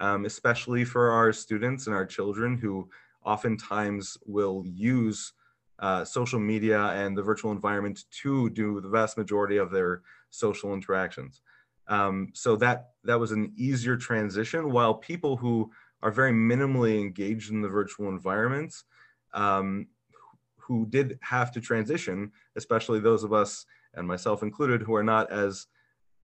um, 0.00 0.24
especially 0.24 0.84
for 0.84 1.10
our 1.10 1.32
students 1.32 1.86
and 1.86 1.94
our 1.94 2.06
children 2.06 2.56
who 2.56 2.88
oftentimes 3.24 4.16
will 4.24 4.64
use 4.66 5.32
uh, 5.78 6.04
social 6.04 6.40
media 6.40 6.80
and 6.88 7.16
the 7.16 7.22
virtual 7.22 7.52
environment 7.52 8.04
to 8.22 8.50
do 8.50 8.80
the 8.80 8.88
vast 8.88 9.16
majority 9.16 9.58
of 9.58 9.70
their 9.70 10.02
social 10.30 10.74
interactions. 10.74 11.42
Um, 11.88 12.30
so 12.34 12.56
that 12.56 12.90
that 13.04 13.18
was 13.18 13.32
an 13.32 13.52
easier 13.56 13.96
transition. 13.96 14.72
While 14.72 14.94
people 14.94 15.36
who 15.36 15.70
are 16.02 16.10
very 16.10 16.32
minimally 16.32 17.00
engaged 17.00 17.50
in 17.50 17.60
the 17.60 17.68
virtual 17.68 18.08
environments, 18.08 18.84
um, 19.34 19.86
who 20.56 20.86
did 20.86 21.18
have 21.20 21.50
to 21.52 21.60
transition, 21.60 22.30
especially 22.56 23.00
those 23.00 23.24
of 23.24 23.32
us 23.32 23.66
and 23.94 24.06
myself 24.06 24.42
included, 24.42 24.82
who 24.82 24.94
are 24.94 25.04
not 25.04 25.30
as 25.32 25.66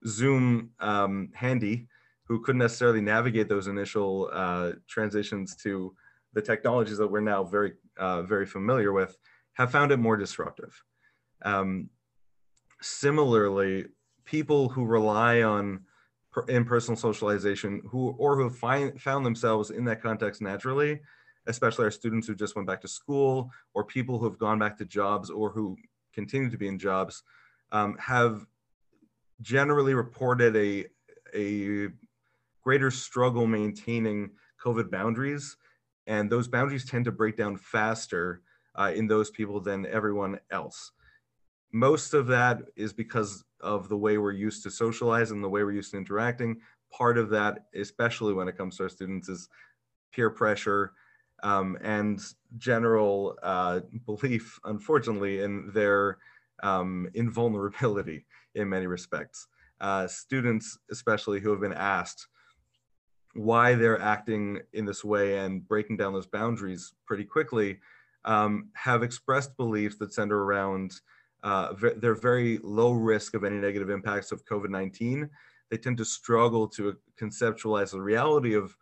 Zoom 0.06 0.70
um, 0.80 1.30
handy 1.34 1.88
who 2.32 2.40
couldn't 2.40 2.60
necessarily 2.60 3.00
navigate 3.00 3.48
those 3.48 3.66
initial 3.66 4.30
uh, 4.32 4.72
transitions 4.88 5.56
to 5.56 5.94
the 6.32 6.40
technologies 6.40 6.96
that 6.96 7.06
we're 7.06 7.20
now 7.20 7.44
very, 7.44 7.72
uh, 7.98 8.22
very 8.22 8.46
familiar 8.46 8.92
with, 8.92 9.16
have 9.54 9.70
found 9.70 9.92
it 9.92 9.98
more 9.98 10.16
disruptive. 10.16 10.82
Um, 11.44 11.90
similarly, 12.80 13.86
people 14.24 14.68
who 14.68 14.84
rely 14.84 15.42
on 15.42 15.80
in-person 16.48 16.96
socialization 16.96 17.82
who 17.90 18.14
or 18.18 18.36
who 18.36 18.48
find 18.48 18.98
found 18.98 19.26
themselves 19.26 19.70
in 19.70 19.84
that 19.84 20.00
context 20.00 20.40
naturally 20.40 20.98
especially 21.46 21.84
our 21.84 21.90
students 21.90 22.26
who 22.26 22.34
just 22.34 22.56
went 22.56 22.66
back 22.66 22.80
to 22.80 22.88
school 22.88 23.50
or 23.74 23.84
people 23.84 24.18
who 24.18 24.24
have 24.24 24.38
gone 24.38 24.58
back 24.58 24.78
to 24.78 24.86
jobs 24.86 25.28
or 25.28 25.50
who 25.50 25.76
continue 26.14 26.48
to 26.48 26.56
be 26.56 26.68
in 26.68 26.78
jobs 26.78 27.22
um, 27.72 27.96
have 27.98 28.46
generally 29.40 29.94
reported 29.94 30.54
a, 30.54 30.86
a 31.34 31.88
greater 32.62 32.90
struggle 32.90 33.46
maintaining 33.46 34.30
COVID 34.64 34.90
boundaries. 34.90 35.56
And 36.06 36.30
those 36.30 36.46
boundaries 36.46 36.88
tend 36.88 37.06
to 37.06 37.12
break 37.12 37.36
down 37.36 37.56
faster 37.56 38.42
uh, 38.74 38.92
in 38.94 39.06
those 39.08 39.30
people 39.30 39.60
than 39.60 39.86
everyone 39.86 40.38
else. 40.50 40.92
Most 41.72 42.14
of 42.14 42.26
that 42.28 42.58
is 42.76 42.92
because 42.92 43.44
of 43.60 43.88
the 43.88 43.96
way 43.96 44.18
we're 44.18 44.32
used 44.32 44.62
to 44.64 44.70
socializing, 44.70 45.40
the 45.40 45.48
way 45.48 45.64
we're 45.64 45.72
used 45.72 45.92
to 45.92 45.96
interacting. 45.96 46.60
Part 46.92 47.16
of 47.16 47.30
that, 47.30 47.66
especially 47.74 48.34
when 48.34 48.48
it 48.48 48.56
comes 48.56 48.76
to 48.76 48.84
our 48.84 48.88
students, 48.88 49.28
is 49.28 49.48
peer 50.12 50.28
pressure 50.28 50.92
um, 51.42 51.78
and 51.80 52.20
general 52.58 53.38
uh, 53.42 53.80
belief, 54.04 54.60
unfortunately, 54.64 55.40
in 55.40 55.70
their 55.72 56.18
um, 56.62 57.08
invulnerability 57.14 58.26
in 58.54 58.68
many 58.68 58.86
respects. 58.86 59.46
Uh, 59.80 60.06
students, 60.06 60.78
especially 60.90 61.40
who 61.40 61.50
have 61.50 61.60
been 61.60 61.72
asked 61.72 62.28
why 63.34 63.74
they're 63.74 64.00
acting 64.00 64.60
in 64.72 64.84
this 64.84 65.04
way 65.04 65.38
and 65.38 65.66
breaking 65.66 65.96
down 65.96 66.12
those 66.12 66.26
boundaries 66.26 66.92
pretty 67.06 67.24
quickly, 67.24 67.80
um, 68.24 68.68
have 68.74 69.02
expressed 69.02 69.56
beliefs 69.56 69.96
that 69.98 70.12
center 70.12 70.44
around 70.44 70.92
uh, 71.42 71.72
their 71.96 72.14
very 72.14 72.58
low 72.62 72.92
risk 72.92 73.34
of 73.34 73.42
any 73.42 73.56
negative 73.56 73.90
impacts 73.90 74.30
of 74.30 74.44
COVID 74.44 74.70
19. 74.70 75.28
They 75.70 75.76
tend 75.78 75.96
to 75.98 76.04
struggle 76.04 76.68
to 76.68 76.96
conceptualize 77.20 77.90
the 77.90 78.00
reality 78.00 78.54
of 78.54 78.76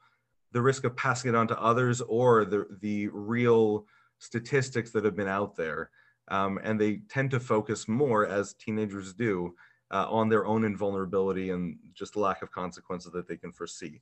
the 0.53 0.61
risk 0.61 0.85
of 0.85 0.97
passing 0.97 1.31
it 1.31 1.37
on 1.37 1.47
to 1.49 1.61
others 1.61 2.01
or 2.03 2.45
the, 2.45 2.67
the 2.81 3.09
real 3.09 3.87
statistics 4.19 4.91
that 4.91 5.05
have 5.05 5.17
been 5.17 5.29
out 5.29 5.57
there. 5.57 5.91
Um, 6.29 6.61
and 6.63 6.81
they 6.81 7.01
tend 7.09 7.31
to 7.33 7.41
focus 7.41 7.89
more, 7.89 8.27
as 8.27 8.55
teenagers 8.55 9.13
do, 9.13 9.55
uh, 9.91 10.07
on 10.09 10.29
their 10.29 10.47
own 10.47 10.65
invulnerability 10.65 11.51
and 11.51 11.77
just 11.95 12.17
lack 12.17 12.43
of 12.43 12.53
consequences 12.53 13.13
that 13.13 13.27
they 13.27 13.37
can 13.37 13.53
foresee. 13.53 14.01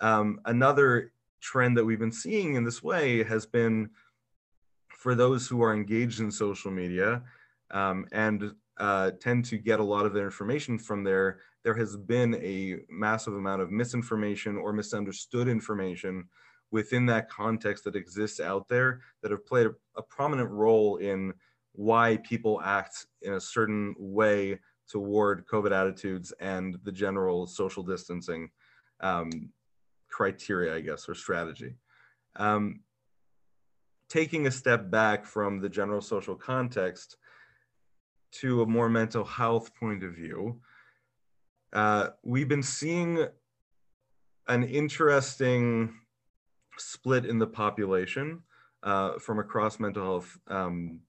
Um, 0.00 0.40
another 0.46 1.12
trend 1.40 1.76
that 1.76 1.84
we've 1.84 1.98
been 1.98 2.12
seeing 2.12 2.54
in 2.54 2.64
this 2.64 2.82
way 2.82 3.22
has 3.22 3.46
been 3.46 3.90
for 4.88 5.14
those 5.14 5.46
who 5.46 5.62
are 5.62 5.74
engaged 5.74 6.20
in 6.20 6.30
social 6.32 6.72
media 6.72 7.22
um, 7.70 8.06
and 8.10 8.52
uh, 8.78 9.12
tend 9.20 9.44
to 9.44 9.58
get 9.58 9.80
a 9.80 9.84
lot 9.84 10.06
of 10.06 10.12
their 10.12 10.24
information 10.24 10.78
from 10.78 11.04
there, 11.04 11.38
there 11.64 11.74
has 11.74 11.96
been 11.96 12.34
a 12.36 12.76
massive 12.88 13.34
amount 13.34 13.62
of 13.62 13.70
misinformation 13.70 14.56
or 14.56 14.72
misunderstood 14.72 15.48
information 15.48 16.24
within 16.70 17.06
that 17.06 17.28
context 17.28 17.84
that 17.84 17.96
exists 17.96 18.40
out 18.40 18.68
there 18.68 19.00
that 19.22 19.30
have 19.30 19.44
played 19.46 19.66
a, 19.66 19.74
a 19.96 20.02
prominent 20.02 20.50
role 20.50 20.96
in 20.96 21.32
why 21.78 22.16
people 22.24 22.60
act 22.64 23.06
in 23.22 23.34
a 23.34 23.40
certain 23.40 23.94
way 24.00 24.58
toward 24.90 25.46
COVID 25.46 25.70
attitudes 25.70 26.32
and 26.40 26.76
the 26.82 26.90
general 26.90 27.46
social 27.46 27.84
distancing 27.84 28.50
um, 29.00 29.30
criteria, 30.10 30.74
I 30.74 30.80
guess, 30.80 31.08
or 31.08 31.14
strategy. 31.14 31.76
Um, 32.34 32.80
taking 34.08 34.48
a 34.48 34.50
step 34.50 34.90
back 34.90 35.24
from 35.24 35.60
the 35.60 35.68
general 35.68 36.00
social 36.00 36.34
context 36.34 37.16
to 38.32 38.62
a 38.62 38.66
more 38.66 38.88
mental 38.88 39.24
health 39.24 39.72
point 39.76 40.02
of 40.02 40.16
view, 40.16 40.60
uh, 41.74 42.08
we've 42.24 42.48
been 42.48 42.60
seeing 42.60 43.24
an 44.48 44.64
interesting 44.64 45.94
split 46.76 47.24
in 47.24 47.38
the 47.38 47.46
population 47.46 48.42
uh, 48.82 49.12
from 49.20 49.38
across 49.38 49.78
mental 49.78 50.02
health 50.02 50.36
um, 50.48 51.02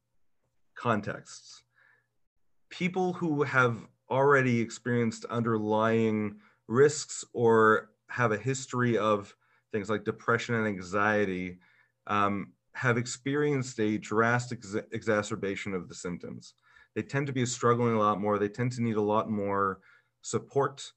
contexts. 0.79 1.63
People 2.69 3.13
who 3.13 3.43
have 3.43 3.87
already 4.09 4.59
experienced 4.59 5.25
underlying 5.25 6.37
risks 6.67 7.25
or 7.33 7.89
have 8.09 8.31
a 8.31 8.37
history 8.37 8.97
of 8.97 9.35
things 9.71 9.89
like 9.89 10.03
depression 10.03 10.55
and 10.55 10.67
anxiety 10.67 11.59
um, 12.07 12.53
have 12.73 12.97
experienced 12.97 13.79
a 13.79 13.97
drastic 13.97 14.59
ex 14.59 14.85
exacerbation 14.91 15.73
of 15.73 15.89
the 15.89 15.95
symptoms. 15.95 16.53
They 16.95 17.01
tend 17.01 17.27
to 17.27 17.33
be 17.33 17.45
struggling 17.45 17.95
a 17.95 17.99
lot 17.99 18.19
more. 18.19 18.39
They 18.39 18.49
tend 18.49 18.71
to 18.73 18.81
need 18.81 18.95
a 18.95 19.01
lot 19.01 19.29
more 19.29 19.79
support. 20.21 20.91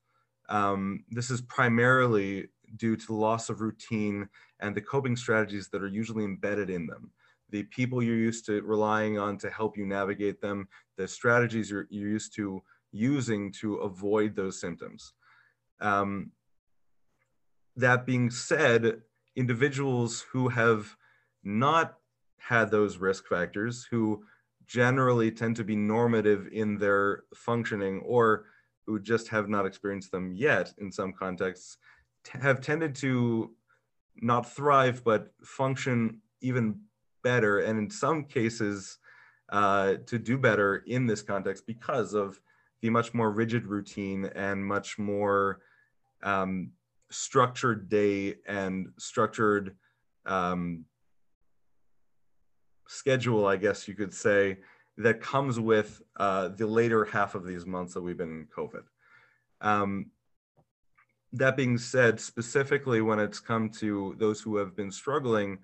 Um, 0.48 1.04
this 1.10 1.30
is 1.30 1.40
primarily 1.42 2.48
due 2.76 2.96
to 2.96 3.06
the 3.06 3.14
loss 3.14 3.50
of 3.50 3.60
routine 3.60 4.28
and 4.60 4.74
the 4.74 4.80
coping 4.80 5.16
strategies 5.16 5.68
that 5.68 5.82
are 5.82 5.88
usually 5.88 6.24
embedded 6.24 6.70
in 6.70 6.86
them. 6.86 7.10
The 7.52 7.62
people 7.64 8.02
you're 8.02 8.16
used 8.16 8.46
to 8.46 8.60
relying 8.62 9.18
on 9.18 9.38
to 9.38 9.50
help 9.50 9.76
you 9.76 9.86
navigate 9.86 10.40
them, 10.40 10.68
the 10.96 11.06
strategies 11.06 11.70
you're, 11.70 11.86
you're 11.90 12.08
used 12.08 12.34
to 12.36 12.62
using 12.90 13.52
to 13.60 13.76
avoid 13.76 14.34
those 14.34 14.60
symptoms. 14.60 15.12
Um, 15.80 16.32
that 17.76 18.04
being 18.04 18.30
said, 18.30 19.02
individuals 19.36 20.26
who 20.32 20.48
have 20.48 20.96
not 21.44 21.94
had 22.38 22.70
those 22.70 22.98
risk 22.98 23.26
factors, 23.26 23.86
who 23.90 24.24
generally 24.66 25.30
tend 25.30 25.56
to 25.56 25.64
be 25.64 25.76
normative 25.76 26.48
in 26.52 26.78
their 26.78 27.24
functioning 27.34 28.00
or 28.00 28.46
who 28.86 28.98
just 28.98 29.28
have 29.28 29.48
not 29.48 29.66
experienced 29.66 30.10
them 30.10 30.32
yet 30.32 30.72
in 30.78 30.90
some 30.90 31.12
contexts 31.12 31.76
have 32.30 32.60
tended 32.60 32.94
to 32.94 33.50
not 34.16 34.50
thrive 34.54 35.02
but 35.04 35.32
function 35.42 36.20
even 36.40 36.80
better 37.22 37.60
and 37.60 37.78
in 37.78 37.90
some 37.90 38.24
cases 38.24 38.98
uh, 39.50 39.94
to 40.06 40.18
do 40.18 40.38
better 40.38 40.82
in 40.86 41.06
this 41.06 41.22
context 41.22 41.66
because 41.66 42.14
of 42.14 42.40
the 42.80 42.90
much 42.90 43.14
more 43.14 43.30
rigid 43.30 43.66
routine 43.66 44.24
and 44.34 44.64
much 44.64 44.98
more 44.98 45.60
um, 46.22 46.70
structured 47.10 47.88
day 47.88 48.36
and 48.46 48.88
structured 48.98 49.76
um, 50.26 50.84
schedule, 52.88 53.46
I 53.46 53.56
guess 53.56 53.86
you 53.86 53.94
could 53.94 54.14
say, 54.14 54.58
that 54.98 55.20
comes 55.20 55.58
with 55.58 56.02
uh, 56.16 56.48
the 56.48 56.66
later 56.66 57.04
half 57.04 57.34
of 57.34 57.46
these 57.46 57.64
months 57.64 57.94
that 57.94 58.02
we've 58.02 58.16
been 58.16 58.30
in 58.30 58.46
COVID. 58.54 58.82
Um, 59.60 60.06
that 61.32 61.56
being 61.56 61.78
said, 61.78 62.20
specifically 62.20 63.00
when 63.00 63.18
it's 63.18 63.40
come 63.40 63.70
to 63.70 64.14
those 64.18 64.40
who 64.40 64.56
have 64.56 64.76
been 64.76 64.90
struggling, 64.90 65.58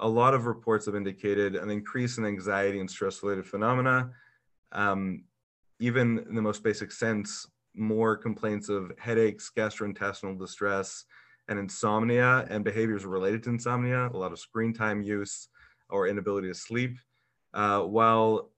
a 0.00 0.08
lot 0.08 0.34
of 0.34 0.46
reports 0.46 0.86
have 0.86 0.94
indicated 0.94 1.56
an 1.56 1.70
increase 1.70 2.18
in 2.18 2.24
anxiety 2.24 2.80
and 2.80 2.90
stress 2.90 3.22
related 3.22 3.46
phenomena. 3.46 4.10
Um, 4.72 5.24
even 5.80 6.18
in 6.28 6.34
the 6.34 6.42
most 6.42 6.62
basic 6.62 6.92
sense, 6.92 7.46
more 7.74 8.16
complaints 8.16 8.68
of 8.68 8.92
headaches, 8.98 9.50
gastrointestinal 9.56 10.38
distress, 10.38 11.04
and 11.48 11.58
insomnia 11.58 12.46
and 12.50 12.64
behaviors 12.64 13.06
related 13.06 13.42
to 13.44 13.50
insomnia, 13.50 14.08
a 14.12 14.16
lot 14.16 14.32
of 14.32 14.38
screen 14.38 14.74
time 14.74 15.02
use 15.02 15.48
or 15.88 16.06
inability 16.06 16.48
to 16.48 16.54
sleep. 16.54 16.98
Uh, 17.54 17.80
while 17.80 18.50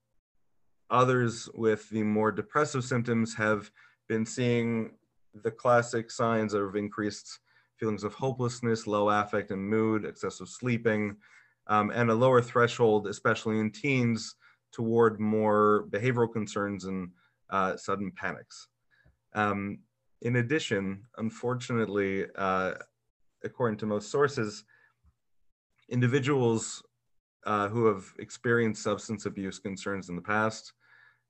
Others 0.90 1.48
with 1.54 1.88
the 1.90 2.02
more 2.02 2.32
depressive 2.32 2.84
symptoms 2.84 3.34
have 3.36 3.70
been 4.08 4.26
seeing 4.26 4.90
the 5.32 5.50
classic 5.50 6.10
signs 6.10 6.52
of 6.52 6.74
increased 6.74 7.38
feelings 7.80 8.04
of 8.04 8.14
hopelessness, 8.14 8.86
low 8.86 9.08
affect 9.08 9.50
and 9.50 9.68
mood, 9.68 10.04
excessive 10.04 10.48
sleeping, 10.48 11.16
um, 11.66 11.90
and 11.90 12.10
a 12.10 12.14
lower 12.14 12.42
threshold, 12.42 13.06
especially 13.06 13.58
in 13.58 13.70
teens, 13.70 14.36
toward 14.72 15.18
more 15.18 15.86
behavioral 15.90 16.32
concerns 16.32 16.84
and 16.84 17.10
uh, 17.48 17.76
sudden 17.76 18.12
panics. 18.14 18.68
Um, 19.34 19.78
in 20.22 20.36
addition, 20.36 21.02
unfortunately, 21.16 22.26
uh, 22.36 22.74
according 23.42 23.78
to 23.78 23.86
most 23.86 24.10
sources, 24.10 24.64
individuals 25.88 26.82
uh, 27.46 27.68
who 27.68 27.86
have 27.86 28.04
experienced 28.18 28.82
substance 28.82 29.24
abuse 29.26 29.58
concerns 29.58 30.10
in 30.10 30.16
the 30.16 30.22
past 30.22 30.74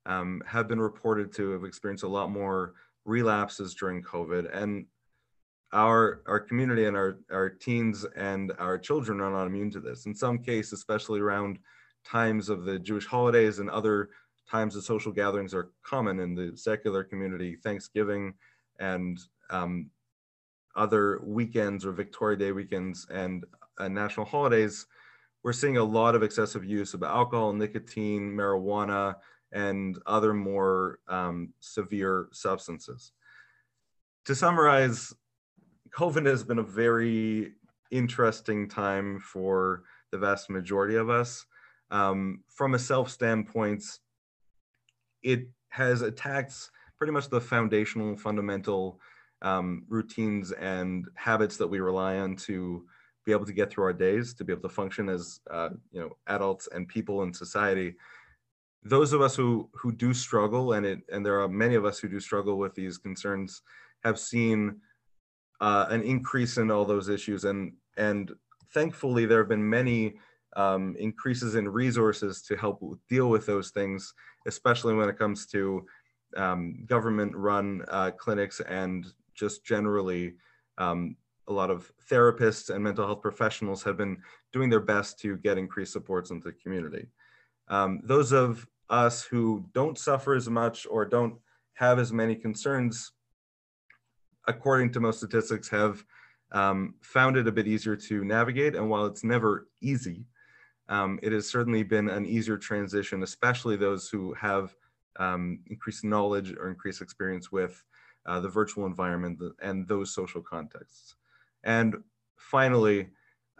um, 0.05 0.41
have 0.45 0.67
been 0.67 0.81
reported 0.81 1.31
to 1.33 1.51
have 1.51 1.63
experienced 1.63 2.03
a 2.03 2.07
lot 2.07 2.29
more 2.29 2.73
relapses 3.05 3.73
during 3.75 4.03
COVID. 4.03 4.55
And 4.55 4.85
our, 5.73 6.21
our 6.27 6.39
community 6.39 6.85
and 6.85 6.97
our, 6.97 7.19
our 7.31 7.49
teens 7.49 8.05
and 8.15 8.51
our 8.59 8.77
children 8.77 9.21
are 9.21 9.31
not 9.31 9.47
immune 9.47 9.71
to 9.71 9.79
this. 9.79 10.05
In 10.05 10.13
some 10.13 10.39
cases, 10.39 10.73
especially 10.73 11.19
around 11.19 11.59
times 12.05 12.49
of 12.49 12.65
the 12.65 12.77
Jewish 12.79 13.05
holidays 13.05 13.59
and 13.59 13.69
other 13.69 14.09
times 14.49 14.75
of 14.75 14.83
social 14.83 15.11
gatherings 15.11 15.53
are 15.53 15.71
common 15.83 16.19
in 16.19 16.35
the 16.35 16.51
secular 16.55 17.03
community, 17.03 17.55
Thanksgiving 17.55 18.33
and 18.79 19.19
um, 19.49 19.89
other 20.75 21.21
weekends 21.23 21.85
or 21.85 21.91
Victoria 21.91 22.37
Day 22.37 22.51
weekends 22.51 23.07
and 23.09 23.45
uh, 23.77 23.87
national 23.87 24.25
holidays, 24.25 24.85
we're 25.43 25.53
seeing 25.53 25.77
a 25.77 25.83
lot 25.83 26.15
of 26.15 26.23
excessive 26.23 26.65
use 26.65 26.93
of 26.93 27.03
alcohol, 27.03 27.53
nicotine, 27.53 28.31
marijuana, 28.31 29.15
and 29.51 29.97
other 30.05 30.33
more 30.33 30.99
um, 31.07 31.53
severe 31.59 32.27
substances. 32.31 33.11
To 34.25 34.35
summarize, 34.35 35.13
COVID 35.95 36.25
has 36.25 36.43
been 36.43 36.59
a 36.59 36.63
very 36.63 37.53
interesting 37.91 38.67
time 38.67 39.19
for 39.19 39.83
the 40.11 40.17
vast 40.17 40.49
majority 40.49 40.95
of 40.95 41.09
us. 41.09 41.45
Um, 41.89 42.43
from 42.47 42.73
a 42.73 42.79
self 42.79 43.09
standpoint, 43.09 43.83
it 45.23 45.47
has 45.69 46.01
attacked 46.01 46.53
pretty 46.97 47.11
much 47.11 47.29
the 47.29 47.41
foundational, 47.41 48.15
fundamental 48.15 48.99
um, 49.41 49.83
routines 49.89 50.51
and 50.51 51.05
habits 51.15 51.57
that 51.57 51.67
we 51.67 51.79
rely 51.79 52.17
on 52.17 52.35
to 52.35 52.85
be 53.25 53.31
able 53.31 53.45
to 53.45 53.53
get 53.53 53.69
through 53.69 53.83
our 53.83 53.93
days, 53.93 54.33
to 54.35 54.43
be 54.43 54.53
able 54.53 54.61
to 54.61 54.69
function 54.69 55.09
as 55.09 55.39
uh, 55.49 55.69
you 55.91 55.99
know 55.99 56.11
adults 56.27 56.69
and 56.73 56.87
people 56.87 57.23
in 57.23 57.33
society. 57.33 57.95
Those 58.83 59.13
of 59.13 59.21
us 59.21 59.35
who 59.35 59.69
who 59.73 59.91
do 59.91 60.13
struggle, 60.13 60.73
and 60.73 60.85
it 60.85 60.99
and 61.11 61.25
there 61.25 61.41
are 61.41 61.49
many 61.49 61.75
of 61.75 61.85
us 61.85 61.99
who 61.99 62.07
do 62.07 62.19
struggle 62.19 62.57
with 62.57 62.73
these 62.75 62.97
concerns, 62.97 63.61
have 64.03 64.17
seen 64.17 64.79
uh, 65.61 65.85
an 65.89 66.01
increase 66.01 66.57
in 66.57 66.69
all 66.69 66.83
those 66.85 67.07
issues, 67.07 67.45
and 67.45 67.73
and 67.97 68.31
thankfully 68.73 69.25
there 69.25 69.39
have 69.39 69.49
been 69.49 69.69
many 69.69 70.15
um, 70.55 70.95
increases 70.99 71.55
in 71.55 71.69
resources 71.69 72.41
to 72.41 72.57
help 72.57 72.81
deal 73.09 73.29
with 73.29 73.45
those 73.45 73.69
things, 73.69 74.13
especially 74.47 74.93
when 74.93 75.07
it 75.07 75.17
comes 75.17 75.45
to 75.45 75.85
um, 76.35 76.83
government-run 76.87 77.83
uh, 77.87 78.11
clinics 78.11 78.59
and 78.61 79.05
just 79.33 79.63
generally 79.63 80.33
um, 80.77 81.15
a 81.47 81.53
lot 81.53 81.69
of 81.69 81.91
therapists 82.09 82.73
and 82.73 82.83
mental 82.83 83.05
health 83.05 83.21
professionals 83.21 83.83
have 83.83 83.97
been 83.97 84.17
doing 84.53 84.69
their 84.69 84.79
best 84.79 85.19
to 85.19 85.37
get 85.37 85.57
increased 85.57 85.93
supports 85.93 86.31
into 86.31 86.49
the 86.49 86.57
community. 86.63 87.07
Um, 87.67 88.01
those 88.03 88.31
of 88.31 88.67
us 88.89 89.23
who 89.23 89.65
don't 89.73 89.97
suffer 89.97 90.35
as 90.35 90.49
much 90.49 90.85
or 90.89 91.05
don't 91.05 91.35
have 91.73 91.99
as 91.99 92.11
many 92.11 92.35
concerns, 92.35 93.11
according 94.47 94.91
to 94.93 94.99
most 94.99 95.17
statistics, 95.17 95.69
have 95.69 96.03
um, 96.51 96.95
found 97.01 97.37
it 97.37 97.47
a 97.47 97.51
bit 97.51 97.67
easier 97.67 97.95
to 97.95 98.23
navigate. 98.23 98.75
And 98.75 98.89
while 98.89 99.05
it's 99.05 99.23
never 99.23 99.67
easy, 99.81 100.25
um, 100.89 101.19
it 101.23 101.31
has 101.31 101.49
certainly 101.49 101.83
been 101.83 102.09
an 102.09 102.25
easier 102.25 102.57
transition, 102.57 103.23
especially 103.23 103.77
those 103.77 104.09
who 104.09 104.33
have 104.33 104.75
um, 105.17 105.59
increased 105.67 106.03
knowledge 106.03 106.53
or 106.53 106.69
increased 106.69 107.01
experience 107.01 107.51
with 107.51 107.83
uh, 108.25 108.39
the 108.39 108.49
virtual 108.49 108.85
environment 108.85 109.39
and 109.61 109.87
those 109.87 110.13
social 110.13 110.41
contexts. 110.41 111.15
And 111.63 111.95
finally, 112.37 113.09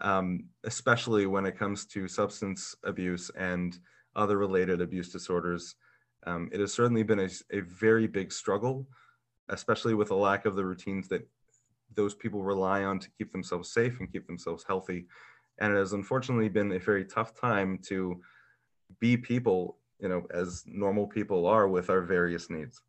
um, 0.00 0.44
especially 0.64 1.26
when 1.26 1.46
it 1.46 1.58
comes 1.58 1.86
to 1.86 2.08
substance 2.08 2.74
abuse 2.84 3.30
and 3.36 3.78
other 4.16 4.36
related 4.36 4.80
abuse 4.80 5.10
disorders, 5.10 5.76
um, 6.26 6.50
it 6.52 6.60
has 6.60 6.72
certainly 6.72 7.02
been 7.02 7.20
a, 7.20 7.28
a, 7.50 7.60
very 7.60 8.06
big 8.06 8.32
struggle, 8.32 8.86
especially 9.48 9.94
with 9.94 10.10
a 10.10 10.14
lack 10.14 10.46
of 10.46 10.56
the 10.56 10.64
routines 10.64 11.08
that 11.08 11.26
those 11.94 12.14
people 12.14 12.42
rely 12.42 12.84
on 12.84 12.98
to 12.98 13.10
keep 13.18 13.32
themselves 13.32 13.72
safe 13.72 13.98
and 14.00 14.10
keep 14.12 14.26
themselves 14.26 14.64
healthy. 14.66 15.06
And 15.60 15.74
it 15.74 15.76
has 15.76 15.92
unfortunately 15.92 16.48
been 16.48 16.72
a 16.72 16.78
very 16.78 17.04
tough 17.04 17.38
time 17.38 17.78
to 17.88 18.20
be 19.00 19.16
people, 19.16 19.78
you 20.00 20.08
know, 20.08 20.26
as 20.32 20.64
normal 20.66 21.06
people 21.06 21.46
are 21.46 21.68
with 21.68 21.90
our 21.90 22.00
various 22.00 22.50
needs. 22.50 22.82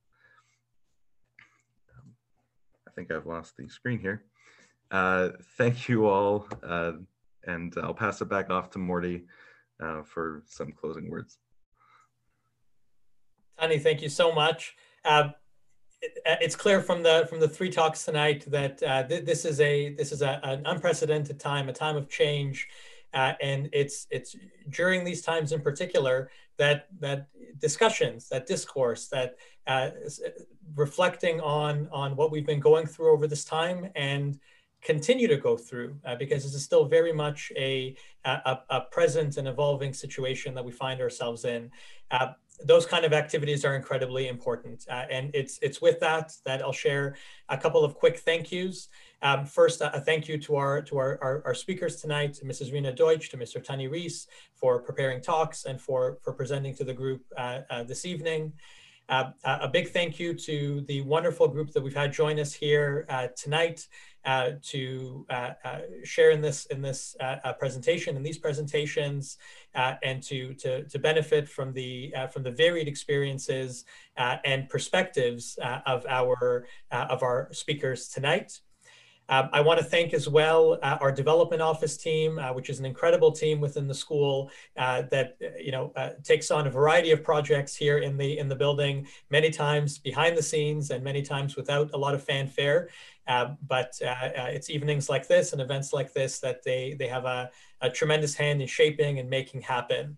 I 2.87 2.91
think 2.91 3.11
I've 3.11 3.25
lost 3.25 3.57
the 3.57 3.67
screen 3.67 3.99
here. 3.99 4.23
Uh, 4.91 5.29
thank 5.57 5.89
you 5.89 6.05
all, 6.05 6.47
uh, 6.61 6.93
and 7.45 7.73
I'll 7.81 7.95
pass 7.95 8.21
it 8.21 8.29
back 8.29 8.49
off 8.51 8.69
to 8.71 8.79
Morty 8.79 9.25
uh, 9.81 10.03
for 10.03 10.43
some 10.45 10.71
closing 10.71 11.09
words. 11.09 11.39
Tani, 13.59 13.79
thank 13.79 14.01
you 14.01 14.09
so 14.09 14.31
much. 14.31 14.75
Uh, 15.03 15.29
it's 16.25 16.55
clear 16.55 16.81
from 16.81 17.03
the 17.03 17.25
from 17.29 17.39
the 17.39 17.47
three 17.47 17.69
talks 17.69 18.05
tonight 18.05 18.43
that 18.47 18.81
uh, 18.83 19.03
th 19.03 19.25
this 19.25 19.45
is 19.45 19.59
a 19.59 19.93
this 19.95 20.11
is 20.11 20.21
a, 20.21 20.39
an 20.43 20.61
unprecedented 20.65 21.39
time, 21.39 21.69
a 21.69 21.73
time 21.73 21.95
of 21.95 22.09
change, 22.09 22.67
and 23.13 23.69
it's 23.71 24.07
it's 24.09 24.35
during 24.69 25.03
these 25.03 25.21
times 25.21 25.51
in 25.51 25.61
particular 25.61 26.29
that 26.57 26.87
that 26.99 27.27
discussions, 27.59 28.29
that 28.29 28.45
discourse, 28.47 29.07
that 29.07 29.37
reflecting 30.75 31.39
on 31.41 31.87
on 31.91 32.15
what 32.15 32.31
we've 32.31 32.45
been 32.45 32.59
going 32.59 32.85
through 32.85 33.11
over 33.11 33.27
this 33.27 33.45
time 33.45 33.89
and 33.95 34.39
continue 34.81 35.27
to 35.27 35.37
go 35.37 35.55
through 35.55 35.95
uh, 36.05 36.15
because 36.15 36.43
this 36.43 36.53
is 36.53 36.63
still 36.63 36.85
very 36.85 37.13
much 37.13 37.51
a, 37.55 37.95
a, 38.25 38.59
a, 38.69 38.81
present 38.91 39.37
and 39.37 39.47
evolving 39.47 39.93
situation 39.93 40.53
that 40.53 40.65
we 40.65 40.71
find 40.71 40.99
ourselves 40.99 41.45
in. 41.45 41.71
Those 42.65 42.85
kind 42.85 43.03
of 43.03 43.13
activities 43.13 43.65
are 43.65 43.75
incredibly 43.75 44.27
important. 44.27 44.85
Uh, 44.89 45.05
and 45.09 45.31
it's, 45.33 45.59
it's 45.61 45.81
with 45.81 45.99
that 45.99 46.33
that 46.45 46.61
I'll 46.61 46.71
share 46.71 47.15
a 47.49 47.57
couple 47.57 47.83
of 47.83 47.95
quick 47.95 48.19
thank 48.19 48.51
yous. 48.51 48.89
Um, 49.21 49.45
first, 49.45 49.81
a 49.81 50.01
thank 50.01 50.27
you 50.27 50.37
to 50.39 50.55
our 50.57 50.81
to 50.81 50.97
our, 50.97 51.17
our, 51.21 51.41
our, 51.45 51.53
speakers 51.53 51.95
tonight, 51.95 52.33
to 52.35 52.45
Mrs. 52.45 52.73
Rina 52.73 52.91
Deutsch, 52.91 53.29
to 53.29 53.37
Mr. 53.37 53.63
Tani 53.63 53.87
Reese 53.87 54.27
for 54.53 54.79
preparing 54.79 55.21
talks 55.21 55.63
and 55.63 55.79
for, 55.79 56.17
for 56.21 56.33
presenting 56.33 56.75
to 56.75 56.83
the 56.83 56.93
group 56.93 57.21
uh, 57.37 57.61
uh, 57.69 57.83
this 57.83 58.05
evening. 58.05 58.51
Uh, 59.13 59.31
a 59.43 59.67
big 59.67 59.89
thank 59.89 60.19
you 60.19 60.33
to 60.33 60.83
the 60.87 61.01
wonderful 61.01 61.47
group 61.47 61.71
that 61.71 61.83
we've 61.83 61.93
had 61.93 62.11
join 62.11 62.39
us 62.39 62.51
here 62.51 63.05
uh, 63.09 63.27
tonight 63.35 63.87
uh, 64.25 64.51
to 64.63 65.23
uh, 65.29 65.51
uh, 65.63 65.79
share 66.03 66.31
in 66.31 66.41
this 66.41 66.65
in 66.67 66.81
this 66.81 67.15
presentation 67.59 68.15
in 68.15 68.23
these 68.23 68.39
presentations 68.39 69.37
and 69.75 70.23
to, 70.23 70.55
to 70.55 70.83
to 70.85 70.97
benefit 70.97 71.47
from 71.47 71.71
the 71.73 72.11
from 72.31 72.41
the 72.41 72.49
varied 72.49 72.87
experiences 72.87 73.85
and 74.17 74.67
perspectives 74.67 75.59
of 75.85 76.03
our 76.09 76.65
of 76.91 77.21
our 77.21 77.49
speakers 77.51 78.07
tonight. 78.07 78.61
Um, 79.29 79.49
I 79.53 79.61
want 79.61 79.79
to 79.79 79.85
thank 79.85 80.13
as 80.13 80.27
well 80.27 80.77
uh, 80.83 80.97
our 80.99 81.11
development 81.11 81.61
office 81.61 81.97
team, 81.97 82.37
uh, 82.37 82.53
which 82.53 82.69
is 82.69 82.79
an 82.79 82.85
incredible 82.85 83.31
team 83.31 83.61
within 83.61 83.87
the 83.87 83.93
school 83.93 84.51
uh, 84.77 85.03
that 85.11 85.37
you 85.59 85.71
know 85.71 85.93
takes 86.23 86.51
on 86.51 86.67
a 86.67 86.69
variety 86.69 87.11
of 87.11 87.23
projects 87.23 87.75
here 87.75 87.99
in 87.99 88.17
the 88.17 88.37
in 88.37 88.47
the 88.47 88.55
building, 88.55 89.07
many 89.29 89.49
times 89.49 89.97
behind 89.97 90.37
the 90.37 90.43
scenes 90.43 90.91
and 90.91 91.03
many 91.03 91.21
times 91.21 91.55
without 91.55 91.89
a 91.93 91.97
lot 91.97 92.13
of 92.13 92.23
fanfare. 92.23 92.89
Uh, 93.27 93.53
but 93.67 93.93
uh, 94.01 94.07
uh, 94.07 94.49
it's 94.49 94.69
evenings 94.69 95.09
like 95.09 95.27
this 95.27 95.53
and 95.53 95.61
events 95.61 95.93
like 95.93 96.13
this 96.13 96.39
that 96.39 96.63
they, 96.63 96.95
they 96.99 97.07
have 97.07 97.25
a, 97.25 97.49
a 97.81 97.89
tremendous 97.89 98.35
hand 98.35 98.61
in 98.61 98.67
shaping 98.67 99.19
and 99.19 99.29
making 99.29 99.61
happen. 99.61 100.17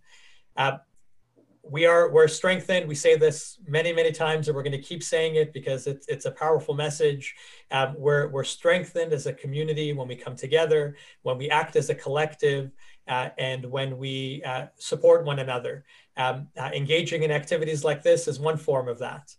Uh, 1.65 1.69
we 1.69 1.85
are 1.85 2.09
we're 2.09 2.27
strengthened. 2.27 2.87
We 2.87 2.95
say 2.95 3.15
this 3.15 3.59
many 3.67 3.93
many 3.93 4.11
times, 4.11 4.47
and 4.47 4.55
we're 4.55 4.63
going 4.63 4.71
to 4.71 4.81
keep 4.81 5.03
saying 5.03 5.35
it 5.35 5.53
because 5.53 5.87
it's 5.87 6.07
it's 6.07 6.25
a 6.25 6.31
powerful 6.31 6.73
message. 6.73 7.35
Um, 7.71 7.95
we're 7.97 8.27
we're 8.29 8.43
strengthened 8.43 9.13
as 9.13 9.25
a 9.25 9.33
community 9.33 9.93
when 9.93 10.07
we 10.07 10.15
come 10.15 10.35
together, 10.35 10.95
when 11.23 11.37
we 11.37 11.49
act 11.49 11.75
as 11.75 11.89
a 11.89 11.95
collective, 11.95 12.71
uh, 13.07 13.29
and 13.37 13.65
when 13.65 13.97
we 13.97 14.43
uh, 14.45 14.67
support 14.77 15.25
one 15.25 15.39
another. 15.39 15.85
Um, 16.17 16.47
uh, 16.57 16.71
engaging 16.73 17.23
in 17.23 17.31
activities 17.31 17.83
like 17.83 18.01
this 18.01 18.27
is 18.27 18.39
one 18.39 18.57
form 18.57 18.87
of 18.87 18.99
that. 18.99 19.35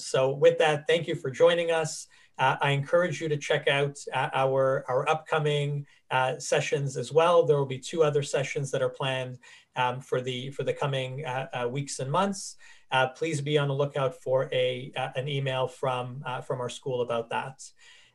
so 0.00 0.30
with 0.30 0.58
that, 0.58 0.86
thank 0.86 1.08
you 1.08 1.16
for 1.16 1.30
joining 1.30 1.72
us 1.72 2.06
uh, 2.38 2.56
I 2.60 2.70
encourage 2.70 3.20
you 3.20 3.28
to 3.28 3.36
check 3.36 3.68
out 3.68 3.98
uh, 4.12 4.30
our, 4.34 4.84
our 4.88 5.08
upcoming 5.08 5.86
uh, 6.10 6.38
sessions 6.38 6.96
as 6.96 7.12
well. 7.12 7.44
There 7.44 7.56
will 7.56 7.66
be 7.66 7.78
two 7.78 8.02
other 8.02 8.22
sessions 8.22 8.70
that 8.72 8.82
are 8.82 8.88
planned 8.88 9.38
um, 9.76 10.00
for, 10.00 10.20
the, 10.20 10.50
for 10.50 10.62
the 10.62 10.72
coming 10.72 11.24
uh, 11.24 11.46
uh, 11.52 11.68
weeks 11.68 11.98
and 11.98 12.10
months. 12.10 12.56
Uh, 12.90 13.08
please 13.08 13.40
be 13.40 13.58
on 13.58 13.68
the 13.68 13.74
lookout 13.74 14.14
for 14.22 14.48
a, 14.52 14.92
an 15.16 15.28
email 15.28 15.66
from, 15.66 16.22
from 16.46 16.60
our 16.60 16.68
school 16.68 17.02
about 17.02 17.30
that. 17.30 17.62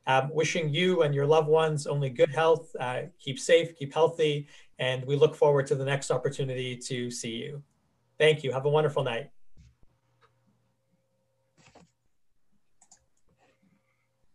Um, 0.07 0.29
wishing 0.33 0.69
you 0.69 1.03
and 1.03 1.13
your 1.13 1.25
loved 1.25 1.49
ones 1.49 1.85
only 1.85 2.09
good 2.09 2.33
health, 2.33 2.73
keep 3.19 3.39
safe, 3.39 3.77
keep 3.77 3.93
healthy, 3.93 4.47
and 4.79 5.03
we 5.05 5.15
look 5.15 5.35
forward 5.35 5.67
to 5.67 5.75
the 5.75 5.85
next 5.85 6.11
opportunity 6.11 6.77
to 6.77 7.11
see 7.11 7.35
you. 7.35 7.61
Thank 8.17 8.43
you. 8.43 8.51
Have 8.51 8.65
a 8.65 8.69
wonderful 8.69 9.03
night. 9.03 9.31